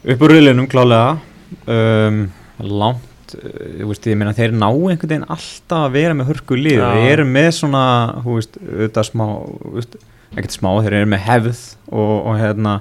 [0.00, 1.18] upp úr riðlinum klálega.
[1.66, 2.26] Um,
[2.60, 6.78] langt ég, veist, ég meina þeir ná einhvern veginn alltaf að vera með hörku lið
[6.78, 6.86] Já.
[6.94, 7.82] þeir eru með svona
[8.24, 10.00] þú veist, auðvitað smá þú veist,
[10.30, 12.74] ekkert smá, þeir eru með hefð og, og hérna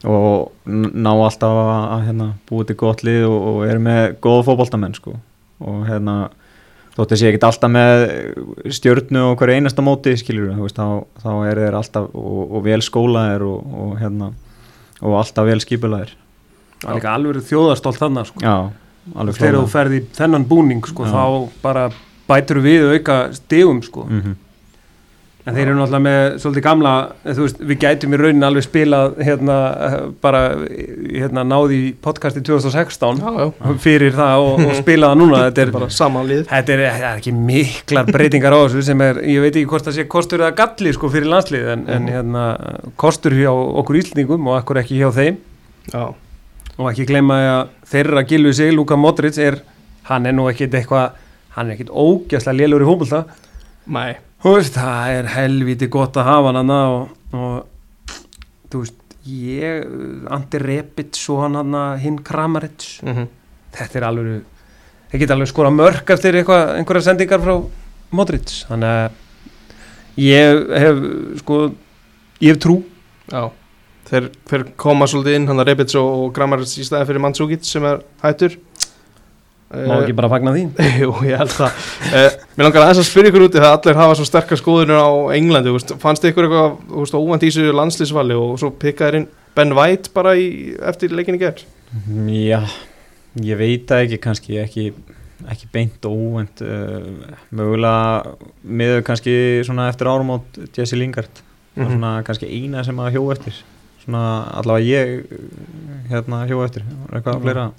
[0.00, 4.96] og ná alltaf að, hérna, búið til gott lið og, og eru með góða fótboltamenn
[4.96, 5.16] sko
[5.60, 6.16] og hérna
[6.96, 8.06] þótt þessi ekkert alltaf með
[8.72, 13.44] stjörnu og hverju einasta móti veist, þá, þá eru þeir alltaf og, og vel skólaðir
[13.46, 14.32] og, og hérna
[15.00, 16.16] og alltaf vel skipulaðir
[16.80, 18.42] það er líka alveg þjóðastolt þannig sko.
[18.44, 18.56] já,
[19.14, 21.88] þegar þú ferði í þennan búning sko, þá bara
[22.28, 24.04] bætur við auka stegum sko.
[24.10, 24.36] Mhm.
[25.48, 26.90] en þeir eru náttúrulega með svolítið gamla
[27.24, 29.54] eh, þú veist, við gætum í raunin alveg spilað hérna,
[29.86, 30.42] eh, bara
[31.16, 35.40] hérna, náði í podcasti 2016 Já, já, fyrir það og, og spila það núna.
[35.48, 35.72] Þetta er,
[36.44, 39.88] þetta er, það er ekki miklar breytingar á þessu sem er, ég veit ekki hvort
[39.88, 42.12] það sé kostur eða galli sko fyrir landslið en, en Mhm.
[42.14, 42.44] hérna,
[43.00, 45.40] kostur hjá okkur Íslendingum og okkur ekki hjá þeim.
[45.90, 46.04] Já,
[46.80, 49.60] og ekki gleyma að þeirra gilvi sig, Luka Modric er,
[50.08, 51.18] hann er nú ekkit eitthvað
[51.54, 53.24] hann er ekkit ógæslega lélur í fótbolta.
[53.90, 58.96] Mæ það er helviti gott að hafa hann og, og þú veist,
[59.28, 59.84] ég
[60.32, 63.02] Andi Rebic og hann hinn Kramaric.
[63.02, 63.26] Mm -hmm.
[63.72, 64.42] þetta er alveg
[65.10, 67.64] þeir geta alveg skora mörg eftir eitthvað, einhverja sendingar frá
[68.10, 68.64] Modric.
[68.68, 69.10] Þannig að
[70.16, 70.96] ég hef
[71.42, 71.74] sko
[72.40, 72.82] ég hef trú.
[73.30, 73.50] Já,
[74.10, 77.64] þeir, þeir koma svolítið inn hann að Rebits og, og Grammars í staði fyrir Mannsúkic
[77.68, 78.58] sem er hættur.
[79.70, 80.64] Má ekki bara fagna því?
[81.04, 81.82] Jú, ég held það.
[82.10, 82.24] Uh,
[82.58, 85.70] Mér langar aðeins að spyrja ykkur úti það allir hafa svo sterkar skoðunir á Englandi
[85.70, 90.10] þú veist, fannst ykkur eitthvað óvænt í þessu landslýsvali og svo pikkaðir inn Ben White
[90.14, 90.48] bara í,
[90.90, 91.62] eftir leikinni gerð
[92.34, 92.60] Já,
[93.46, 94.88] ég veit það ekki kannski ekki,
[95.54, 97.06] ekki beint óvend uh,
[97.54, 98.34] mögulega
[98.66, 99.36] miður kannski
[99.66, 101.30] svona eftir árum átt Jesse Lingard.
[101.30, 101.46] Mm
[101.86, 101.92] Mhm.
[101.94, 103.54] svona kannski eina sem að hjó eftir
[104.04, 104.22] svona
[104.60, 105.24] allavega ég
[106.10, 106.82] hérna hjó eftir,
[107.12, 107.42] eitthvað Mhm.
[107.42, 107.70] fleira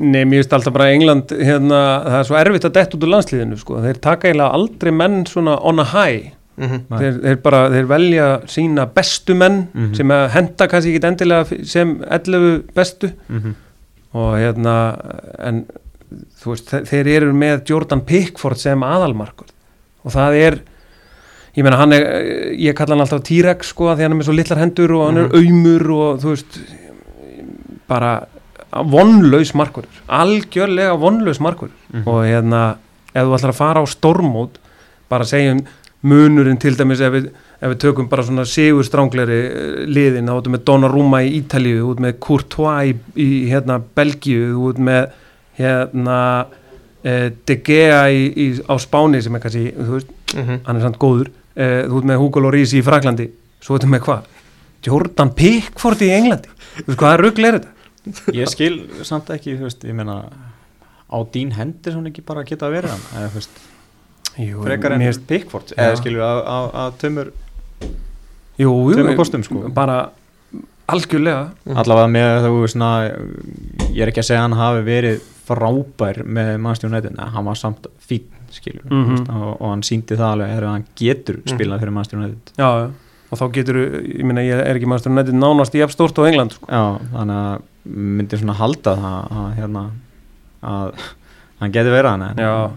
[0.00, 3.10] Nei, mér finnst alltaf bara England hérna, það er svo erfitt að detta út úr
[3.12, 3.80] landsliðinu sko.
[3.84, 6.80] þeir taka eiginlega aldrei menn svona on a high Mhm.
[6.90, 6.98] Nei.
[6.98, 9.94] þeir, þeir bara, þeir velja sína bestu menn Mhm.
[9.96, 13.54] sem að henda kannski ekki endilega sem 11 bestu mm -hmm.
[14.14, 14.96] og hérna
[15.38, 15.66] en
[16.40, 19.46] þú veist, þe- þeir eru með Jordan Pickford sem aðalmarkur
[20.04, 20.58] og það er
[21.60, 22.04] ég meina hann er,
[22.56, 25.22] ég kalla hann alltaf T-Rex sko, því hann er með svo litlar hendur og hann
[25.26, 26.60] er aumur og þú veist
[27.90, 28.12] bara
[28.86, 32.06] vonlaus markur algjörlega vonlaus markur Mhm.
[32.06, 32.76] og hérna
[33.14, 34.58] ef þú ætlar að fara á stormót
[35.10, 35.64] bara segjum
[36.02, 37.26] munurinn til dæmis ef við,
[37.60, 41.98] ef við tökum bara svona sigur strángleri liðin þá út með Donnarumma í Ítalíu út
[42.00, 45.10] með Courtois í, í hérna Belgíu út með
[45.58, 46.46] hérna
[47.04, 50.06] eh, De Gea í, í, á Spáni sem er kannski, þú veist,
[50.36, 50.60] Mhm.
[50.64, 53.28] hann er samt góður eh, þú út með Hugo Lloris í Fraklandi
[53.60, 54.28] svo út með hvað?
[54.86, 56.48] Jordan Pickford í Englandi,
[56.78, 57.76] þú veist hvað rugl er þetta?
[58.32, 60.22] Ég skil samt ekki, þú veist, ég meina
[61.10, 63.60] á Dean Henderson ekki bara geta að vera hann eða þú veist,
[64.40, 67.32] Jú, frekar en mér finnst- Pickford eða við að, tömur
[68.60, 69.68] Jú, jú, Tveimur kostum, sko.
[69.74, 69.98] bara
[70.90, 72.92] algjörlega allavega með þú veist svona,
[73.90, 75.20] ég er ekki að segja að hann hafi verið
[75.50, 80.32] frábær með mannstjónætin en hann var samt fín þú veist, og, og hann síndi það
[80.34, 81.54] alveg að hann getur Mhm.
[81.54, 82.90] spilað fyrir mannstjónætin Já, já,
[83.30, 86.52] og þá getur, ég meina, ég er ekki maður nættið nánast í efstórt á England
[86.52, 86.66] sko.
[86.66, 89.84] Já, þannig að myndi svona halda það að hérna
[90.62, 90.92] að
[91.60, 92.70] hann getur verið hann en Já,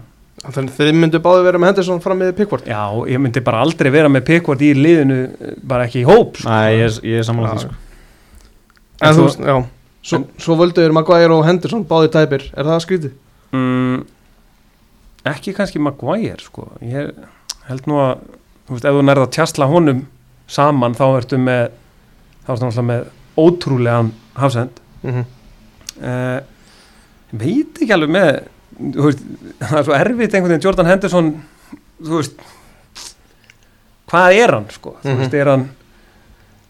[0.44, 3.88] Þannig þið myndu báði vera með Henderson fram með Pickford já, ég myndi bara aldrei
[3.90, 5.18] vera með Pickford í liðinu,
[5.64, 6.50] bara ekki í hóp sko.
[6.50, 7.54] Nei, ég, ég er sammála Já.
[7.54, 7.74] því sko.
[9.00, 9.64] En En þú veist, já
[10.04, 13.12] Svo, svo völdu þér Maguire og Henderson báði tæpir Er það skrítið?
[13.56, 14.04] mm,
[15.24, 17.12] Ekki kannski Maguire, sko Ég
[17.68, 18.18] held nú að,
[18.68, 20.02] þú veist, ef þú nærða að tjastla honum
[20.46, 21.70] saman, þá ertu með
[22.44, 23.04] þá ertu náttúrulega með
[23.36, 25.24] ótrúlegan hafsend Mm -hmm.
[26.00, 26.40] uh,
[27.32, 28.42] veit ekki alveg með
[28.80, 29.18] þú veist,
[29.60, 31.42] það er svo erfitt einhvern veginn Jordan Henderson
[32.02, 32.36] þú veist
[34.10, 35.18] hvað er hann sko þú Mhm.
[35.20, 35.68] veist, er hann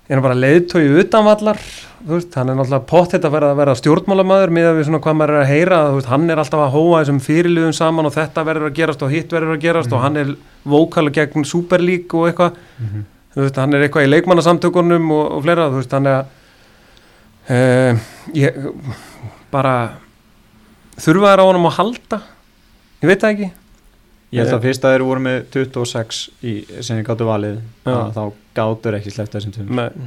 [0.04, 1.60] er hann bara leiðtói utanvallar
[2.04, 5.16] veist, hann er náttúrulega pottet að vera að vera stjórnmálamæður með að við svona hvað
[5.16, 8.44] maður er að heyra veist, hann er alltaf að hóa þessum fyrirliðum saman og þetta
[8.50, 10.34] verður að gerast og hitt verður að gerast og hann er
[10.74, 12.60] vókala gegn Super League og eitthvað.
[12.78, 13.10] Mhm.
[13.34, 16.26] þú veist, hann er eitthvað í leikmannasamtökunum og, og fleira, hann er að
[17.50, 18.04] uh,
[18.36, 18.60] ég
[19.50, 19.74] bara
[21.00, 22.20] þurfa þær á honum að halda.
[23.02, 23.50] Ég veit það ekki
[24.34, 27.92] Ég held að fyrst að þeir voru með 26 í, sem ég gáttu valið Já.
[27.94, 28.22] að þá
[28.58, 29.98] gáttur ekki sleppt þessum tveim með,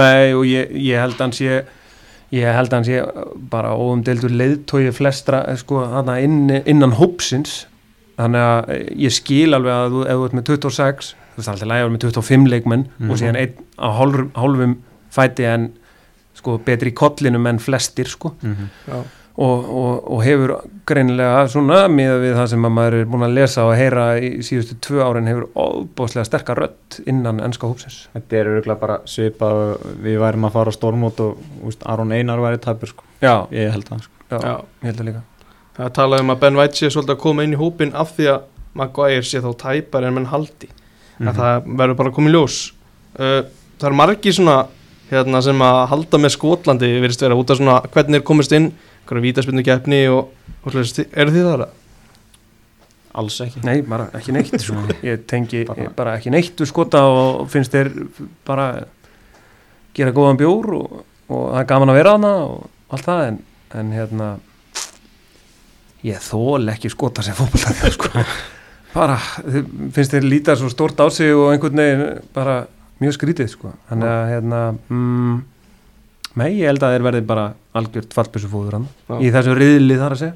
[0.00, 1.62] með og ég, ég held hann sé
[2.34, 2.98] ég held hann sé
[3.52, 7.64] bara óumdeldur leiðtói flestra eh, sko, þarna inn, innan hópsins
[8.18, 11.52] þannig að eh, ég skil alveg að þú, ef þú ert með 26 þú veist
[11.54, 13.10] alltaf lægur með 25 leikmenn Mhm.
[13.10, 14.76] og síðan einn á hálfum, hálfum
[15.14, 15.70] fæti en
[16.34, 18.68] sko betri í kollinum en flestir sko Mhm.
[18.90, 19.02] Já
[19.36, 20.52] og, og, og hefur
[20.86, 24.28] greinilega svona með við það sem að maður er búin að lesa og heyra í
[24.46, 29.62] síðustu tvö árin hefur óbúslega sterkar rödd innan ennska hópsins Þetta er örgulega bara svipað
[30.04, 33.02] við værum að fara á stormót og úst, Aron Einar væri tæpur sko.
[33.24, 34.14] já, ég held það sko.
[34.30, 34.54] já, Já.
[34.84, 35.22] ég held það líka
[35.74, 38.28] Það talaði um að Ben White sé svolítið að koma inn í hópin af því
[38.30, 38.40] að
[38.78, 40.70] Maguire sé þá tæpar en menn haldi
[41.14, 41.28] Mhm.
[41.30, 42.54] að það verður bara að koma í ljós
[43.18, 43.42] uh,
[43.78, 44.54] Það eru margi svona
[45.10, 48.72] hérna, sem að halda með Skotlandi virðist vera út af svona hvernig er komist inn
[49.08, 50.30] hvernig vítaspinnu keppni og,
[50.64, 51.64] og eru þið það?
[53.14, 54.80] Alls ekki nei, bara ekki neitt sko.
[55.06, 57.92] ég tengi Bara- bara, bara ekki neitt við skota og finnst þeir
[58.48, 58.68] bara
[59.94, 60.96] gera góðan bjór og,
[61.30, 63.38] og það er gaman að vera hana og allt það en,
[63.80, 64.32] en hérna
[66.04, 68.10] ég þól ekki skota sem fótbollar sko.
[68.94, 69.16] bara,
[69.94, 72.64] finnst þeir líta svo stort á sig og einhvern veginn bara
[73.02, 73.72] mjög skrítið sko.
[73.88, 75.38] þannig að hérna mm,
[76.40, 77.44] nei, ég held að þeir verði bara
[77.78, 78.88] algjört fallbissufóður hann.
[79.22, 80.34] Í þessu riðli þar að segja.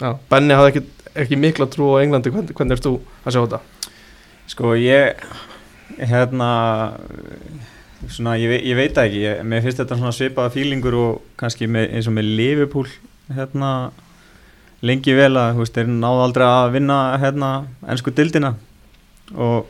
[0.00, 0.82] Já, Benni hafði ekki,
[1.24, 2.32] ekki mikla trú á Englandi.
[2.34, 2.94] Hvernig, hvernig erst þú
[3.24, 3.60] að sjá þetta?
[4.52, 5.26] Sko ég
[6.10, 6.50] hérna
[8.08, 9.22] svona, ég, ve- ég veit ekki.
[9.24, 12.88] Ég, mér finnst þetta svona svipaða fílingur og kannski með, eins og með Liverpool
[13.34, 13.70] hérna
[14.86, 17.50] lengi vel að þú veist, þeir náðu aldrei að vinna hérna
[17.88, 18.52] ennsku dildina
[19.34, 19.66] og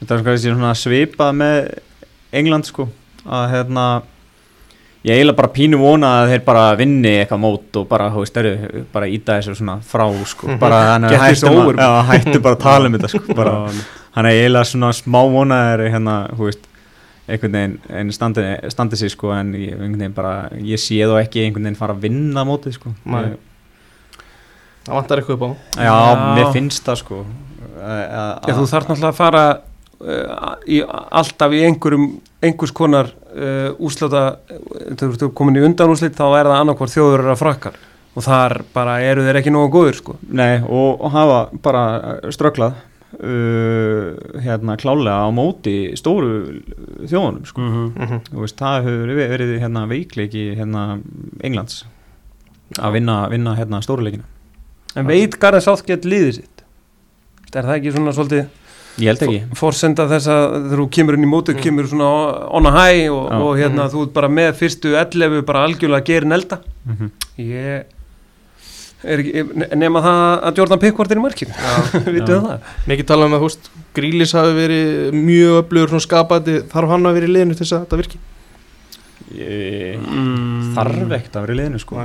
[0.00, 1.56] þetta er svona svipað með
[2.36, 2.86] England sko
[3.24, 3.86] að hérna
[5.04, 8.36] ég eiginlega bara pínu vona að þeir bara vinni eitthvað mót og bara, þú veist,
[8.40, 11.74] eru bara íta þessu svona frá sko, bara þannig að over.
[11.76, 13.56] að, já, hættum bara að tala um þetta sko, bara,
[14.16, 16.70] hann er eiginlega svona smá vonaðir hérna, þú veist
[17.28, 21.14] einhvern veginn, veginn standi, standi sig sko en ég, einhvern veginn bara, ég sé þá
[21.22, 22.92] ekki einhvern veginn fara að vinna mótið sko.
[23.04, 23.36] Ég-
[24.84, 25.50] það vantar eitthvað upp á.
[25.80, 26.24] Já, Já.
[26.38, 27.20] mér finnst það sko.
[27.84, 29.44] Að- að- Já, þú þarf náttúrulega að fara
[30.04, 32.06] í, alltaf í einhverjum
[32.44, 36.94] einhvers konar uh, úslata þegar þú ert komin í undan úslit þá er það annarkvort
[36.94, 37.78] þjóður að frakkar
[38.14, 40.16] og þar bara eru þeir ekki nógu góður sko.
[40.30, 41.84] Nei, og, og hafa bara
[42.34, 42.76] ströglað
[43.18, 44.12] uh,
[44.44, 46.60] hérna klálega á móti stóru
[47.02, 47.60] þjóðunum sko.
[47.64, 47.88] -hmm.
[47.96, 48.22] Mhm.
[48.30, 51.00] Þú veist, það hefur verið, hérna veikleiki hérna
[51.42, 51.84] Englands
[52.78, 54.24] að vinna, vinna hérna stóruleikina
[54.94, 56.62] En veit Garðin Southgate liðið sitt?
[57.54, 58.46] Er það ekki svona svolítið
[59.00, 59.40] Ég held ekki.
[59.58, 62.10] Fórsenda þess að þegar þú kemur inn í mótu kemur svona
[62.54, 63.38] on a high og, Já.
[63.40, 66.60] og hérna þú ert bara með fyrstu 11 bara algjörlega gerin elda.
[66.84, 67.10] Mm -hmm.
[67.42, 67.84] ég
[69.04, 69.42] er ekki
[69.76, 71.52] nema það að Jordan Pickford er í markinu.
[72.14, 72.60] Við það?
[72.86, 76.62] Mikið talað um að húst Grílis hafi verið mjög öflugur svona skapandi.
[76.70, 78.18] Þarf hann að vera í liðinu til þess að þetta virki?
[79.34, 80.72] Ég mm.
[80.74, 81.96] þarf ekkert að vera í liðinu sko.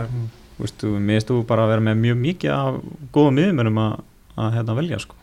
[0.57, 2.81] Þú veist, þú miðst þú bara að vera með mjög mikið af
[3.13, 3.95] góðum miðumönum að,
[4.35, 5.18] að hérna velja sko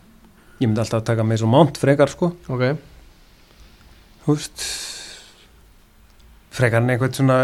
[0.59, 2.31] ég myndi alltaf að taka með svo mánt frekar sko.
[2.49, 2.63] Ok,
[4.25, 4.63] þú veist
[6.57, 7.37] frekar en einhvern svona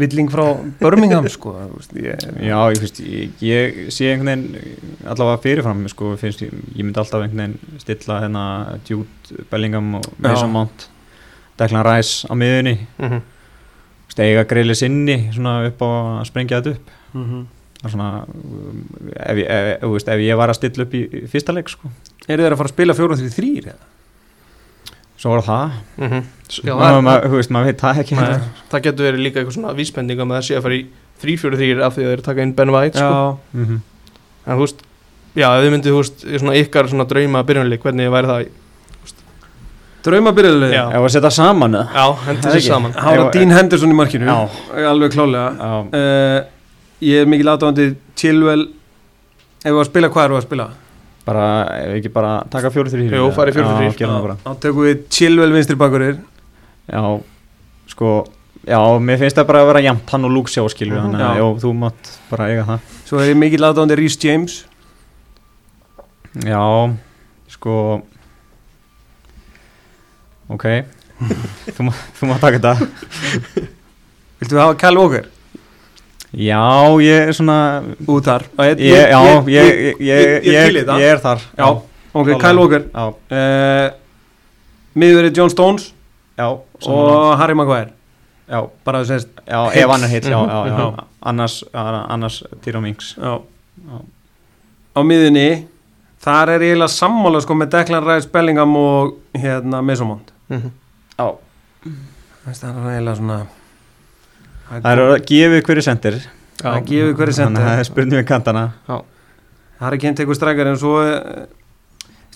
[0.00, 0.44] villing frá
[0.80, 6.14] Birmingham sko veist, ég, Já, ég, veist, ég, ég sé einhvern veginn allavega fyrirfram sko,
[6.20, 8.44] finnst, ég, myndi alltaf einhvern veginn stilla hérna
[8.88, 10.50] Jude Bellingham og Mason.
[10.54, 10.88] Mount
[11.60, 13.20] Declan Rice á miðunni mm
[14.10, 16.88] Þú veist, eiga greiðlega sinni svona upp á að sprengja þetta upp.
[17.14, 17.42] Mhm.
[17.44, 18.82] Er svona, um,
[19.16, 21.02] ef, ég- ef, ef, ef ég var að stilla upp í
[21.32, 21.88] fyrsta leik sko.
[22.28, 23.72] eru þeir að fara að spila 4-3-3
[25.20, 26.22] svo var það -hmm.
[26.64, 28.38] Já, Ma, það, ma, þú veist, maður veit það ekki Nei,
[28.70, 30.86] það getur verið líka eitthvað svona vísbending um að sé að fara í
[31.22, 33.38] 3-4-3 af því að þeir taka inn Ben White sko.
[33.52, 33.80] mm -hmm.
[34.46, 34.80] en þú veist,
[35.36, 38.40] já, ef þið myndið þú veist, í svona ykkar svona drauma byrjunleik hvernig væri það
[38.46, 38.50] í-
[40.04, 40.84] draumabyrjuleg Já.
[40.96, 44.48] Ef að setja saman já, hendur sér saman Ef- Dean Henderson í markinu Já.
[44.88, 46.44] alveg klálega Já, uh,
[47.00, 47.86] ég er mikil aðdáðandi
[48.20, 48.66] Chilwell.
[49.60, 50.66] Ef við að spila hvað eru að spila?
[51.26, 51.46] Bara,
[51.84, 53.92] ef ekki bara taka farið fjórir, þrír.
[53.92, 54.36] Já, gera það bara.
[54.44, 56.16] Þá tökum við Chilwell vinstri bakurir
[56.90, 57.02] Já,
[57.92, 58.12] sko
[58.66, 61.12] Já, mér finnst það bara að vera jæmt hann og Luke sjá Mhm.
[61.12, 61.46] Þannig að Já.
[61.62, 62.80] þú mátt bara eiga það.
[63.08, 64.56] Svo er ég mikil aðdáðandi Rhys James.
[66.44, 66.96] Já,
[67.48, 68.02] sko
[70.50, 70.64] Ok.
[71.76, 72.88] Þú mátt taka þetta.
[74.40, 75.28] Viltu við hafa Kyle Walker
[76.30, 76.62] Já,
[77.02, 78.44] ég er svona út þar.
[78.62, 81.00] Ég, ég, Já, ég, ég, ég, ég, ég, ég, til í það.
[81.02, 81.40] ég er þar.
[81.58, 81.66] Já,
[82.12, 82.28] ok.
[82.38, 82.84] Kyle Walker.
[82.94, 83.86] Já, uh,
[84.94, 85.88] miðverið John Stones
[86.38, 86.46] já,
[86.86, 87.90] og Harry Maguire.
[88.50, 91.04] Já, bara þú sést já, ef hann er hitt já, já, já, Já.
[91.30, 93.36] Annars, annars Týra Minks já.
[93.86, 94.00] Já.
[94.96, 95.66] á miðunni
[96.24, 100.32] þar er ég eiginlega sammála sko með Declan Rice, Bellingham og hérna Mason Mount.
[100.50, 100.72] Mhm.
[101.18, 101.28] Já.
[102.50, 103.38] Það er eiginlega svona
[104.70, 106.18] Það er að gefa hverju sendir.
[106.60, 108.64] Það gefur hverju Þannig að það er spurning við kantana.
[108.86, 111.46] Það er ekki hengt eitthvað strækjar en svo eh,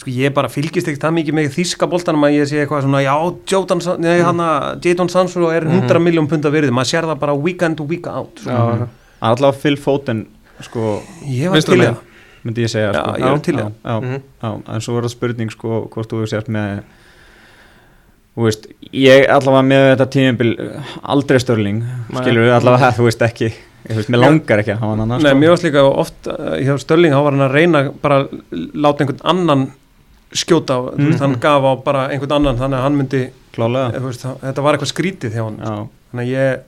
[0.01, 3.03] sko ég bara fylgist ekki það mikið með þíska boltanum að ég sé eitthvað svona
[3.05, 3.12] já,
[3.53, 3.82] Jadon,
[4.24, 4.49] hana,
[4.82, 6.03] Jadon Sancho er 100 Mhm.
[6.09, 6.72] miljón punda virði.
[6.74, 8.41] Maður sér það bara week in to week out.
[8.47, 8.89] Já.
[9.20, 10.26] Allavega Phil Foden
[10.61, 11.97] sko, ég var til það.
[12.45, 13.12] myndi ég segja Já, sko.
[13.20, 14.03] ég er til já, það.
[14.03, 16.82] já, já, En svo er það spurning sko, hvort þú sért með
[18.35, 20.49] Þú veist, ég allavega með þetta tímabil
[21.14, 21.85] aldrei störling
[22.18, 25.22] skilur við allavega, þú veist ekki ég veist, mér langar ekki að hafa hann annars
[25.22, 25.39] Nei, sko.
[25.39, 28.32] mér varst líka oft uh, hjá Störling þá var hann að reyna bara að
[28.74, 29.64] láta einhvern annan
[30.35, 31.11] skjóta á, þú Mhm.
[31.12, 33.20] veist, hann gaf á bara einhvern annan þannig að hann myndi,
[33.55, 33.95] klálega.
[33.95, 35.89] eh, þú veist, það- þetta var eitthvað skrítið hjá hann, já.
[36.11, 36.61] þannig að ég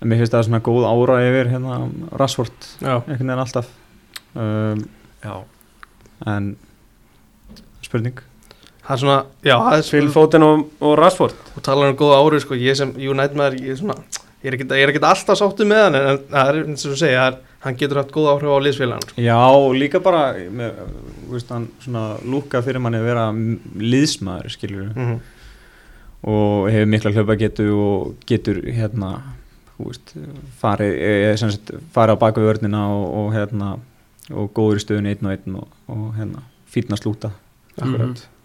[0.00, 3.66] en mér finnst það svona góð ára yfir hérna Rashford, Já, einhvern veginn alltaf.
[4.34, 4.88] Um,
[6.26, 6.56] en
[7.82, 8.16] spurning
[8.90, 12.18] það er svona, já, það er Phil Foden og, og Rashford og talar um góða
[12.24, 13.96] ári sko, ég sem United maður, ég er svona
[14.40, 16.94] ég er ekkert, ég er ekkert alltaf sáttu með hann en það er eins og
[16.94, 19.20] þú segja, það er, hann getur haft góða áhrif á liðsfélagann sko.
[19.20, 19.40] Já,
[19.76, 20.22] líka bara
[20.60, 20.78] með,
[21.28, 23.26] veist, hann svona lúka fyrir manni að vera
[23.84, 25.20] liðsmaður, skilur mm -hmm.
[26.34, 29.12] og hefur mikla hlaupa getu og getur hérna
[29.78, 30.16] veist,
[30.60, 33.76] farið, e, sem sagt, farið á baku vörnina og, og hérna
[34.30, 37.30] og góður í stöðun einn og einn og, og hérna fýtna slúta
[37.80, 38.39] Akkurat Mhm.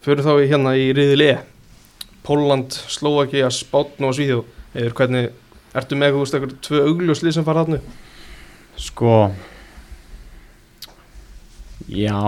[0.00, 1.32] Fyrir þá í hérna í riðil E
[2.24, 4.44] Póland, Slovakia, Spátn og Svíþjóð
[4.80, 5.30] eða hvernig,
[5.76, 7.90] ertu með þú veist eitthvað tvö augljóslið sem fara upp?
[8.80, 9.16] Sko
[11.90, 12.20] Já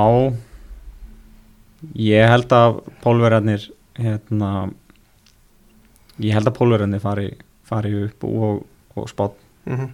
[1.98, 3.64] Ég held að pólverjarnir
[3.98, 4.50] hérna
[6.22, 7.30] ég held að pólverjarnir fari,
[7.66, 8.62] fari upp og,
[8.96, 9.90] og spátt Mm -hmm.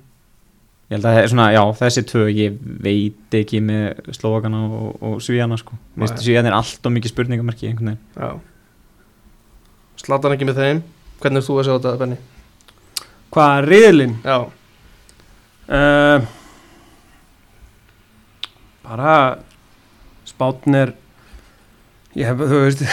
[0.88, 4.92] Ég held að það er svona, já, þessi tvö ég veit ekki með Slovakana og,
[5.04, 5.76] og Svíjana sko.
[6.14, 8.30] Svíjana er alltaf mikið spurningamarki einhvern veginn Já,
[10.00, 10.80] Slatan ekki með þeim
[11.18, 12.18] Hvernig er þú að sjá þetta, Benni?
[13.34, 14.16] Hvað, riðlinn?
[14.24, 14.38] Já,
[15.68, 16.22] Uh,
[18.80, 19.16] bara
[20.24, 20.94] spátn er
[22.16, 22.84] ég hef, þú veist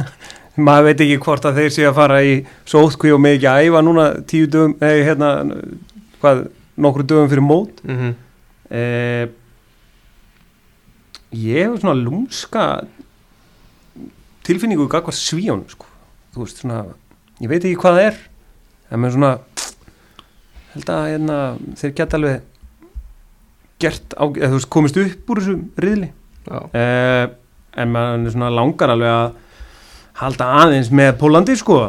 [0.66, 2.32] maður veit ekki hvort að þeir sé að fara í
[2.66, 5.30] sótkví og með ekki að æfa núna tíu dögum, eða hérna
[6.24, 6.42] hvað,
[6.76, 7.82] nokkru dögum fyrir mót.
[7.84, 8.14] Mm -hmm.
[8.70, 9.28] uh,
[11.32, 12.86] ég hef svona lúmska
[14.46, 15.86] tilfinningu gagvað svíjónu sko.
[16.34, 16.84] þú veist svona,
[17.40, 18.16] ég veit ekki hvað það er
[18.90, 19.38] en með svona
[20.74, 21.38] held að hérna,
[21.80, 22.42] þeir geta alveg
[23.82, 26.10] gert á, eða veist komist upp úr þessu riðli.
[26.46, 27.32] Uh,
[27.76, 29.32] en maður svona langar alveg að
[30.20, 31.80] halda aðeins með Pólandi sko.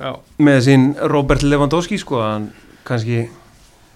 [0.00, 2.50] Já, með sín Robert Lewandowski sko hann
[2.88, 3.28] kannski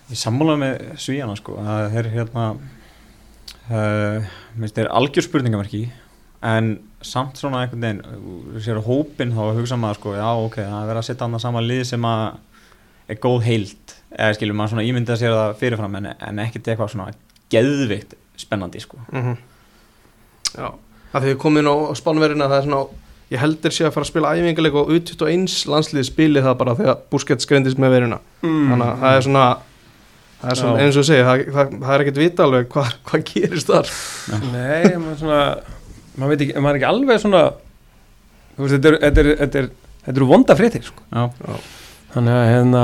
[0.06, 2.48] Ég sammála með svíjana sko það er hérna
[3.70, 5.86] uh, minnst er algjör spurningamarki
[6.46, 8.02] en samt svona einhvern veginn
[8.52, 11.44] þú sér hópin þá hugsa maður sko já ok, það er verið að setja annað
[11.46, 12.22] sama lið sem að
[13.06, 16.70] er góð heild eða skilur maður svona ímyndið að sér það fyrirfram en, en ekkert
[16.70, 17.08] eitthvað svona
[17.52, 19.00] geðvikt spennandi sko.
[19.12, 19.36] Mm
[20.56, 20.70] já
[21.12, 24.06] Það því við komum inn á spánverðina það er svona Ég heldur sé að fara
[24.06, 28.68] að spila æfingarleik og U21 landsliði spili það bara þegar Busquets greindist með verðina mm.
[28.70, 29.65] Þannig að það er svona Það
[30.42, 30.84] svona Já.
[30.84, 33.88] eins og segi, það, það, það er ekkert vita alveg hvað, hvað gerist þar
[34.52, 35.40] Nei, maður svona
[36.16, 37.42] maður veit ekki, maður er ekki alveg svona
[38.56, 39.70] þú veist, þetta er, þetta er, þetta er,
[40.06, 41.02] þetta eru vonda fréttir sko.
[41.12, 41.58] Já,
[42.16, 42.82] þannig að hérna,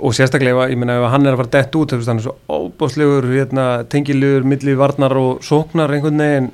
[0.00, 2.26] og sérstaklega ég meina ef hann er að fara dett út þú veist, hann er
[2.28, 6.48] svo óbáslegur hérna, tengilegur milli varnar og sóknar einhvern veginn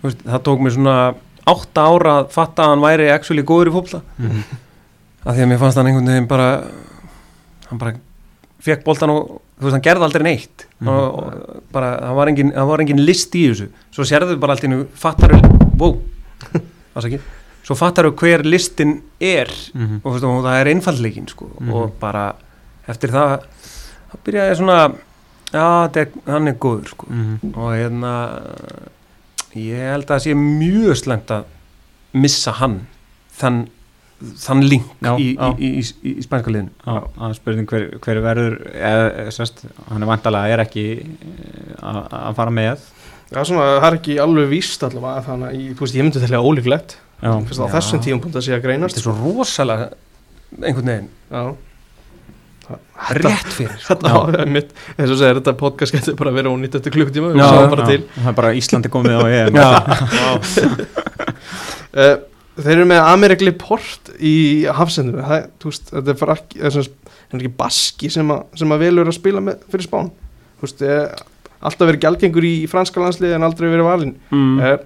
[0.00, 0.96] þú veist, það tók mér svona
[1.52, 4.42] átta ára að fatta að hann væri actually góður í fólkla Mhm.
[5.26, 6.48] af því að mér fannst hann einhvern veginn bara
[7.68, 7.92] hann bara
[8.62, 10.88] fekk boltan og þú veist, hann gerði aldrei neitt Mhm.
[10.88, 14.52] og, og bara, hann var, engin, hann var engin list í þessu svo sérðu bara
[14.56, 15.30] allt í nú fattar
[15.78, 15.96] wow,
[16.98, 17.20] ekki
[17.62, 20.00] svo fattar hver listin er Mhm.
[20.02, 21.72] og, þú veist, og það er einfaldleikin sko, Mhm.
[21.72, 22.34] og bara
[22.88, 23.38] eftir það
[24.10, 24.94] þá byrjaði ég svona
[25.52, 27.06] já, er, hann er góður sko.
[27.08, 27.54] Mhm.
[27.56, 28.12] og hérna
[29.54, 31.44] ég held að það sé mjög slæmt að
[32.14, 32.86] missa hann
[33.38, 33.68] þann,
[34.42, 35.48] þann link Já, í, já.
[35.56, 36.72] í, í, í, í spænska liðinu.
[36.84, 42.02] Það er spurning hver, hver verður eða, sérst, hann er vantalega er ekki eh, að
[42.20, 42.86] að fara með.
[43.32, 46.22] Já, svona, það er ekki alveg víst allavega Þannig að ég, þú veist, ég myndi
[46.22, 46.96] þelja ólíklegt.
[47.22, 47.32] Á
[47.76, 48.98] þessum tíum punkt að sé að greinast.
[48.98, 49.92] Þetta er svo rosalega
[50.60, 51.12] einhvern veginn.
[51.32, 51.44] Já.
[53.18, 53.78] Rétt fyrir.
[53.88, 58.28] Þetta það eins og segir þetta podcast getur bara verið ónýtt eftir klukktíma bara það
[58.30, 59.58] er bara Íslandi komið á EM.
[59.58, 59.70] Já,
[61.92, 62.12] uh,
[62.52, 64.36] Þeir eru með Amerikli Port í
[64.68, 66.90] veist, þetta er frakki það er
[67.32, 70.10] er ekki baski sem, að, sem að velur að spila með, fyrir spán
[70.60, 71.12] þú veist, er,
[71.62, 74.56] alltaf verið gjaldgengur í, franska landsliði en aldrei verið valinn mm.
[74.68, 74.80] er,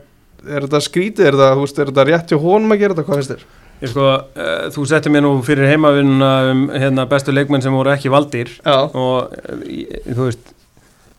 [0.47, 3.23] er þetta skrítið, er þetta, veist, er þetta rétt hjá honum að gera þetta, hvað
[3.23, 3.47] finnst þér?
[3.77, 7.93] Ég sko, uh, þú setti mér nú fyrir heimavinnuna um hérna, bestu leikmenn sem voru
[7.93, 10.55] ekki valdir Já, og uh, ég, þú veist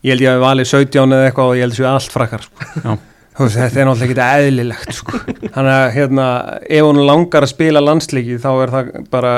[0.05, 2.47] ég held ég að við valið 17 eða eitthvað og ég held sér allt frakkar
[2.47, 2.67] sko.
[2.81, 2.95] Já.
[3.37, 5.19] Veist, þetta er náttúrulega ekki eðlilegt sko.
[5.53, 6.25] þannig að hérna,
[6.73, 9.33] ef hún langar að spila landsleiki þá er það bara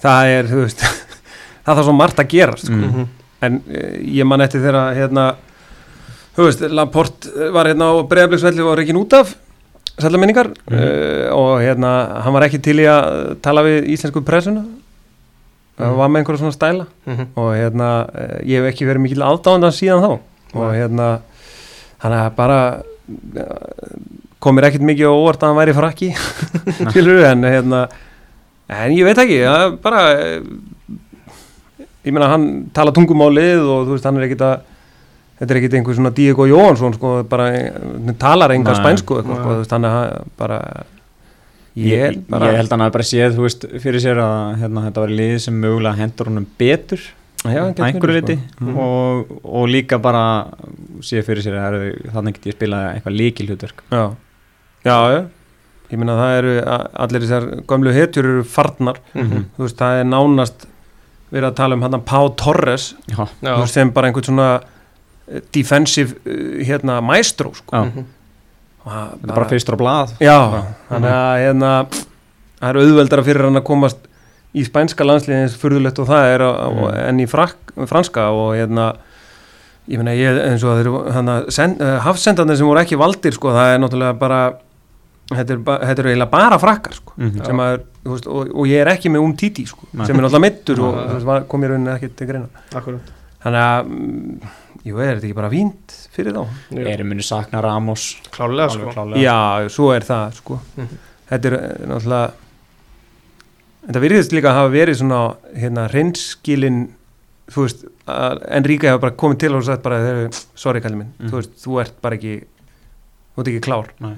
[0.00, 0.80] það er, veist
[1.66, 2.72] það þarf svo margt að gera sko.
[2.72, 2.86] Mm.
[2.88, 3.08] mhm,
[3.44, 5.26] en uh, ég man eftir þegar hérna,
[6.70, 9.32] Laporte var hérna á breiðabliksvelli og var ekki út af
[9.98, 10.78] sætla minningar Mhm.
[10.78, 15.96] uh, og hérna, hann var ekki til í að tala við íslensku pressuna hann Mhm.
[15.98, 19.74] var með einhverja svona stæla mhm, og hérna, eh, ég hef ekki verið mikil aðdáðan
[19.74, 20.10] síðan þá
[20.54, 21.08] og hérna
[22.02, 22.58] þannig að bara
[23.42, 23.92] eh,
[24.38, 26.10] kom mér ekkert mikið á óvart að hann væri frakki
[26.92, 27.84] skilur en hérna
[28.68, 30.02] en ég veit ekki, er bara
[32.04, 34.54] ég meina hann tala tungumálið og þú veist hann er ekkert að
[35.38, 39.50] þetta er ekkert einhver svona Diego Jóhansson sko, bara eh, talar enga spænsku eitthvað, sko,
[39.50, 40.62] þú veist, hann er hann bara
[41.78, 44.82] Ég, ég, ég, bara, held hann að bara séð þú veist, fyrir sér að hérna,
[44.88, 47.04] þetta var lið sem mögulega hendur honum betur
[47.46, 48.64] að einhverju verið, liti sko.
[48.66, 48.78] Mm.
[48.82, 50.22] og, og líka bara
[51.06, 51.76] séð fyrir sér að
[52.14, 54.04] þannig get ég spila eitthvað líkil hlutverk Já,
[54.84, 55.20] já, já.
[55.88, 56.54] Ég meina það eru
[57.04, 60.66] allir þessar gömlu hetjur eru farnar, mhm, þú veist, það er nánast
[61.32, 66.18] verið að tala um hann Pá Torres, Já, veist, sem bara einhvern svona eh, defensive
[66.28, 67.86] eh, hérna maestro, sko.
[67.86, 68.04] Mhm,
[68.84, 70.12] það þetta er bara fyrstur á blað.
[70.20, 70.60] Já, Já.
[70.90, 71.72] þannig að hérna
[72.58, 74.07] það er auðveldara fyrir hann að komast
[74.54, 77.08] í spænska landsliðin eins furðulegt og það er á- Mm.
[77.08, 78.94] en í frak, franska og hérna
[79.88, 83.74] ég meina ég eins og þeir hann uh, hafsendarnir sem voru ekki valdir sko, það
[83.74, 84.40] er náttúrulega bara
[85.28, 87.44] þetta er, þetta er eiginlega bara frakkar sko, Mhm.
[87.44, 90.06] sem að, veist, og, og ég er ekki með um títi sko, Nei.
[90.06, 93.00] sem er náttúrulega mittur og veist, var- kom ég rauninni ekki til greina akkurat
[93.44, 94.40] þannig að, mm,
[94.84, 96.46] jú, er þetta ekki bara fínt fyrir þá?
[96.74, 99.20] Erum muni sakna Ramos Klálega, sko klálega.
[99.22, 100.88] Já, svo er það sko Mhm.
[101.30, 101.86] Þetta er eh,
[103.88, 105.20] náttúrulega þetta virðist líka að hafa verið svona
[105.56, 106.80] hérna reynskilin
[107.48, 111.30] þú veist, að Enríka hefur bara komið til og sagt bara, sorry kallið minn Mm.
[111.32, 112.34] þú veist, þú ert bara ekki
[113.34, 114.12] þú ert ekki klár Nei.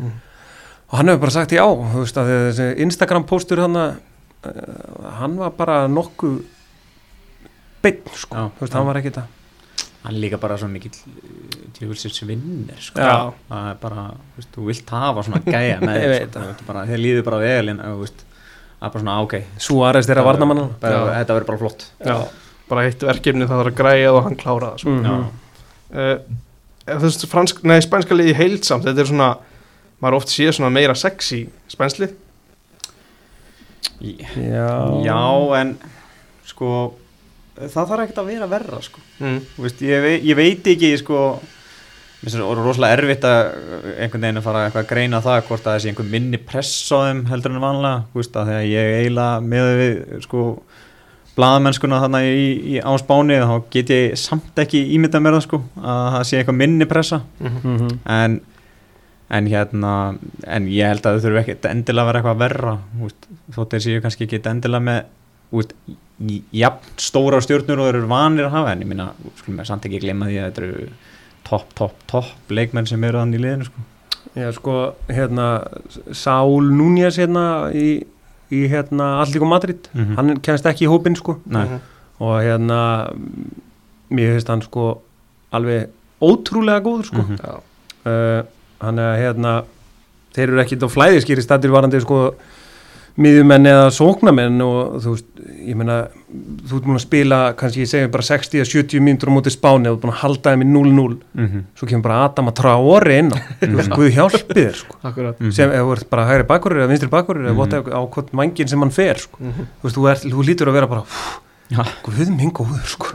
[0.90, 3.92] og hann hefur bara sagt já, þú veist, að þessi Instagram póstur hann að
[4.46, 6.40] uh, hann var bara nokkuð
[7.82, 8.78] beinn, sko, Já, þú veist, já.
[8.80, 9.36] hann var ekki það
[10.00, 10.94] hann er líka bara svo mikill
[11.76, 13.00] tjóðsins vinnir sko.
[13.04, 13.32] Já.
[13.50, 16.40] það er bara, þú veist, þú vilt hafa svona gæja með Ég þér sko.
[16.40, 18.24] Þú veist, bara, þér líður bara vel en þú veist,
[18.80, 21.86] það er bara svona ok Suárez þeirra varnamann þetta verður bara flott.
[22.00, 22.16] Já,
[22.70, 25.14] bara eitt verkefni það þarf að græja og hann klára það mm Já.
[26.00, 26.16] uh,
[26.90, 29.30] þú veist, fransk, nei, spænska liði heilsamt, þetta er svona
[30.00, 32.14] maður oft sé svona meira sexy spænslið.
[34.00, 34.70] Já,
[35.04, 35.20] já
[35.60, 35.74] en
[36.48, 36.70] sko
[37.60, 39.02] það þarf ekkert að vera verra sko.
[39.20, 39.40] mm.
[39.56, 41.18] Þú veist, ég, vei, ég veit ekki sko
[42.20, 43.38] það rosalega erfitt að
[44.04, 47.22] einhvern veginn að fara að greina það hvort að þessi einhver minni press á þeim
[47.30, 48.02] heldur en vanlega,
[48.50, 49.94] þegar ég eiginlega með við
[50.26, 50.42] sko
[51.38, 52.44] blaðamennskuna þarna í,
[52.74, 56.40] í á spáni þá get ég samt ekki ímyndað mér það sko að það sé
[56.40, 57.88] eitthvað minni pressa Mm Mhm.
[58.04, 58.40] en,
[59.30, 59.92] en hérna
[60.46, 63.70] en ég held að þau þurfu ekki endilega að vera eitthvað verra þú veist, þótt
[63.76, 65.00] þeir séu kannski ekki endilega með
[66.26, 69.08] j- jafn stóra stjórnur og þeir eru vanir að hafa en ég minna,
[69.38, 70.88] skulum við samt ekki glemma því að þetta eru
[71.44, 73.86] topp, topp, topp leikmenn sem eru þannig í liðinu sko.
[74.36, 74.74] Já, sko,
[75.08, 75.46] hérna
[76.14, 78.04] Sál Núñez hérna í,
[78.52, 80.14] í hérna Allíku Madrid Mhm.
[80.16, 81.80] hann kemst ekki í hópinn sko Nei, Mhm.
[82.20, 83.10] og hérna
[84.10, 85.00] mér finnst hann sko
[85.52, 85.88] alveg
[86.22, 87.36] ótrúlega góður sko Mhm.
[87.38, 87.60] Já.
[88.06, 88.42] uh,
[88.80, 89.64] hann er hérna
[90.34, 92.34] þeir eru ekkit á flæðiskýri stættir varandi sko
[93.18, 95.26] miðjumenn eða sóknamenn og þú veist,
[95.66, 95.96] ég meina
[96.30, 99.96] þú ert búin að spila, kannski ég segi bara 60-70 mínútur á móti spáni og
[99.96, 101.64] þú ert búin að halda þeim í 0-0, Mhm.
[101.76, 105.40] svo kemur bara Adam að Traore inn á, þú veist, Guð hjálpi þér sko Akkurat
[105.40, 105.52] Mhm.
[105.52, 107.56] sem ef þú ert bara hægri bakkurur eða vinstri bakkurur eða Mhm.
[107.58, 109.36] whatever, á hvort mangin sem hann fer sko.
[109.40, 109.66] Mhm.
[109.82, 111.02] þú veist, þú, ert, þú lítur að vera bara
[111.70, 111.84] Já.
[112.04, 113.06] guð minn góður sko.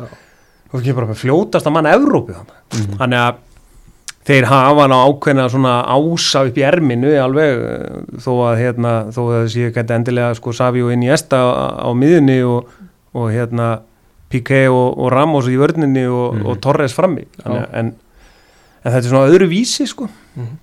[0.72, 2.98] Þú veist, bara með fljótast að mann Evrópu þannig Mhm.
[2.98, 3.36] þannig að
[4.26, 8.94] þeir hafa hann á ákveðna svona ása upp í erminu alveg eh, þó að hérna,
[9.14, 11.46] þó að það sé ekki endilega sko Savi og Iniesta á,
[11.86, 12.72] á miðunni og,
[13.14, 13.70] og hérna
[14.34, 16.46] Piqué og, og Ramos í vörninni og, Mhm.
[16.50, 17.28] og Torres frammi.
[17.44, 17.92] Þannig, en,
[18.84, 20.08] en þetta er svona öðru vísi sko.
[20.36, 20.56] Mhm.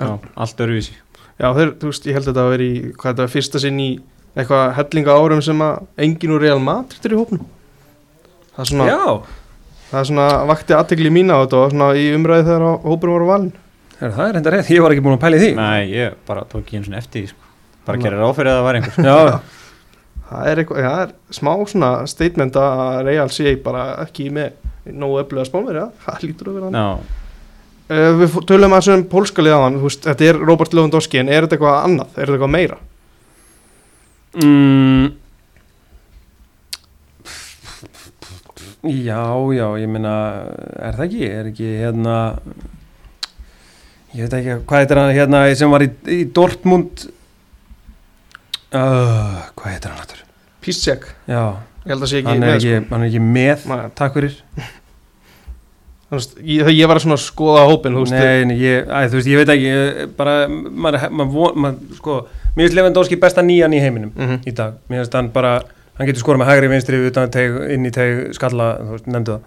[0.00, 0.94] Já, allt öruvísi
[1.40, 3.60] Já, þeir, þú veist, ég held að þetta að vera í hvað þetta var fyrsta
[3.60, 3.88] sinn í
[4.36, 7.42] eitthvað hellinga árum sem að enginn úr Real Madrid er í hópnum.
[8.54, 9.39] Það er svona, já,
[9.90, 13.16] það er svona vakti aðtegli mína á þetta og svona í umræði þegar á- hópurinn
[13.18, 13.52] var á valin
[14.00, 15.50] er, það er enda rétt, ég var ekki búin að pæla í því.
[15.58, 17.48] Nei, ég bara tók ekki eins og eftir því sko.
[17.86, 19.40] bara að gera ráð fyrir að það var einhver já,
[20.30, 24.52] það er, eitthvað, það er smá svona statement að Real sé bara ekki með
[24.94, 27.16] nógu öfluga spánveri, það lítur að vera hann Já,
[27.90, 31.58] uh, Við fó- tölum að þessum pólska liðaðan, þetta er Robert Lewandowski en er þetta
[31.58, 32.78] eitthvað annað, er þetta eitthvað meira?
[34.40, 35.10] mm,
[38.84, 39.22] já,
[39.56, 40.14] já ég meina,
[40.80, 42.16] er það ekki er ekki hérna
[44.14, 47.04] ég veit ekki, hvað heitir hann hérna sem var í, í Dortmund
[48.74, 50.22] uh, hvað heitir hann aftur?
[50.64, 51.42] Pístsek, já,
[51.84, 53.80] ég held að sé ekki hann er með ekki, hann er ekki með Nei.
[54.00, 54.34] takk fyrir
[56.10, 59.20] veist, ég, ég var að svona skoða hópin þú veist, Nei, nei, ég, æ, þú
[59.20, 62.16] veist, ég veit ekki ég, bara, maður, maður, maður sko,
[62.56, 64.40] mér finnst Lewandowski besta nýjan í heiminum Mhm.
[64.50, 65.52] í dag, mér finnst hann bara
[66.00, 69.34] hann getur skorað með hægri vinstri utan teg, inn í teg, skalla, þú veist, nefndu
[69.36, 69.42] það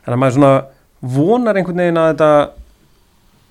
[0.00, 0.52] þannig að maður svona
[1.18, 2.30] vonar einhvern veginn að þetta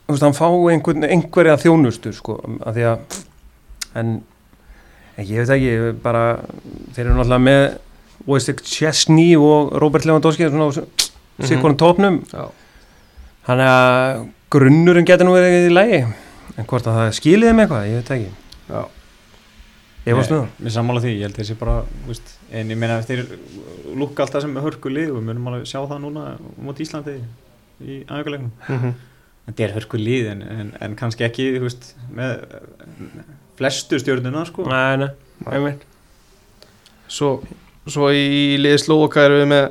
[0.10, 3.20] þú veist, hann fá einhvern, einhverja þjónustu sko, að því að
[4.02, 4.16] en,
[5.20, 6.24] en ég veit ekki ég bara,
[6.96, 7.62] þeir eru náttúrulega með
[8.30, 11.08] Wojciech Chesney og Robert Lewandowski svona á
[11.40, 11.48] Mhm.
[11.48, 12.50] sikkurinn tópnum Já.
[13.48, 16.00] Þannig að grunnurinn getur nú verið í lægi
[16.58, 18.32] en hvort að það skilið þeim eitthvað, ég veit ekki
[18.74, 18.82] Já.
[20.10, 21.76] Ég var Nei, snuð Mér sammála því, ég held þessi bara
[22.08, 23.24] veist, en ég meina þeir
[24.00, 26.26] lukka alltaf sem hörku lið og við munum alveg sjá það núna
[26.66, 27.18] mot Íslandi
[27.80, 28.94] í aðeigalegnum Mhm.
[29.50, 32.44] þetta er hörku lið en, en, en kannski ekki veist, með
[33.60, 34.64] flestu stjórnuna sko.
[34.70, 35.10] Nei, nei,
[35.52, 35.82] einmitt.
[37.10, 37.40] Svo,
[37.90, 39.66] svo í liði Slóaka erum við með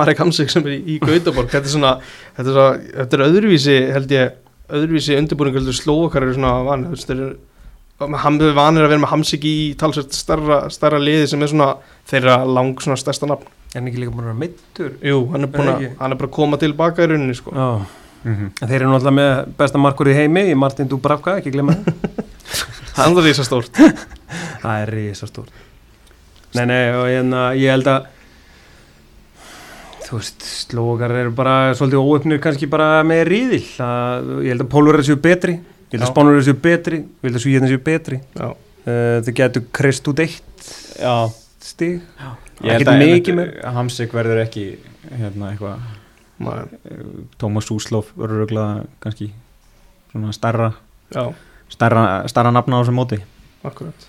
[0.00, 1.50] Marek Hamsik sem er í, í Gautaborg.
[1.52, 1.92] Þetta er svona,
[2.36, 4.34] þetta er, svona, þetta er öðruvísi held ég,
[4.70, 7.30] öðruvísi undirbúning heldur Slóakar eru svona vanið þú veist, þeir eru
[8.00, 11.70] hann er vanir að vera með Hamsik í talsvært starra, starra liði sem er svona
[12.10, 13.48] þeirra lang svona stærsta nafn.
[13.76, 16.18] En ekki líka búin að vera meittur Jú, hann er, búin Er að, hann er
[16.18, 17.52] bara að koma tilbaka í rauninni sko.
[17.54, 17.68] Já,
[18.24, 18.48] mm -hmm.
[18.66, 21.76] þeir eru náttúrulega með besta markur í heimi í Martin Dubravka, ekki glemma
[22.96, 23.76] það hann er svo stórt
[24.62, 25.52] Það er risa stórt
[26.56, 28.08] Nei, nei, og hérna, ég held að
[30.08, 34.72] þú veist, slókar eru bara svolítið óöfnir kannski bara með ríðil að, ég held að
[34.72, 35.60] pólur eru séu betri
[35.90, 36.12] ég held að Já.
[36.12, 37.02] spánur eru séu betri?
[37.04, 38.20] Ég held að svíðin séu betri?
[38.38, 38.48] Já.
[38.50, 40.68] uh, þau getur krist út eitt
[41.00, 41.14] Já,
[41.64, 42.00] stig.
[42.60, 44.66] Ég held Ekkert að mikið einmitt, Hamsik verður ekki
[45.10, 45.88] hérna eitthvað
[46.40, 46.70] Maður,
[47.40, 49.28] Tómas Úslof verður örugglega kannski
[50.10, 50.70] svona starra
[51.12, 51.26] já,
[51.68, 53.18] starra, starra nafna á þessum móti.
[53.66, 54.06] Akkurat.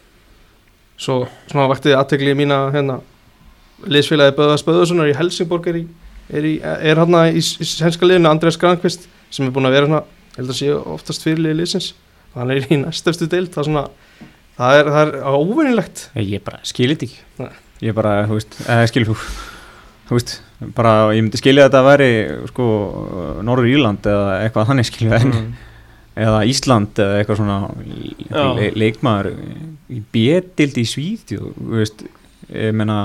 [1.01, 3.01] Svo svona vakti aðtegli mína hérna
[3.89, 5.85] liðsfélagi Böðars Böðarssonar í Helsingborg er, í,
[6.29, 9.89] er, í, er hérna í, í sænska liðinu Andreas Grankvist sem er búin að vera
[9.89, 10.03] svona,
[10.37, 11.91] held að sé oftast fyrirlið liðsins.
[12.35, 13.85] Hann er í næstöfstu deild það er svona,
[14.59, 17.17] það er, það er óvinnilegt Ég bara skilit ekki.
[17.41, 17.51] Nei.
[17.81, 19.17] Ég bara, þú veist, eða skil þú
[20.11, 20.31] Þú veist,
[20.75, 22.07] bara ég myndi skilja að þetta væri
[22.51, 22.63] sko,
[23.47, 25.45] Norður Írland eða eitthvað þannig skilja en mm.
[26.25, 27.59] eða Ísland eða eitthvað svona
[28.57, 29.29] le, leikmaður
[29.91, 32.03] í bjetild í Svíð þú veist,
[32.51, 32.97] ég meina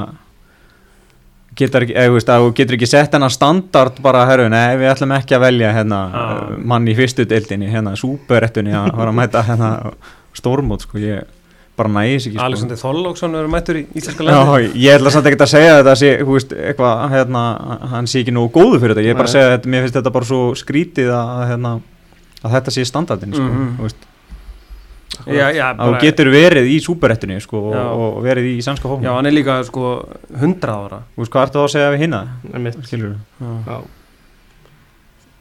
[1.56, 5.72] getur veist, getur ekki sett hennar standard bara, herru, nei, við ætlum ekki að velja
[5.76, 6.58] hérna, Já.
[6.72, 9.70] mann í fyrstu deildinni hérna, súperettunni að fara að mæta hérna,
[10.36, 11.24] stórmót, sko, ég
[11.76, 12.44] bara nægis ekki, sko.
[12.46, 15.94] Alexander Þorlóksson verður mættur í Íslenska Já, landi ég ætla samt ekki að segja þetta
[16.00, 17.42] sé, þú veist, eitthvað, hérna,
[17.92, 19.98] hann sé ekki nógu góðu fyrir þetta, ég er bara að segja þetta, mér finnst
[20.00, 21.72] þetta bara svo skrítið að, hérna,
[22.42, 23.68] að þetta sé standardin, sko, Mhm.
[23.80, 24.06] þú veist,
[25.26, 29.04] Já, já, að þú getur verið í súperettunni, sko, og, og verið í sænska hófum,
[29.06, 29.92] já, hann er líka sko
[30.36, 31.02] 100 ára.
[31.14, 32.22] Þú veist, hvað ertu þá að segja við hinna.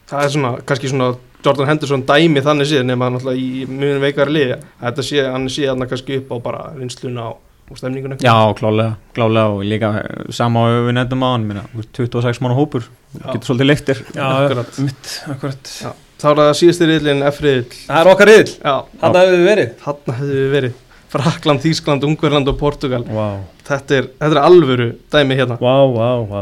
[0.06, 1.08] Það er svona, kannski svona
[1.46, 5.48] Jordan Henderson dæmi þannig séð nema náttúrulega í mjög veikari liði að þetta sé, hann
[5.52, 7.36] sé hann kannski upp á bara vinsluna og,
[7.70, 11.66] og stemningunum Já, klálega, klálega og líka eh, sama á við nefndum á hann, minna,
[11.98, 14.80] 26 mánu hópur, getur svolítið leiktir, Já, Akkurat.
[14.86, 15.72] mitt, akkurat.
[15.84, 15.92] Já.
[16.16, 19.72] Þá er það síðasti riðlinn F-riðil Það er okkar riðl, Já, hann hefur við verið.
[19.84, 20.76] Þarna hefðu við verið.
[21.16, 23.26] Frakland, Þískland, Ungverland og Portugal Vá,
[23.68, 25.58] þetta er, þetta er alvöru dæmi hérna.
[25.60, 26.40] Vá, vá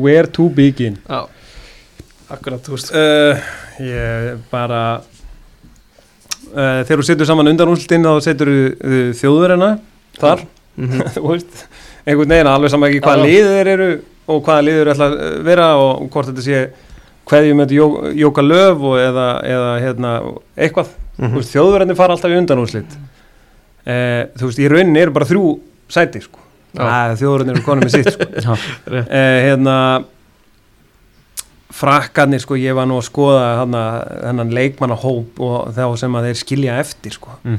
[0.00, 0.98] Where to begin?
[1.08, 1.24] Já,
[2.32, 2.92] akkurat, þú veist.
[2.94, 3.40] Uh,
[3.80, 4.82] Ég bara
[6.52, 9.70] uh, Þegar þú setur saman undan úrslutin þá setur þú uh, þjóðurina
[10.20, 10.46] þar,
[10.80, 11.00] Mhm.
[11.16, 11.64] þú veist
[12.08, 13.88] einhvern veginn, alveg sama ekki hvaða þeir eru
[14.30, 16.60] og hvaða liðið ætla að vera og hvort þetta sé
[17.30, 17.86] hverjum þetta jó,
[18.24, 20.12] jóka löf og eða, eða hérna,
[20.58, 20.92] eitthvað.
[21.20, 21.34] Mm.
[21.44, 25.50] þjóðverðinni fara alltaf í undanúrslit uh, þú veist, í rauninni eru bara þrjú
[25.92, 26.40] sæti sko,
[27.20, 28.56] þjóðverðinni eru konum með sitt sko.
[28.90, 29.76] Uh, hérna
[31.80, 36.80] frakkarnir sko, ég var nú að skoða hennan leikmannahóp og þá sem að þeir skilja
[36.82, 37.36] eftir sko.
[37.44, 37.56] Mm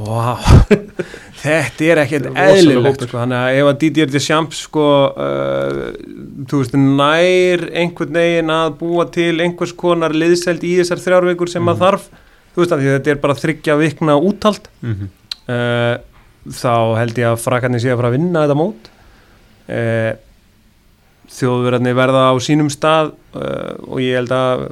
[0.00, 0.38] Vá,
[1.40, 3.08] þetta er ekkert er eðlilegt hópur.
[3.08, 5.78] sko, þannig að ef að Didier Deschamps sko, uh,
[6.50, 11.64] þú veist, nær einhvern veginn að búa til einhvers konar liðseld í þessar þrjárveikur sem
[11.64, 11.82] að Mhm.
[11.84, 12.08] þarf,
[12.54, 15.08] þú veist þetta er bara þryggja vikna úthald -hmm.
[15.48, 15.96] uh,
[16.48, 18.90] þá held ég að frakarnir sé að fara að vinna þetta mót
[19.68, 20.12] uh,
[21.30, 24.64] þjóðverðarnir verða á sínum stað uh, og ég held að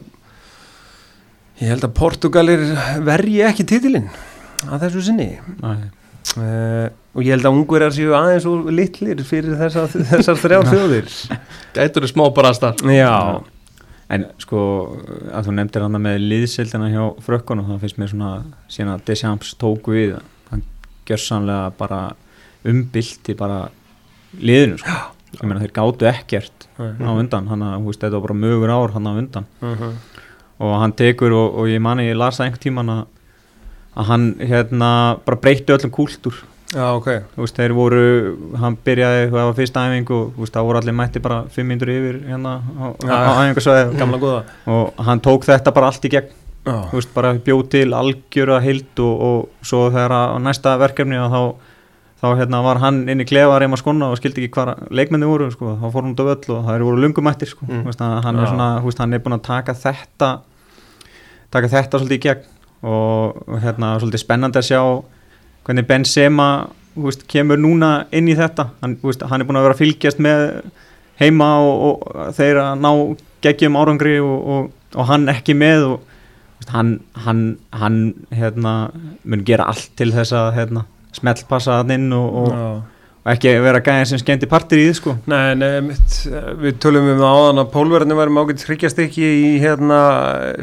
[1.61, 2.65] ég held að Portugalir
[3.07, 4.09] verji ekki titilinn
[4.69, 5.29] að þessu sinni
[6.37, 11.15] uh, og ég held að ungverjar séu aðeins og litlir fyrir þessa, þessar þrjár þjóðir
[11.77, 13.15] Gætur þau smá barastar já,
[14.09, 14.61] En sko,
[15.37, 18.31] að þú nefndir hann með liðsildina hjá frökkunum, það finnst mér svona
[18.73, 20.15] síðan að Deschamps tóku við,
[20.49, 20.63] hann
[21.09, 21.99] gjörsanlega bara
[22.69, 23.67] umbilti bara
[24.41, 24.97] liðinu, sko.
[25.37, 28.73] Ég meina þeir gátu ekkert á undan, hann að, þú veist, þetta var bara mögur
[28.73, 29.49] ár hann á undan.
[29.61, 29.93] Mhm.
[30.65, 33.03] Og hann tekur, og, og ég mani, ég las það einhvern tíman að,
[33.99, 34.91] að hann, hérna,
[35.27, 36.37] bara breytti öllum kúltúr.
[36.75, 38.03] já, ok Þú veist, þeir voru,
[38.61, 41.67] hann byrjaði, það var fyrsta æfingu og, þú veist, það voru allir mætti bara fimm
[41.73, 43.15] mindur yfir, hérna, á, Já.
[43.17, 43.97] á æfingasvæði.
[43.99, 46.29] gamla góða Og hann tók þetta bara allt í gegn
[46.69, 51.17] þú veist, bara bjóð til algjöra hild og, og svo þegar að á næsta verkefni
[51.17, 51.41] að þá,
[52.21, 55.25] þá hérna, var hann inn í klefa að reyma skona og skildi ekki hvað leikmenni
[55.31, 57.75] voru, sko, þá fór hann út af öll og það voru lungumættir, sko, Mm.
[57.79, 57.85] mm.
[57.89, 58.51] veist, hann er Já.
[58.53, 60.31] svona, þú veist, hann er búin að taka þetta
[61.51, 62.45] taka þetta svolítið í gegn
[62.87, 64.83] og, hérna, svolítið spennandi að sjá
[65.67, 66.49] hvernig Benzema
[66.99, 68.71] veist, kemur núna inn í þetta.
[68.83, 70.45] Hann, veist, hann er búin að vera að fylgjast með
[71.19, 72.91] heima og, og þeir að ná
[73.45, 75.97] geggjum árangri og, og, og hann ekki með og
[76.59, 76.95] veist, hann,
[77.27, 77.43] hann,
[77.75, 77.99] hann
[78.35, 78.77] hérna,
[79.25, 80.87] mun gera allt til þess að hérna,
[81.19, 82.39] smellpassa hann inn og,
[83.25, 85.13] og, ekki vera gæðin sem skemmti partir í því sko.
[85.27, 86.15] Nei, nei, mitt,
[86.63, 89.99] við tölum um það áðan að pólverðinu væri ágætt hryggjastykkji í hérna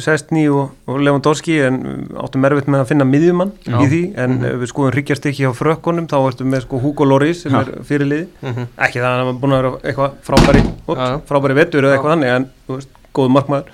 [0.01, 1.77] Sestni og, og Lewandowski en
[2.23, 3.77] áttum erfitt með að finna miðjumann Já.
[3.83, 4.45] í því en Mhm.
[4.45, 7.59] ef við skoðum hryggjastykkji á frökkunum þá ertum með sko Hugo Lloris sem Já.
[7.61, 8.67] er fyrirliði Mhm.
[8.77, 11.21] ekki það að hann er búin að vera eitthvað frábæri já.
[11.29, 13.65] frábæri vettur eða eitthvað þannig en þú veist, góð markmaður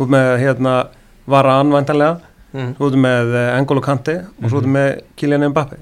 [0.00, 0.86] út með hérna
[1.26, 2.20] Vara anvæntanlega
[2.54, 2.74] Mhm.
[2.78, 4.66] þú veist með eh, N'Golo Kante og svo Mhm.
[4.66, 5.76] mm með Kylian Mbappe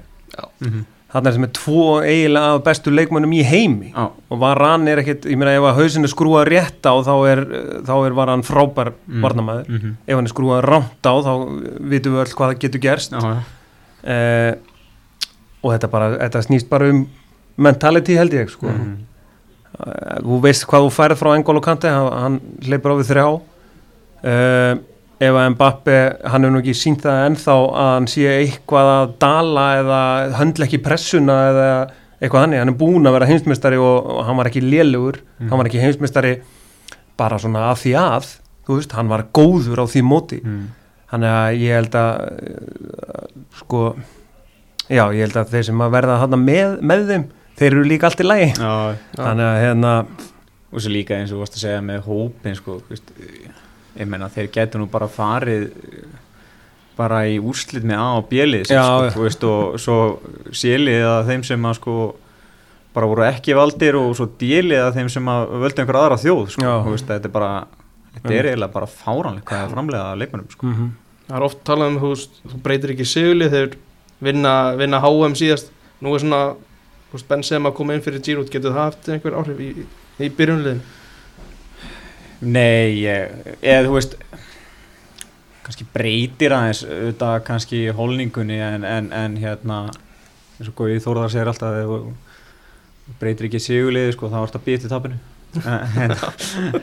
[0.61, 0.83] mm -hmm.
[1.09, 5.01] Þarna er sem er tvo eiginlega af bestu leikmönnum í heimi Já, og Varan er
[5.01, 7.39] ekkit, ég meina ef að hausinn er skrúað rétt á þá er,
[7.87, 9.21] þá er Varan frábær Mm.
[9.25, 9.93] varnamæður, mm -hmm.
[10.07, 11.33] ef hann er skrúað rámt á þá
[11.89, 13.37] vitum við öll hvað það getur gerst já, já.
[14.03, 14.53] eh,
[15.63, 17.07] og þetta, bara, þetta snýst bara um
[17.57, 18.67] mentality held ég sko.
[19.79, 23.27] Uh, þú veist hvað þú færð frá Engolo Kante hann, hann hleypur á við þrjá
[23.31, 24.77] uh,
[25.19, 25.95] ef að Mbappi
[26.31, 30.01] hann hefur nú ekki sínt það ennþá að hann sé eitthvað að dala eða
[30.39, 31.69] höndla ekki pressuna eða
[32.19, 35.49] eitthvað hannig, hann er búin að vera heimsmeistari og, og hann var ekki lélugur Mhm.
[35.49, 36.33] hann var ekki heimsmeistari
[37.19, 38.25] bara svona að því að
[38.67, 40.39] þú veist, hann var góður á því móti.
[40.43, 40.67] Mm.
[41.09, 43.27] þannig að ég held að uh,
[43.59, 43.79] sko
[44.89, 47.23] já, ég held að þeir sem að verða þarna með, með þeim,
[47.57, 48.49] þeir eru líka allt í lagi.
[48.59, 48.73] Já,
[49.17, 49.93] þannig að hérna
[50.69, 53.09] og svo líka eins og þú varst að segja með hópin sko, þú veist,
[53.99, 55.69] ég meina þeir getur nú bara farið
[56.99, 59.97] bara í úrslit með A og Já, sko, þú veist, og svo
[60.51, 61.95] C-lið að þeim sem að sko
[62.95, 66.41] bara voru ekki valdir og svo D-lið að þeim sem að völdu einhver aðra þjóð
[66.55, 66.73] sko, Já.
[66.83, 67.51] þú veist, þetta er bara
[68.15, 70.71] þetta er eiginlega bara fáranlega hvað er framlega að leikmennum sko.
[70.73, 70.89] mm
[71.29, 73.75] Það er oft talað um, þú veist, þú breytir ekki sigli þegar
[74.25, 75.67] vinna, vinna HM síðast
[76.01, 76.39] Nú er svona,
[77.11, 79.85] þú veist, Benzema að koma inn fyrir Giroud Getur það haft einhver áhrif í, í,
[80.25, 80.81] í byrjunliðin?
[82.41, 84.13] Nei, eða þú veist
[85.65, 89.79] kannski breytir aðeins auðvitað kannski holningunni en, en, en hérna
[90.59, 92.13] eins og Gói Þórðar segir alltaf ef þú
[93.19, 95.19] breytir ekki sigurliði sko þá ertu að býja til tapinu.
[95.59, 96.11] En,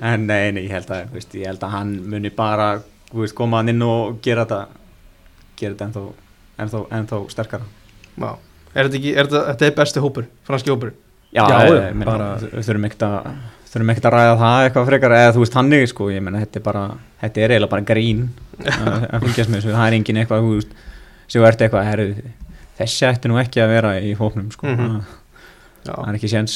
[0.03, 2.69] en nei, nei, ég held að þú veist, ég held að hann muni bara
[3.13, 4.61] þú veist, koma hann inn og gera þetta
[5.57, 6.03] gera þetta ennþá,
[6.65, 7.69] ennþá, ennþá sterkara.
[8.19, 8.31] Já,
[8.75, 10.91] er þetta ekki, er þetta, þetta er besti hópur, franski hópur
[11.37, 13.31] Já, Já, meina, bara- þau- þurfum ekkert að
[13.77, 16.61] þurfum ekkert að ræða það eitthvað frekar eða þú veist hannig sko, ég meina þetta
[16.61, 16.85] er bara
[17.23, 18.27] þetta er eiginlega bara grín
[18.65, 20.77] að að fylgjast með þessu, það er engin eitthvað þú veist,
[21.27, 22.09] sem ert eitthvað, herru
[22.81, 25.01] þessi ætti nú ekki að vera í hópnum sko, það,
[25.87, 26.55] Já, það er ekki séns.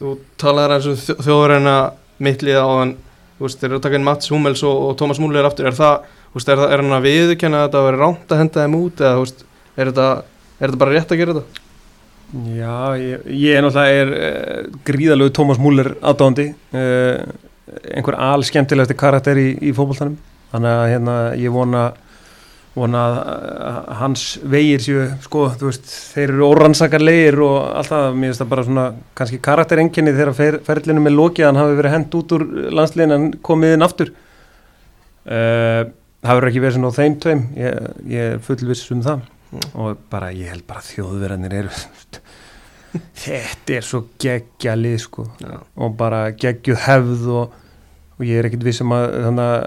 [0.00, 1.74] Þú talaðir eins og þjóðurina
[2.22, 2.94] mittlið á hann
[3.42, 5.66] Þú veist, þeir eru að taka inn Mats Hummels og, og Thomas Muller aftur.
[5.66, 8.38] Er það, þú veist, er, er hann að viðurkenna að þetta að vera rámt að
[8.42, 9.42] henda þeim út Eða, þú veist,
[9.74, 10.04] er þetta,
[10.52, 11.61] er þetta bara rétt að gera þetta?
[12.32, 17.18] Já, ég, ég náttúrulega er, uh, gríðalegu Tómas Múller aðdáðandi uh,
[17.92, 20.14] einhver al skemmtilegasti karakter í, í fótboltanum.
[20.52, 21.82] Þannig að hérna, ég vona
[22.72, 28.06] vona að, hans vegir séu, sko, þú veist þeir eru órannsakarlegir og allt það.
[28.16, 28.86] Mér finnst það bara svona,
[29.20, 32.46] kannski karakterenginni þegar fer, ferlinu með lokið hann hafi verið hend út úr
[32.78, 34.14] landsliðin en komið inn aftur.
[35.28, 35.92] Uh,
[36.24, 37.46] það verður ekki verið svona á þeim tveim.
[37.60, 39.64] Ég, ég er fullviss um það Mm.
[39.84, 41.72] og bara, ég held bara þjóðverðanir eru
[43.24, 45.26] þetta er svo geggja lið sko.
[45.40, 47.58] Já, og bara geggjuð hefð og,
[48.16, 49.60] og ég er ekkit vissum að þannig að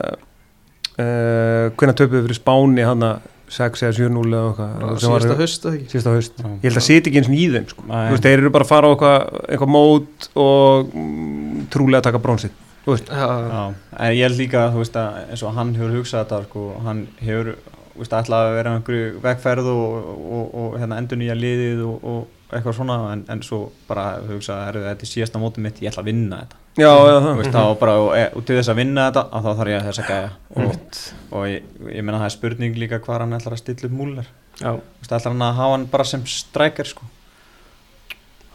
[0.96, 4.96] uh, hvernig töpuðu fyrir Spáni hann að 6 eða 7-0 eða eitthvað.
[5.04, 7.86] Sem var- síðasta höst ég held að sitja ekki eins og í þeim sko.
[7.94, 12.24] Veist, þeir eru bara að fara á eitthvað, eitthvað mót og mm, trúlega að taka
[12.26, 17.06] brónsið en ég held líka veist að eins og hann hefur hugsað þetta sko, hann
[17.22, 17.54] hefur
[17.96, 22.04] þú veist, ætlað að vera einhverju vegferð og, og, og hérna, endur nýja liðið og,
[22.12, 25.92] og eitthvað svona en, en svo bara hugsað að þetta er síðasta mótum mitt, ég
[25.92, 26.60] ætla að vinna þetta.
[26.76, 29.48] Já, já, Þú það veist, þá bara, og, e, til þess að vinna þetta að
[29.48, 30.30] þá þarf ég að þess að gæja.
[30.52, 31.00] Og,
[31.32, 34.30] og ég, ég meina það er spurning líka hvað hann ætlar að stilla upp múlar
[34.60, 34.72] já,
[35.06, 37.10] ætlar hann að hafa hann bara sem strækjar sko.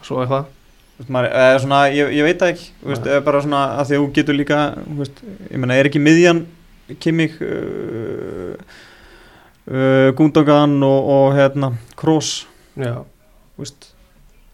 [0.05, 0.49] svo það
[1.01, 2.65] Þú veist, maður, eða svona, ég, ég veit það ekki.
[2.77, 5.89] Þú veist, bara svona að því að þú getur líka þú veist, ég meina er
[5.89, 6.41] ekki miðjan
[7.01, 8.53] Kimmich uh,
[9.71, 12.45] uh, Gundogan og, og hérna Kroos.
[12.79, 13.01] Já,
[13.55, 13.91] þú veist,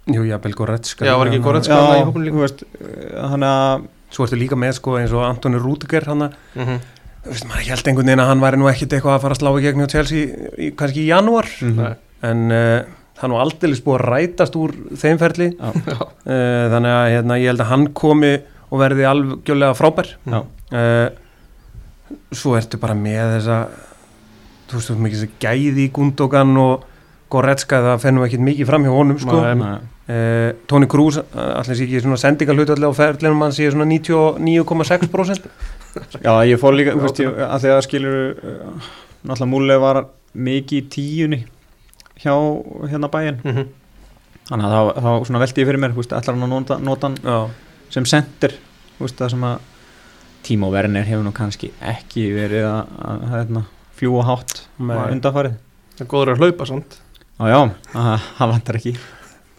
[0.10, 1.76] jú, já, Belgoretska Já, var ekki Goretzka?
[1.76, 2.38] já, þarna í hópnum líka?
[2.38, 6.30] þú veist uh, hann að svo ertu líka með sko eins og Antoni Rúdiger hann
[6.30, 6.86] að mm
[7.28, 9.42] þú veist, maður held einhvern veginn að hann væri nú ekkit eitthvað að fara að
[9.42, 11.50] slá í gegn hjá Chelsea í, kannski í janúar.
[11.76, 11.90] Nei.
[12.28, 12.78] en uh,
[13.18, 15.50] það er nú aldrei búið að rætast úr þeim ferli.
[15.58, 18.34] Já, já, uh, þannig að hérna, ég held að hann komi
[18.68, 20.14] og verði algjörlega frábær.
[20.24, 20.40] Já,
[20.72, 23.60] uh, svo ertu bara með þessa
[24.68, 26.86] þú veist, þú veist mikið þess að gæði í Gundogan og
[27.32, 29.40] Goretzka það fennum ekki mikið fram hjá honum sko.
[29.60, 29.72] Nei.
[30.08, 35.50] uh, Toni Kroos allir sé ekki svona sendingalhutvallega á ferlinum hann sé svona 99,6%
[36.26, 38.90] já, ég fór líka þú veist, ég, að því að skilur uh,
[39.28, 40.00] náttúrulega múlega var
[40.38, 41.42] mikið í tíunni
[42.24, 42.34] hjá
[42.92, 43.68] hérna bæinn Mhm.
[44.48, 47.18] þannig að þá, þá svona velti ég fyrir mér ætlar hann að nota, nota hann
[47.20, 47.38] já,
[47.92, 48.54] sem sendir
[48.98, 49.58] þú veist, það sem að
[50.48, 53.66] Timo Werner hefur nú kannski ekki verið að, að, að
[53.98, 55.12] hérna, fljúa hátt Nei.
[55.12, 55.58] undanfarið
[55.98, 56.98] það er góður að hlaupa samt
[57.38, 57.62] Já, já,
[58.38, 58.98] það vantar ekki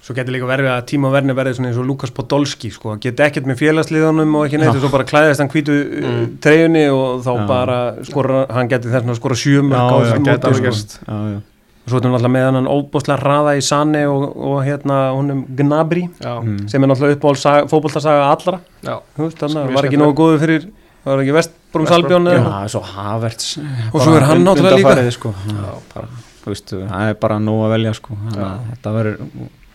[0.08, 3.20] Svo getur líka verið að tíma verni verið svona eins og Lukas Podolski sko, geti
[3.26, 6.06] ekkert með félagsliðunum og ekki neitt og svo bara klæðist hann hvítu Mm.
[6.08, 6.38] mm.
[6.40, 7.46] treyjunni og þá Já.
[7.46, 9.50] bara skora, hann geti þess að skora sko.
[9.68, 11.42] já,
[11.84, 15.44] og svo erum við náttúrulega með hann óbúslega hraða í Sanne og, og hérna honum
[15.56, 16.68] Gnabry Já, mm.
[16.68, 19.44] sem er náttúrulega uppáhald fótboltasaga allra já, þú veist,
[19.76, 20.70] var ekki nógu góður fyrir
[21.08, 23.46] var ekki Vestbrums Albjón Já, svo Havertz
[23.92, 25.10] Og svo er hann náttúrulega líka.
[25.16, 25.32] sko.
[25.48, 26.08] Já, bara,
[26.44, 28.16] þú veist, það er bara nóg að velja sko.
[28.34, 29.18] Þetta verður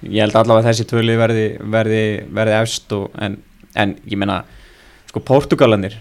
[0.03, 1.45] ég held allavega að þessi tvöli verði,
[1.75, 2.01] verði,
[2.39, 3.37] verði efst og, en,
[3.75, 4.41] en ég meina
[5.09, 5.99] sko Portugalanir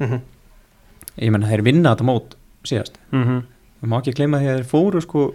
[0.00, 0.20] Mhm.
[1.20, 3.40] ég meina þeir vinna þetta mót síðast mm -hmm.
[3.82, 5.34] við má ekki gleyma því að þeir fóru sko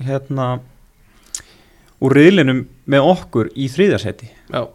[0.00, 0.60] hérna
[2.00, 4.68] úr riðlinum með okkur í þriðarsæti Já,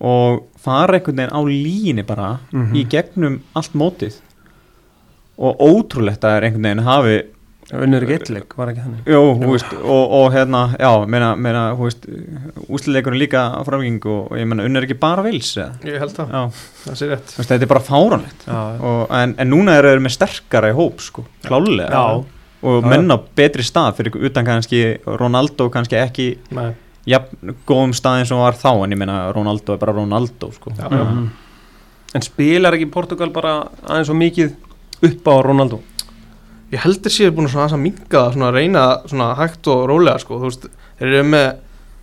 [0.00, 2.74] og fara einhvern veginn á líni bara Mhm.
[2.76, 4.18] í gegnum allt mótið.
[5.38, 7.16] Og ótrúlegt að það er einhvern veginn hafi
[7.74, 9.08] unnur ekki eitthleik, var ekki þannig?
[9.10, 12.04] Jó, hú veist, og, og hérna, já, meina, meina, hú veist,
[12.70, 15.74] úsliðleikurinn líka framgeng og, og ég meina, unnur ekki bara vils, eða?
[15.90, 17.32] ég held það, Já, það sé rétt.
[17.34, 17.82] Þú veist, þetta er bara
[18.86, 21.90] Og, en, en núna eru þeir með sterkara í hóp, sko, klálega.
[21.90, 22.24] Já.
[22.66, 26.70] Og Já, menn á betri stað fyrir utan kannski Ronaldo, kannski ekki, Nei,
[27.06, 27.18] já,
[27.68, 30.72] góðum stað eins og var þá, en ég meina, Ronaldo er bara Ronaldo, sko.
[30.76, 31.04] já, já.
[31.04, 31.28] Mhm.
[32.14, 34.54] en spilar ekki Portugal bara aðeins og mikið
[35.02, 35.80] upp á Ronaldo
[36.72, 39.84] Ég heldur sér búin að svona aðeins að minga svona að reyna svona hægt og
[39.86, 40.64] rólega sko, þú veist,
[40.98, 41.44] þeir eru með,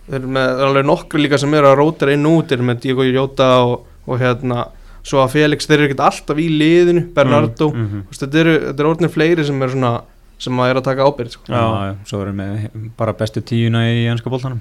[0.08, 2.56] þeir eru með, það er alveg nokkru líka sem eru að rótira inn út, þeir
[2.62, 3.74] eru með Diego Jota og,
[4.08, 4.62] og hérna,
[5.04, 8.00] svo að Felix, þeir eru ekkert alltaf í liðinu, Bernardo, Mm, mhm.
[8.06, 9.92] þú veist, þetta eru, þetta eru orðinir fleiri sem eru svona,
[10.38, 11.44] sem að er að taka ábyrgð sko.
[11.52, 14.60] Já, já, svo erum við bara bestu tíuna í ennska bóltanum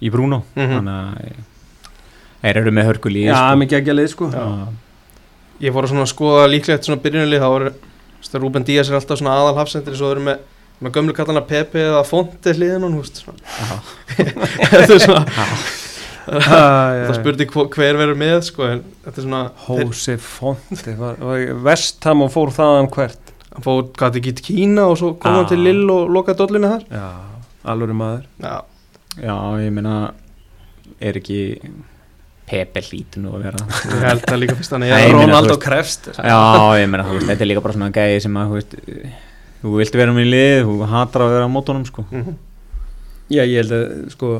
[0.00, 0.42] í Bruno.
[0.56, 0.76] Mhm.
[0.76, 1.48] þannig að
[2.40, 4.30] þeir eru með hörkulí já, mikið ekki að leið sko.
[5.60, 7.50] Ég fór að skoða líklegt svona byrjunalið, þá
[8.20, 10.40] veist, Rúben Díaz er alltaf svona aðal hafsendir, svo eru með,
[10.80, 12.96] með gömlu kallana Pepe eða Fonte hliðin hún,
[14.70, 15.24] þetta er svona,
[16.48, 19.42] það spurði hver verður með, sko, en þetta er svona,
[20.96, 23.34] var, var Vestham og fór þaðan hvert?
[23.50, 26.70] Hann fór, hvað þetta gett Kína og svo kom hann til Lill og lokaði dollinu
[26.70, 26.84] þar.
[26.88, 27.08] Já,
[27.64, 28.26] alveg maður.
[28.40, 28.56] Já,
[29.20, 29.34] já,
[29.64, 29.94] ég meina
[31.00, 31.40] er ekki
[32.50, 33.64] Pepe hlítur nú að vera.
[33.86, 34.82] Ég held það líka fyrst hann
[35.14, 36.38] Ronaldo þú veist- krefst já,
[36.80, 38.78] ég meina, þetta er líka bara svona gæði sem að, þú veist
[39.60, 42.04] þú vilt vera með í lið, þú hatar að vera á mótunum sko.
[42.10, 42.34] Mhm.
[43.30, 44.30] Já, ég held að sko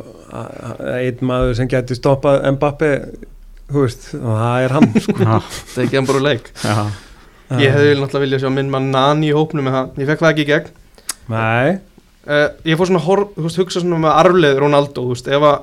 [0.98, 2.88] einn maður sem gæti stoppað Mbappe
[3.70, 5.12] þú veist, og það er hann sko.
[5.20, 6.50] það er ekki hann bara úr leik.
[6.64, 6.90] Já,
[7.50, 10.32] Ég hefði náttúrulega viljað sjá minn mann Nani í hópnum með það, ég fekk það
[10.34, 10.68] ekki í gegn.
[11.30, 11.78] Nei,
[12.28, 15.60] uh, Ég fór svona, hor, veist, hugsa svona með arfleð Ronaldo, þú veist, ef að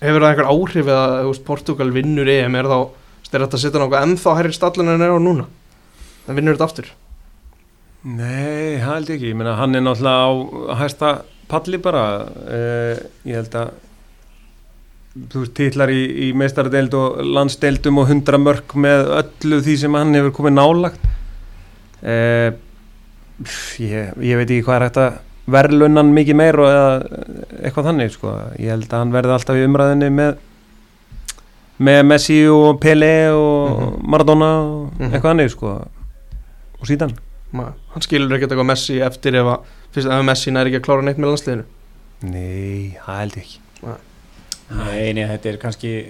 [0.00, 3.44] hefur það einhver áhrif eða, þú veist, Portugal vinnur EM er þá, þú veist, er
[3.44, 5.46] þetta að setja náttúrulega ennþá hærri stallin en er á núna?
[6.26, 6.90] Það vinnur þetta aftur?
[8.00, 9.28] Nei, það held ekki.
[9.28, 11.12] Ég meina, hann er náttúrulega á hæsta
[11.50, 12.04] palli bara.
[12.48, 13.72] Uh, ég held að
[15.10, 19.96] þú veist, titlar í, í meistaradeild og landsdeildum og hundra mörg með öllu því sem
[19.98, 21.08] hann hefur komið nálagt
[22.06, 22.54] uh,
[23.82, 25.00] ég, ég veit ekki hvað er hægt
[25.50, 26.92] að verðlunnan mikið meir og eða
[27.64, 28.34] eitthvað þannig sko.
[28.58, 30.36] ég held að hann verði alltaf í umræðinni með
[31.80, 34.06] með Messi og Pele og Mhm.
[34.12, 35.12] Maradona og Mhm.
[35.12, 35.70] eitthvað þannig sko.
[36.80, 37.16] og síðan
[37.52, 39.60] Ma, hann skilur ekkert eitthvað Messi eftir ef að,
[39.92, 41.64] fyrst ef Messi næri ekki að klára neitt með landsliðinu
[42.22, 43.58] Nei, það held ég ekki
[44.70, 46.06] Nei, nei, þetta er kannski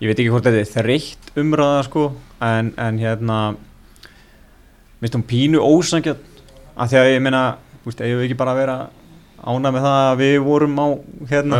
[0.00, 3.56] ég veit ekki hvort þetta er þreytt umræða sko, en, en hérna
[5.02, 6.16] minnst hún pínu ósangjöld
[6.76, 8.76] af því að ég meina, veist, ég vil ekki bara vera
[9.44, 10.86] ána með það að við vorum á
[11.30, 11.56] hérna,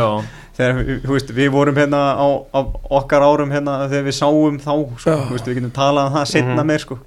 [0.56, 2.60] þegar við- þú veist, við vorum hérna á, á
[2.90, 6.56] okkar árum hérna þegar við sáum þá, sko, veist, við getum talað um það setna
[6.62, 6.66] Mhm.
[6.66, 6.98] meir, sko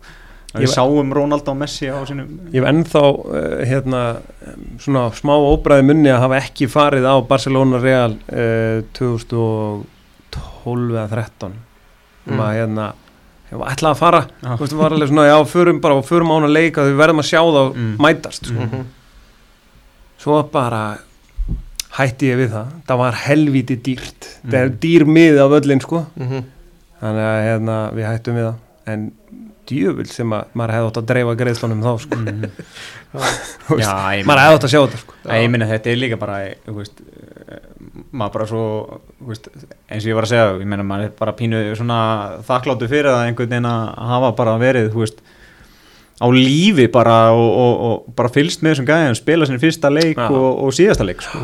[0.54, 4.18] að við sáum Ronaldo og Messi á sínum Ég hef ennþá uh, hérna,
[4.80, 11.52] svona smá óbræði munni að hafa ekki farið á Barcelona Real uh, 2012 eða 13
[12.28, 12.40] um Mm.
[12.44, 12.86] að hérna
[13.52, 16.36] ég var ætlaði að fara, þú veist, var alveg svona já, förum bara, förum á
[16.36, 17.96] hana leika, við verðum að sjá þá Mm.
[18.04, 18.54] mætast, sko.
[18.60, 18.68] Mm.
[18.68, 18.84] Mhm.
[20.18, 20.82] Svo bara
[21.98, 24.52] hætti ég við það, það var helvíti dýrt, Mm.
[24.52, 26.44] það er dýr mið af öllin, sko, Mhm.
[27.02, 28.56] þannig að hérna, við hættum við það,
[28.88, 29.12] en
[29.68, 32.16] djöfull sem að maður hefði átt að dreifa greiðslunum þá, sko.
[33.68, 35.98] Þú veist, Já, maður hefði átt að sjá þetta, sko Æ, ég minna þetta er
[36.00, 36.38] líka bara
[36.78, 37.02] veist,
[38.14, 38.64] maður bara svo
[39.28, 39.48] veist,
[39.90, 41.98] eins og ég var að segja ég meina maður er bara pínu svona
[42.48, 45.20] þakkláttu fyrir það einhvern veginn að hafa bara verið þú veist
[46.18, 50.18] á lífi bara og, og, og bara fylgst með þessum gæðum spila sinni fyrsta leik
[50.18, 50.30] Já.
[50.34, 51.44] og, og síðasta leik sko.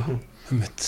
[0.52, 0.88] Einmitt.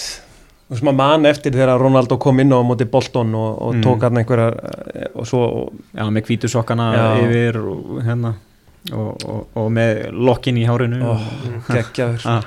[0.65, 3.83] Þú veist maður man eftir þegar Ronaldo kom inn á móti Bolton og, og Mm.
[3.85, 4.55] tók hann einhverjar
[4.95, 7.05] eh, og svo og, já, með hvítu sokkana Já.
[7.27, 8.33] yfir og hérna
[8.93, 11.21] og, og, og með lokkin í hárinu og,
[11.71, 12.25] geggjaður.
[12.29, 12.43] Ah.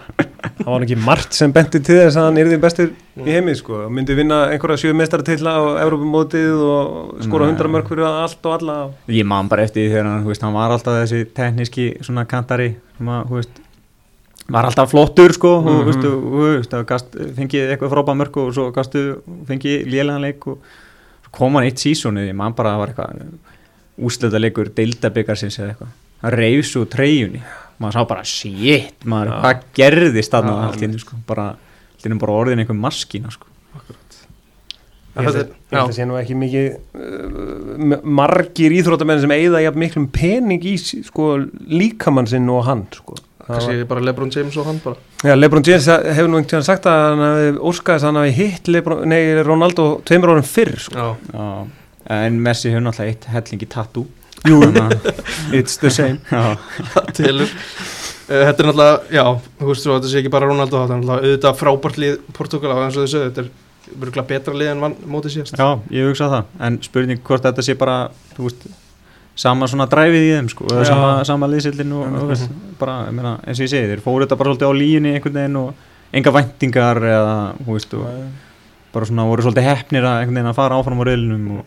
[0.61, 2.93] það var ekki margt sem benti til þess að hann yrði bestur
[3.25, 7.57] í heimi sko, og myndi vinna einhverja sjö mestartilla á Evrópumótið og skora Nei.
[7.59, 8.77] 100 mörg fyrir allt og alla.
[9.11, 12.71] Ég man bara eftir því þegar hann, veist, hann var alltaf þessi tekníski svona kantari
[12.99, 13.61] sem að, þú veist,
[14.49, 15.79] var alltaf flottur sko, mm Mhm.
[15.79, 19.03] þú veist, og, þú veist, og gast, fengið eitthvað frábæð mörg og svo gastu
[19.51, 20.59] fengið lélegan leik og
[21.35, 23.39] kom hann eitt sísónu, ég man bara að það var eitthvað
[24.09, 27.43] úslita leikur deildabikarsins eða eitthvað hann reyfs úr treyjunni
[27.79, 29.41] maður sá bara shit maður, Já.
[29.45, 31.47] hvað gerðist þarna Já, allt í einu sko, bara,
[32.19, 33.47] bara orðin einhver maskína sko.
[35.19, 39.63] Ég held að- ég held að sé nú ekki mikið uh, margir íþróttamenn sem eigða
[39.65, 41.31] jafn miklum pening í sko,
[41.67, 43.17] líkamann sinn og hann sko.
[43.49, 46.51] Það var- kannski bara Lebron James og hann bara Já, Lebron James hefur nú einhvern
[46.53, 50.45] tíðan sagt að hann hafi óskaðist að hann hafi hitt Lebron, nei, Ronaldo tveimur árum
[50.47, 50.95] fyrr sko.
[50.95, 51.67] já, Já.
[52.19, 54.07] en Messi hefur náttúrulega eitt hellingi tattoo
[54.47, 56.19] Jú, að- it's the same.
[57.19, 57.49] Telur.
[58.29, 59.25] Eh, Þetta er náttúrulega, já,
[59.59, 62.75] þú veist svo, þetta sé ekki bara Ronaldo, þetta er náttúrulega auðvitað frábært lið Portugal
[62.77, 63.49] á eins og þessu, þetta er
[64.03, 65.57] virkulega betra lið en vann mótið síðast.
[65.57, 66.45] já, ég hugsa það.
[66.69, 67.95] En spurning hvort þetta sé bara
[68.37, 68.67] þú veist,
[69.39, 70.89] sama svona dræfið í þeim sko, eða Já.
[70.93, 74.27] sama, sama liðsildin og, og veist, bara, ég meina, eins og ég segi, þeir fóru
[74.27, 75.75] þetta bara svolítið á líginni einhvern veginn og
[76.19, 77.35] enga væntingar eða,
[77.65, 78.07] þú veist, og
[78.93, 81.65] bara svona voru svolítið hefnir að einhvern veginn að fara áfram á reylinum og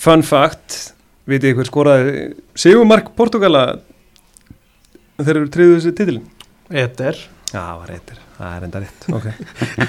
[0.00, 0.92] Fun fact,
[1.28, 2.24] vitið hver skoraði
[2.58, 3.64] Sigumark Portugala
[5.20, 6.26] þeir eru triðuð þessi titilin
[6.70, 7.18] Eder,
[7.50, 9.32] Já, það var reytir, það er enda rétt okay.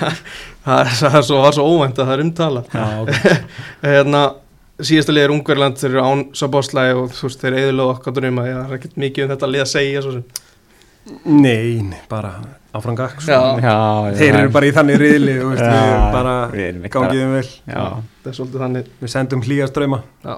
[0.66, 2.64] það er, það er svo, var svo óvænt að það er umtala.
[2.74, 3.12] Já, ok
[3.86, 4.22] Hérna,
[4.82, 8.48] síðasta lið er Ungverland, þeir eru án Saboslæði og þú veist, þeir eðlulega okkar dröma,
[8.50, 10.26] já, það er ekkert mikið um þetta lið að segja svo sem.
[11.26, 12.34] Nei, nei, bara
[12.78, 13.34] áfram gakk sko.
[13.34, 13.62] Já.
[13.62, 13.78] já,
[14.20, 17.24] Þeir eru bara í þannig riðli og veist, við Já, bara við erum ekki gangið
[17.26, 17.82] um vel já,
[18.22, 18.92] Það er svolítið þannig.
[19.02, 20.36] Við sendum hlýjast drauma Já.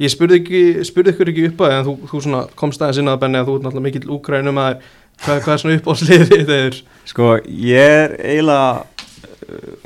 [0.00, 3.20] Ég spurði, ekki, spurði ykkur ekki upp að en þú, þú komst aðeins inn að
[3.24, 4.78] benni að þú er náttúrulega mikill úkrænum að
[5.20, 6.78] hvað, hvað er svona upp á sliði þeir
[7.10, 8.70] Sko, ég er eiginlega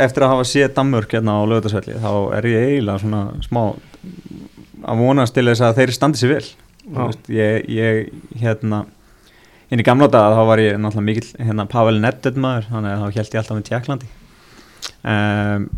[0.05, 3.63] eftir að hafa séð Danmörk hérna á lögutarsvelli þá er ég eiginlega svona smá
[4.85, 6.45] að vonast til þess að þeir standi sér vel.
[6.85, 8.83] Veist, ég, ég hérna
[9.73, 13.03] inn í gamla daga þá var ég náttúrulega mikill hérna Pavel Nedved maður þannig að
[13.03, 14.11] þá held ég alltaf með Tjekklandi
[15.15, 15.69] um,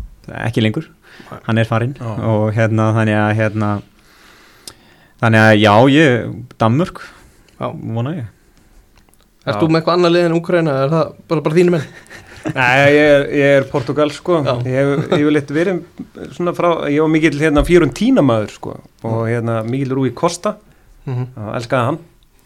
[0.43, 0.89] ekki lengur.
[1.17, 1.39] Nei.
[1.47, 3.69] hann er farinn og hérna þannig að hérna
[5.21, 6.29] þannig að já, ég
[6.61, 7.01] Danmörk,
[7.59, 8.29] vona ég.
[9.47, 9.55] Já.
[9.61, 11.85] þú með eitthvað annað lið en Úkræna er það bara, bara þínu menn?
[12.57, 14.41] Nei, ég er, ég er Portugal sko.
[14.43, 14.53] Já.
[14.67, 15.81] Ég hef yfirleitt verið
[16.35, 18.75] svona frá Ég var mikill hérna Fiorentina maður sko.
[19.07, 20.55] Og hérna mikill Rúi Costa.
[21.07, 21.27] Mm -hmm.
[21.43, 21.99] og elskaði hann.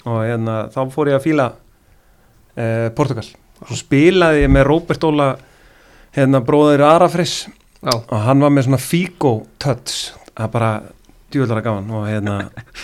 [0.06, 1.52] Og hérna þá fór ég að fíla
[2.56, 3.28] eh, Portugal.
[3.62, 5.36] Svo spilaði ég með Róbert Óla
[6.16, 7.46] hérna bróðir Arafris
[7.82, 10.52] Já, og hann var með svona Figo touch það er
[11.32, 12.36] bara djúðlara gaman og hérna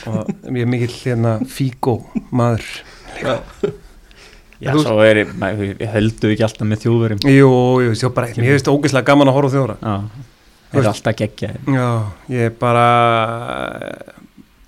[0.07, 1.97] og ég er mikill hérna Figo
[2.31, 2.63] maður.
[3.21, 3.41] Já,
[4.59, 7.19] Já, Þú- svo er ég, heldur ekki alltaf með þjóðverjum.
[7.29, 7.49] Jú,
[7.83, 9.97] jú, sjá bara, mér finnst ógeðslega gaman að horfa á þjóra Já,
[10.71, 11.89] það er alltaf geggja Já,
[12.33, 12.87] ég er bara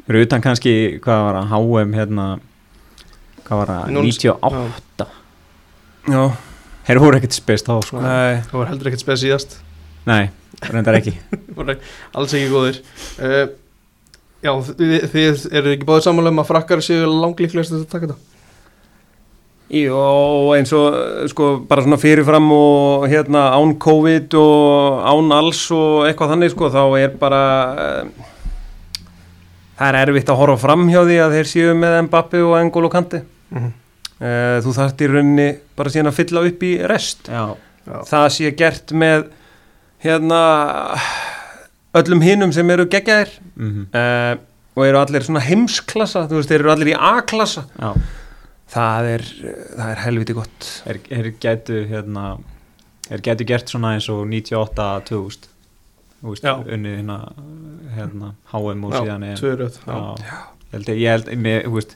[0.05, 2.27] Fyrir utan kannski, hvað var það, HM hérna
[3.47, 5.07] Hvað var það, Núll- 98
[6.09, 6.21] Já,
[6.89, 8.01] Þeir voru ekkert spest þá, sko.
[8.01, 8.41] Nei.
[8.49, 9.51] Það var heldur ekkert spes síðast.
[10.09, 10.29] Nei,
[10.65, 11.11] reyndar ekki.
[11.57, 11.75] Voru
[12.17, 12.79] alls ekki góðir.
[13.21, 13.43] Uh,
[14.39, 18.19] Já, þið, þið eru ekki báðið sammála um að frakkar séu langlíklegast að taka þetta?
[19.69, 19.99] Jó,
[20.55, 20.95] eins og
[21.29, 26.71] sko bara svona fyrirfram og hérna án COVID og án alls og eitthvað þannig sko
[26.73, 28.31] þá er bara uh,
[29.77, 32.89] það er erfitt að horfa fram hjá því að þeir séu með Mbappi og Engolo
[32.89, 33.75] Kanti mm -hmm.
[34.23, 37.29] uh, þú þarft í rauninni bara síðan að fylla upp í rest.
[37.29, 37.53] Já,
[37.85, 39.29] Já, það sé gert með
[40.01, 40.41] hérna
[41.97, 43.35] öllum hinum sem eru geggjaðir.
[43.55, 44.35] Mm uh,
[44.79, 47.65] og eru allir svona heimsklassa þú veist, þeir eru allir í A-klassa.
[48.69, 49.23] Það er,
[49.75, 50.67] það er helviti gott.
[50.85, 52.25] Þeir, þeir gætu, hérna
[53.09, 55.47] Þeir gætu gert svona eins og 98-2000
[56.19, 56.53] Þú veist, Já.
[56.61, 57.17] unnið hérna,
[57.95, 59.37] hérna HM og já síðan EM.
[59.39, 60.39] tvö röð Já, Já,
[60.69, 61.29] ég held, ég held,
[61.65, 61.95] þú veist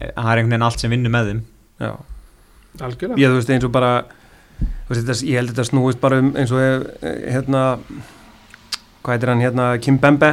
[0.00, 1.40] Það er einhvern veginn allt sem vinnur með þeim.
[1.80, 1.92] Já.
[2.80, 3.20] algjörlega.
[3.20, 3.92] Ég þú veist eins og bara
[4.88, 7.62] þú veist, ég held þetta snúist bara um eins og eh, hérna
[9.06, 10.32] hvað heitir hann hérna Kim Bembe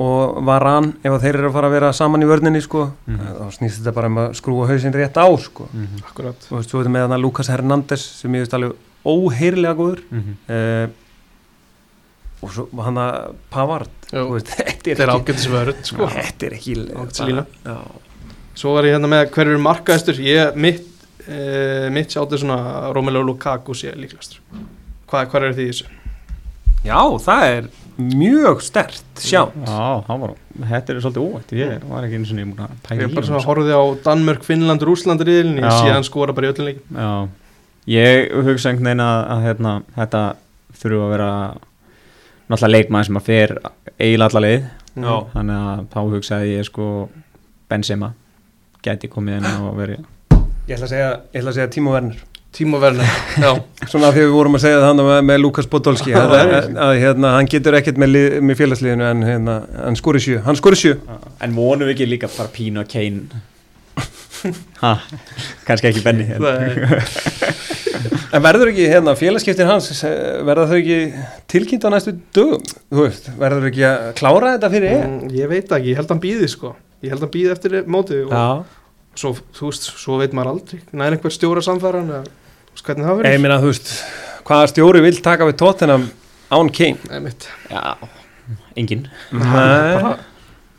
[0.00, 3.32] og Varan ef þeir eru að fara að vera saman í vörninni sko Mhm.
[3.40, 6.04] þá snýst þetta bara um að skrúa hausinn rétt á sko mm -hmm.
[6.08, 8.72] Akkurat þú veist, svo er þetta með hann Lukas Hernández sem ég veist alveg
[9.04, 10.88] óheyrlega góður Mm uh,
[12.42, 16.06] og svo hann að Pavard Já, þú veist, þetta er er ekki ágættis vörð sko.
[16.06, 17.44] þetta er ekki Ágætis lína.
[17.66, 17.76] já,
[18.54, 20.86] Svo var ég hérna með hver eru markaðistur Ég, mitt,
[21.28, 24.40] uh, mitt sjátti svona Romelu Lukaku sé líklegastur
[25.10, 25.84] Hvað, hvað er því í þessu?
[26.84, 27.68] já, það er
[28.00, 30.34] mjög stert sjá Já, það var,
[30.72, 33.14] þetta er svolítið óvægt Ég var ekki eins og nýjum að pæla Ég í bara
[33.14, 33.50] honum, svona sko.
[33.52, 37.10] horfði á Danmörk, Finnland, Rúsland riðilin Ég sé hann skora bara í öllum leikin Já,
[37.94, 40.22] ég hugsa einhvern veginn að, að hérna, þetta
[40.80, 41.30] þurfa að vera
[42.50, 43.52] náttúrulega leikmann sem að fer
[44.00, 44.64] eiginlega alla leið.
[45.00, 45.14] Já.
[45.34, 46.86] þannig að þá hugsaði ég sko
[47.70, 48.10] Benzema
[48.82, 50.00] gæti komið inn og verið
[50.66, 52.18] Ég ætla að segja, ég segja Tímo Werner
[52.52, 53.06] Tímo Werner.
[53.38, 53.52] Já,
[53.88, 56.10] Svona því við vorum að segja það með, með Lukas Podolski.
[56.18, 59.54] Að, að, að hérna, hann getur ekkert með, lið, með félagsliðinu en hérna,
[59.84, 60.96] hann skori sjö Hann skori sjö
[61.46, 63.46] En vonum við ekki líka bara Pínu og Kane.
[64.80, 64.94] Ha,
[65.68, 66.40] kannski ekki Benny en-
[68.40, 70.98] verður ekki, hérna, félagskiptin hans eh, verða þau ekki
[71.52, 75.02] tilkynnt á næstu dögum, þú veist, verður ekki að klára þetta fyrir EM?
[75.18, 76.72] Mm, Ég veit ekki, ég held að hann býði sko.
[77.04, 78.46] Ég held að hann býði eftir mótið og Já,
[79.20, 80.80] svo, þú veist, svo veit maður aldrei.
[80.96, 82.24] Nær einhver stjóra samfæran eða
[82.80, 83.90] hvernig það ég verður meina, þú veist,
[84.48, 86.06] hvaða stjóri vil taka við tóttinam
[86.50, 86.98] án Kane?
[87.10, 87.82] Nei, mitt já,
[88.76, 90.16] engin Nei,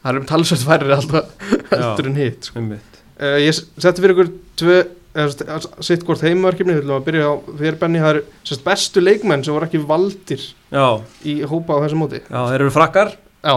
[0.02, 1.28] Það er um talsvægt færri alltaf
[1.70, 2.64] heldur en hitt sko.
[2.66, 4.78] uh, Ég s- setti fyrir ykkur tvö
[5.14, 8.00] eða, sitt hvort heimverkefni Þú ætlum að byrja á þér Benni.
[8.02, 10.42] Það eru sérst, bestu leikmenn sem voru ekki valdir
[10.74, 10.88] Já,
[11.28, 12.22] í hópa á þessu móti.
[12.26, 13.12] Já, þeir eru frakkar.
[13.42, 13.54] Já,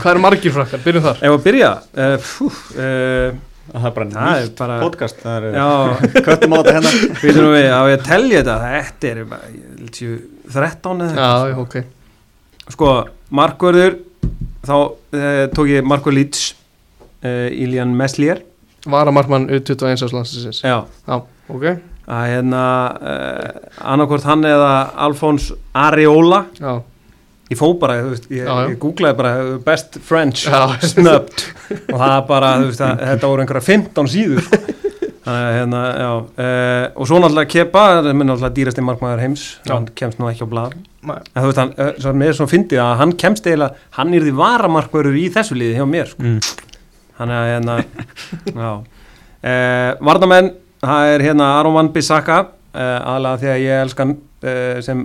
[0.00, 0.82] hvað eru margir frakkar?
[0.82, 1.22] Byrjum þar.
[1.28, 2.50] Ef að byrja, uh, pfú,
[2.80, 3.38] uh,
[3.76, 5.68] það er bara það er nýtt bara, podcast það er já,
[6.26, 6.92] köttum á þetta hérna.
[7.20, 10.16] Við þurfum við að við telja þetta, þetta er bara, ég held séu
[10.56, 11.76] 13 eða Já, já, ok.
[12.76, 12.92] Sko,
[13.40, 13.98] markvörður
[14.66, 16.48] þá uh, tók ég Marko Leeds
[17.22, 18.42] uh, Ilian Meslier.
[18.86, 21.16] Vara markmann U21 áslansins Já, Já,
[21.50, 21.64] ok.
[22.06, 22.64] Að hérna
[23.02, 23.46] uh,
[23.94, 24.72] annarkvort hann eða
[25.06, 26.44] Alfons Areola.
[26.60, 26.78] Já,
[27.52, 28.70] ég fó bara, þú veist, ég, Já, já.
[28.72, 30.64] ég googlaði bara uh, best French Já.
[30.82, 31.44] snubbed
[31.92, 34.50] og það bara, þú veist, að, þetta voru einhverja 15 síður
[35.26, 39.46] þannig að hérna, já uh, og svo náttúrulega Kepa, það er náttúrulega dýrasti markmaður heims,
[39.66, 39.72] Já.
[39.74, 42.52] hann kemst nú ekki á blad en þú veist, hann, uh, svo mér er svona
[42.54, 46.26] fyndið að hann kemst eiginlega, hann er því varamarkmaður í þessu liði hjá mér, sko
[46.26, 46.38] mm.
[47.16, 47.74] Þannig að hérna
[48.60, 48.70] já.
[49.46, 50.50] Eh, Varnamenn
[50.84, 52.38] það er hérna Aron Van Bissaka
[52.76, 54.12] eh, aðlega því að ég elskan
[54.44, 55.04] eh, sem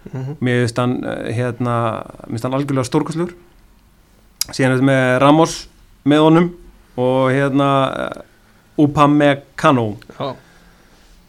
[0.00, 0.36] varnamann Mhm.
[0.40, 1.74] mér finnst hann eh, hérna
[2.26, 3.34] mér finnst hann algjörlega stórkastlur
[4.50, 5.56] síðan er þetta með Ramos
[6.08, 6.46] með honum
[6.96, 7.66] og hérna
[8.08, 8.22] uh,
[8.80, 9.84] Upamecano.
[10.18, 10.30] Já,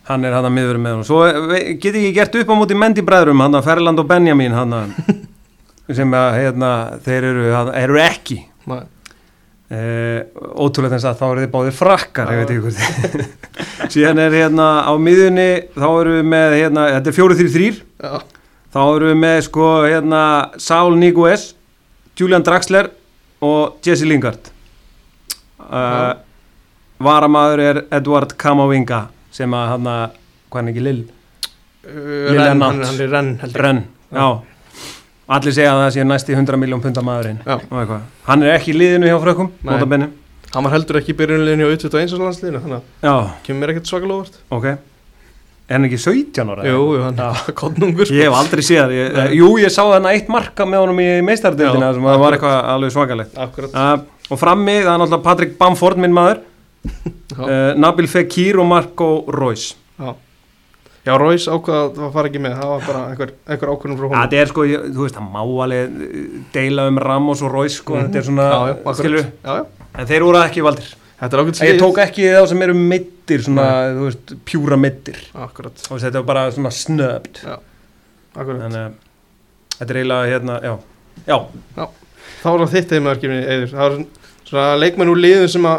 [0.07, 1.03] hann er hann að miðverið með honum.
[1.05, 4.55] Svo eh, get ég gert upp á móti Mendy bræðrum hann að Ferland og Benjamin
[4.55, 4.95] hann að
[5.99, 6.71] sem að hérna
[7.03, 8.39] þeir eru, hann, eru ekki.
[8.65, 8.83] Ma-
[9.71, 10.25] Uh,
[10.59, 12.79] ótrúlega þess að þá eru þið báðir frakkar hvort
[13.93, 15.45] síðan er hérna á miðunni
[15.77, 18.11] þá eru við með hérna, þetta er 4-3-3 já,
[18.71, 20.21] þá eru við með sko hérna
[20.61, 21.51] Saul Niguez
[22.19, 22.91] Julian Draxler
[23.41, 24.51] og Jesse Lingard.
[25.61, 26.13] Uh,
[27.01, 30.17] varamaður er Edward Kamavinga sem að hann að,
[30.51, 31.01] hvað er ekki Lill?
[31.81, 33.31] Uh, hann er renn.
[33.57, 33.81] Renn,
[34.11, 34.27] já.
[35.31, 37.39] allir segja að það sé næsti 100 miljón punta maðurinn
[38.27, 40.11] hann er ekki í liðinu hjá frökkum notabenni.
[40.51, 44.19] Hann var heldur ekki í byrjunliðinu á U21 landsliðinu Þannig að kemur mér ekkert svakalega
[44.19, 44.41] óvart.
[44.51, 44.67] Ok
[45.75, 46.63] hann ekki 17 ára?
[46.67, 47.19] Jú, jú, hann
[47.59, 48.15] kottnungur sko.
[48.17, 51.91] Ég hef aldrei séð það, jú ég sá þarna eitt marka með honum í meistardildina
[51.91, 53.37] Já, sem að var eitthvað alveg svakalegt.
[53.71, 53.93] Uh,
[54.31, 56.43] og frammi það er náttúrulega Patrick Bamford minn maður.
[57.37, 59.71] Uh, Nabil Fekir og Marco Reus.
[60.01, 60.13] Já.
[61.07, 62.55] já Róis ákvað að fara ekki með.
[62.61, 64.17] Það var bara einhver, einhver ákvörnum frá honum.
[64.23, 67.77] Þetta er sko, ég, þú veist, það má alveg uh, deila um Ramos og Reus
[67.81, 68.09] sko, Mhm.
[68.09, 69.65] þetta er svona, Já, já, skilur Já,
[70.01, 70.89] en þeir voru ekki valdir
[71.21, 75.19] Þetta er ákveðt ég tók ekki þá sem eru meittir svona, þú veist, pjúra meittir
[75.37, 77.43] Akkurat, og þetta var bara svona snöpt.
[77.45, 78.63] Akkurat.
[78.65, 78.95] Þannig að
[79.77, 80.73] þetta er eiginlega hérna, já,
[81.29, 81.37] já.
[82.41, 83.97] Þá var það þitt heimverkefni eður það var
[84.49, 85.69] svona leikmenn úr liðum sem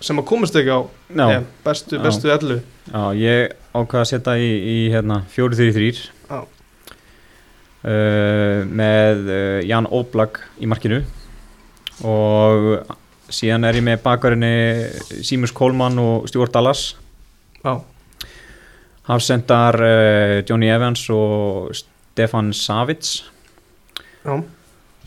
[0.00, 2.02] sem að komast ekki á Já, EM, bestu, Já.
[2.04, 2.56] bestu ellu.
[2.86, 5.88] Já, ég ákvaða að setja í, í hérna, 4-3-3
[6.30, 6.38] Já.
[7.84, 11.02] uh, með uh, Jan Oblak í markinu.
[12.06, 12.70] Og
[13.34, 16.94] síðan er ég með bakverðinni Símus Kólmann og Stuart Dallas.
[17.62, 17.80] Já,
[19.10, 23.20] hafsendar uh, Johnny Evans og Stefan Savits.
[24.24, 24.36] Já,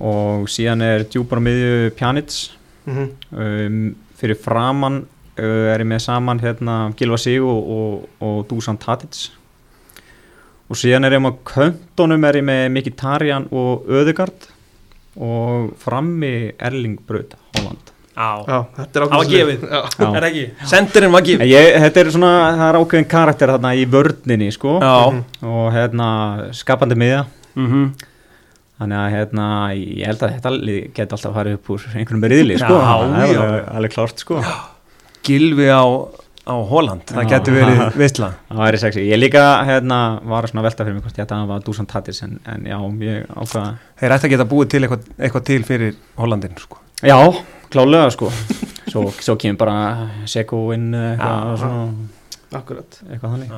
[0.04, 2.40] og síðan er djúpar miðju Pjanic.
[2.84, 3.84] Mhm, um,
[4.20, 5.04] fyrir framann
[5.40, 9.30] uh, er ég með saman hérna Gilva Sig og, og, og Dusan Tatic
[10.74, 14.48] og síðan er ég með köntunum er ég með Mikitarian og Öðugard
[15.22, 19.64] og frammi Erling Braut Holland Já, já, þetta er Það var ákveðt gefið.
[19.66, 20.08] Já, Já.
[20.20, 23.86] er ekki, sendirinn var En ég, þetta er svona, það er ákveðin karakter þarna í
[23.90, 24.74] vörninni sko.
[24.84, 26.10] Já, og hérna
[26.54, 27.24] skapandi miða
[27.58, 27.88] mhm.
[28.84, 30.52] Þannig að hérna ég held að þetta
[30.98, 33.42] geti alltaf farið upp úr einhvernum riðli sko, Já, það er já.
[33.44, 34.42] alveg, alveg klárt sko.
[35.24, 35.86] Gilvi á,
[36.44, 37.30] á Holland, það Já.
[37.34, 39.06] getur verið veistla Það væri sexy.
[39.08, 41.90] Ég líka hérna, var svona að velta fyrir mig hvort ég ætti að hafa Dusan
[41.90, 42.78] Tatis en, en já,
[43.08, 43.68] ég ákvaða
[44.02, 46.82] Þeir ætti að geta búið til eitthvað, eitthvað til fyrir Hollandin sko.
[47.04, 47.18] Já,
[47.74, 48.32] klálega sko.
[48.88, 49.78] Svo, svo kemur bara
[50.30, 53.00] Seko inn eða eitthvað, svona, akkurat.
[53.10, 53.54] Eitthvað þannig.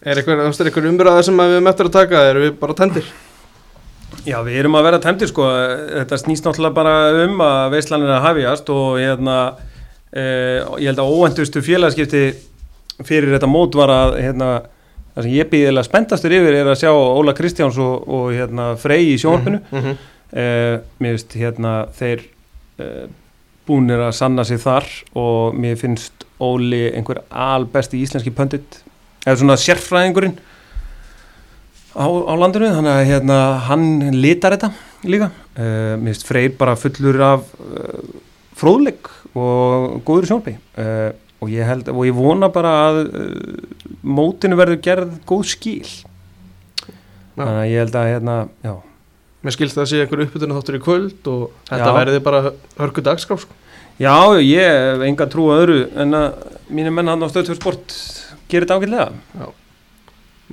[0.00, 2.22] Er veist, er eitthvað umræða sem við möttum að taka?
[2.30, 3.10] Erum við bara tendir?
[4.26, 5.46] Já, við erum að vera tæmdir sko.
[5.92, 6.94] Þetta snýst náttúrulega bara
[7.26, 9.36] um að veistlan er að hafjast og hérna
[10.12, 10.22] e,
[10.80, 12.24] ég held að óvendustu félagskipti
[13.06, 14.50] fyrir þetta mót var að hérna,
[15.14, 19.12] það sem ég býðilega spenntastur yfir er að sjá Óla Kristjáns og, og hérna, Frey
[19.14, 19.62] í sjónvarpinu.
[19.70, 20.04] Mm -hmm.
[20.32, 22.28] uh, mér finnst hérna þeir
[23.70, 24.86] búnir að sanna sig þar
[25.18, 28.80] og mér finnst Óli einhver albesti íslenski pöndit
[29.26, 30.38] eða svona sérfræðingurinn
[31.94, 33.38] á, á landinu þannig að hérna,
[33.68, 33.86] hann
[34.16, 34.72] litar þetta
[35.10, 35.30] líka.
[35.54, 38.02] Uh, mér finnst Freyr bara fullur af uh,
[38.60, 41.10] fróðleik og góður sjónpi uh,
[41.40, 43.02] og ég held og ég vona bara að
[44.04, 45.88] mótinu verður gerð góð skil.
[47.36, 48.74] Þannig að ég held að hérna, já
[49.40, 52.40] Mér skilst það að sé einhver uppbytun þáttur í kvöld og þetta verði bara
[52.76, 53.56] hörku dagskraf sko.
[54.00, 57.96] Já, ég hef enga trú að öðru en að mínu menn hann á stöðtöður sport
[58.52, 59.48] gerir þetta ágætlega.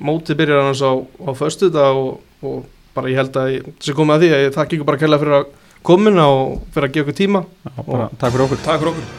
[0.08, 2.64] Mótið byrjar annars á, á föstu og, og
[2.96, 5.24] bara ég held að ég, sem komið að því að ég þakka ykkur bara kærlega
[5.24, 5.52] fyrir að
[5.88, 9.12] komuna og fyrir að gefa ykkur tíma Já, bara, takk fyrir okkur Takk fyrir okkur.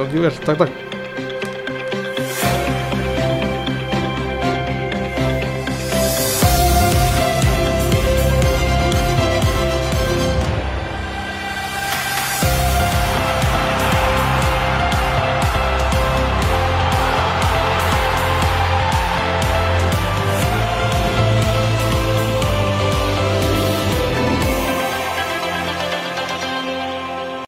[0.00, 0.89] Gangi vel, takk takk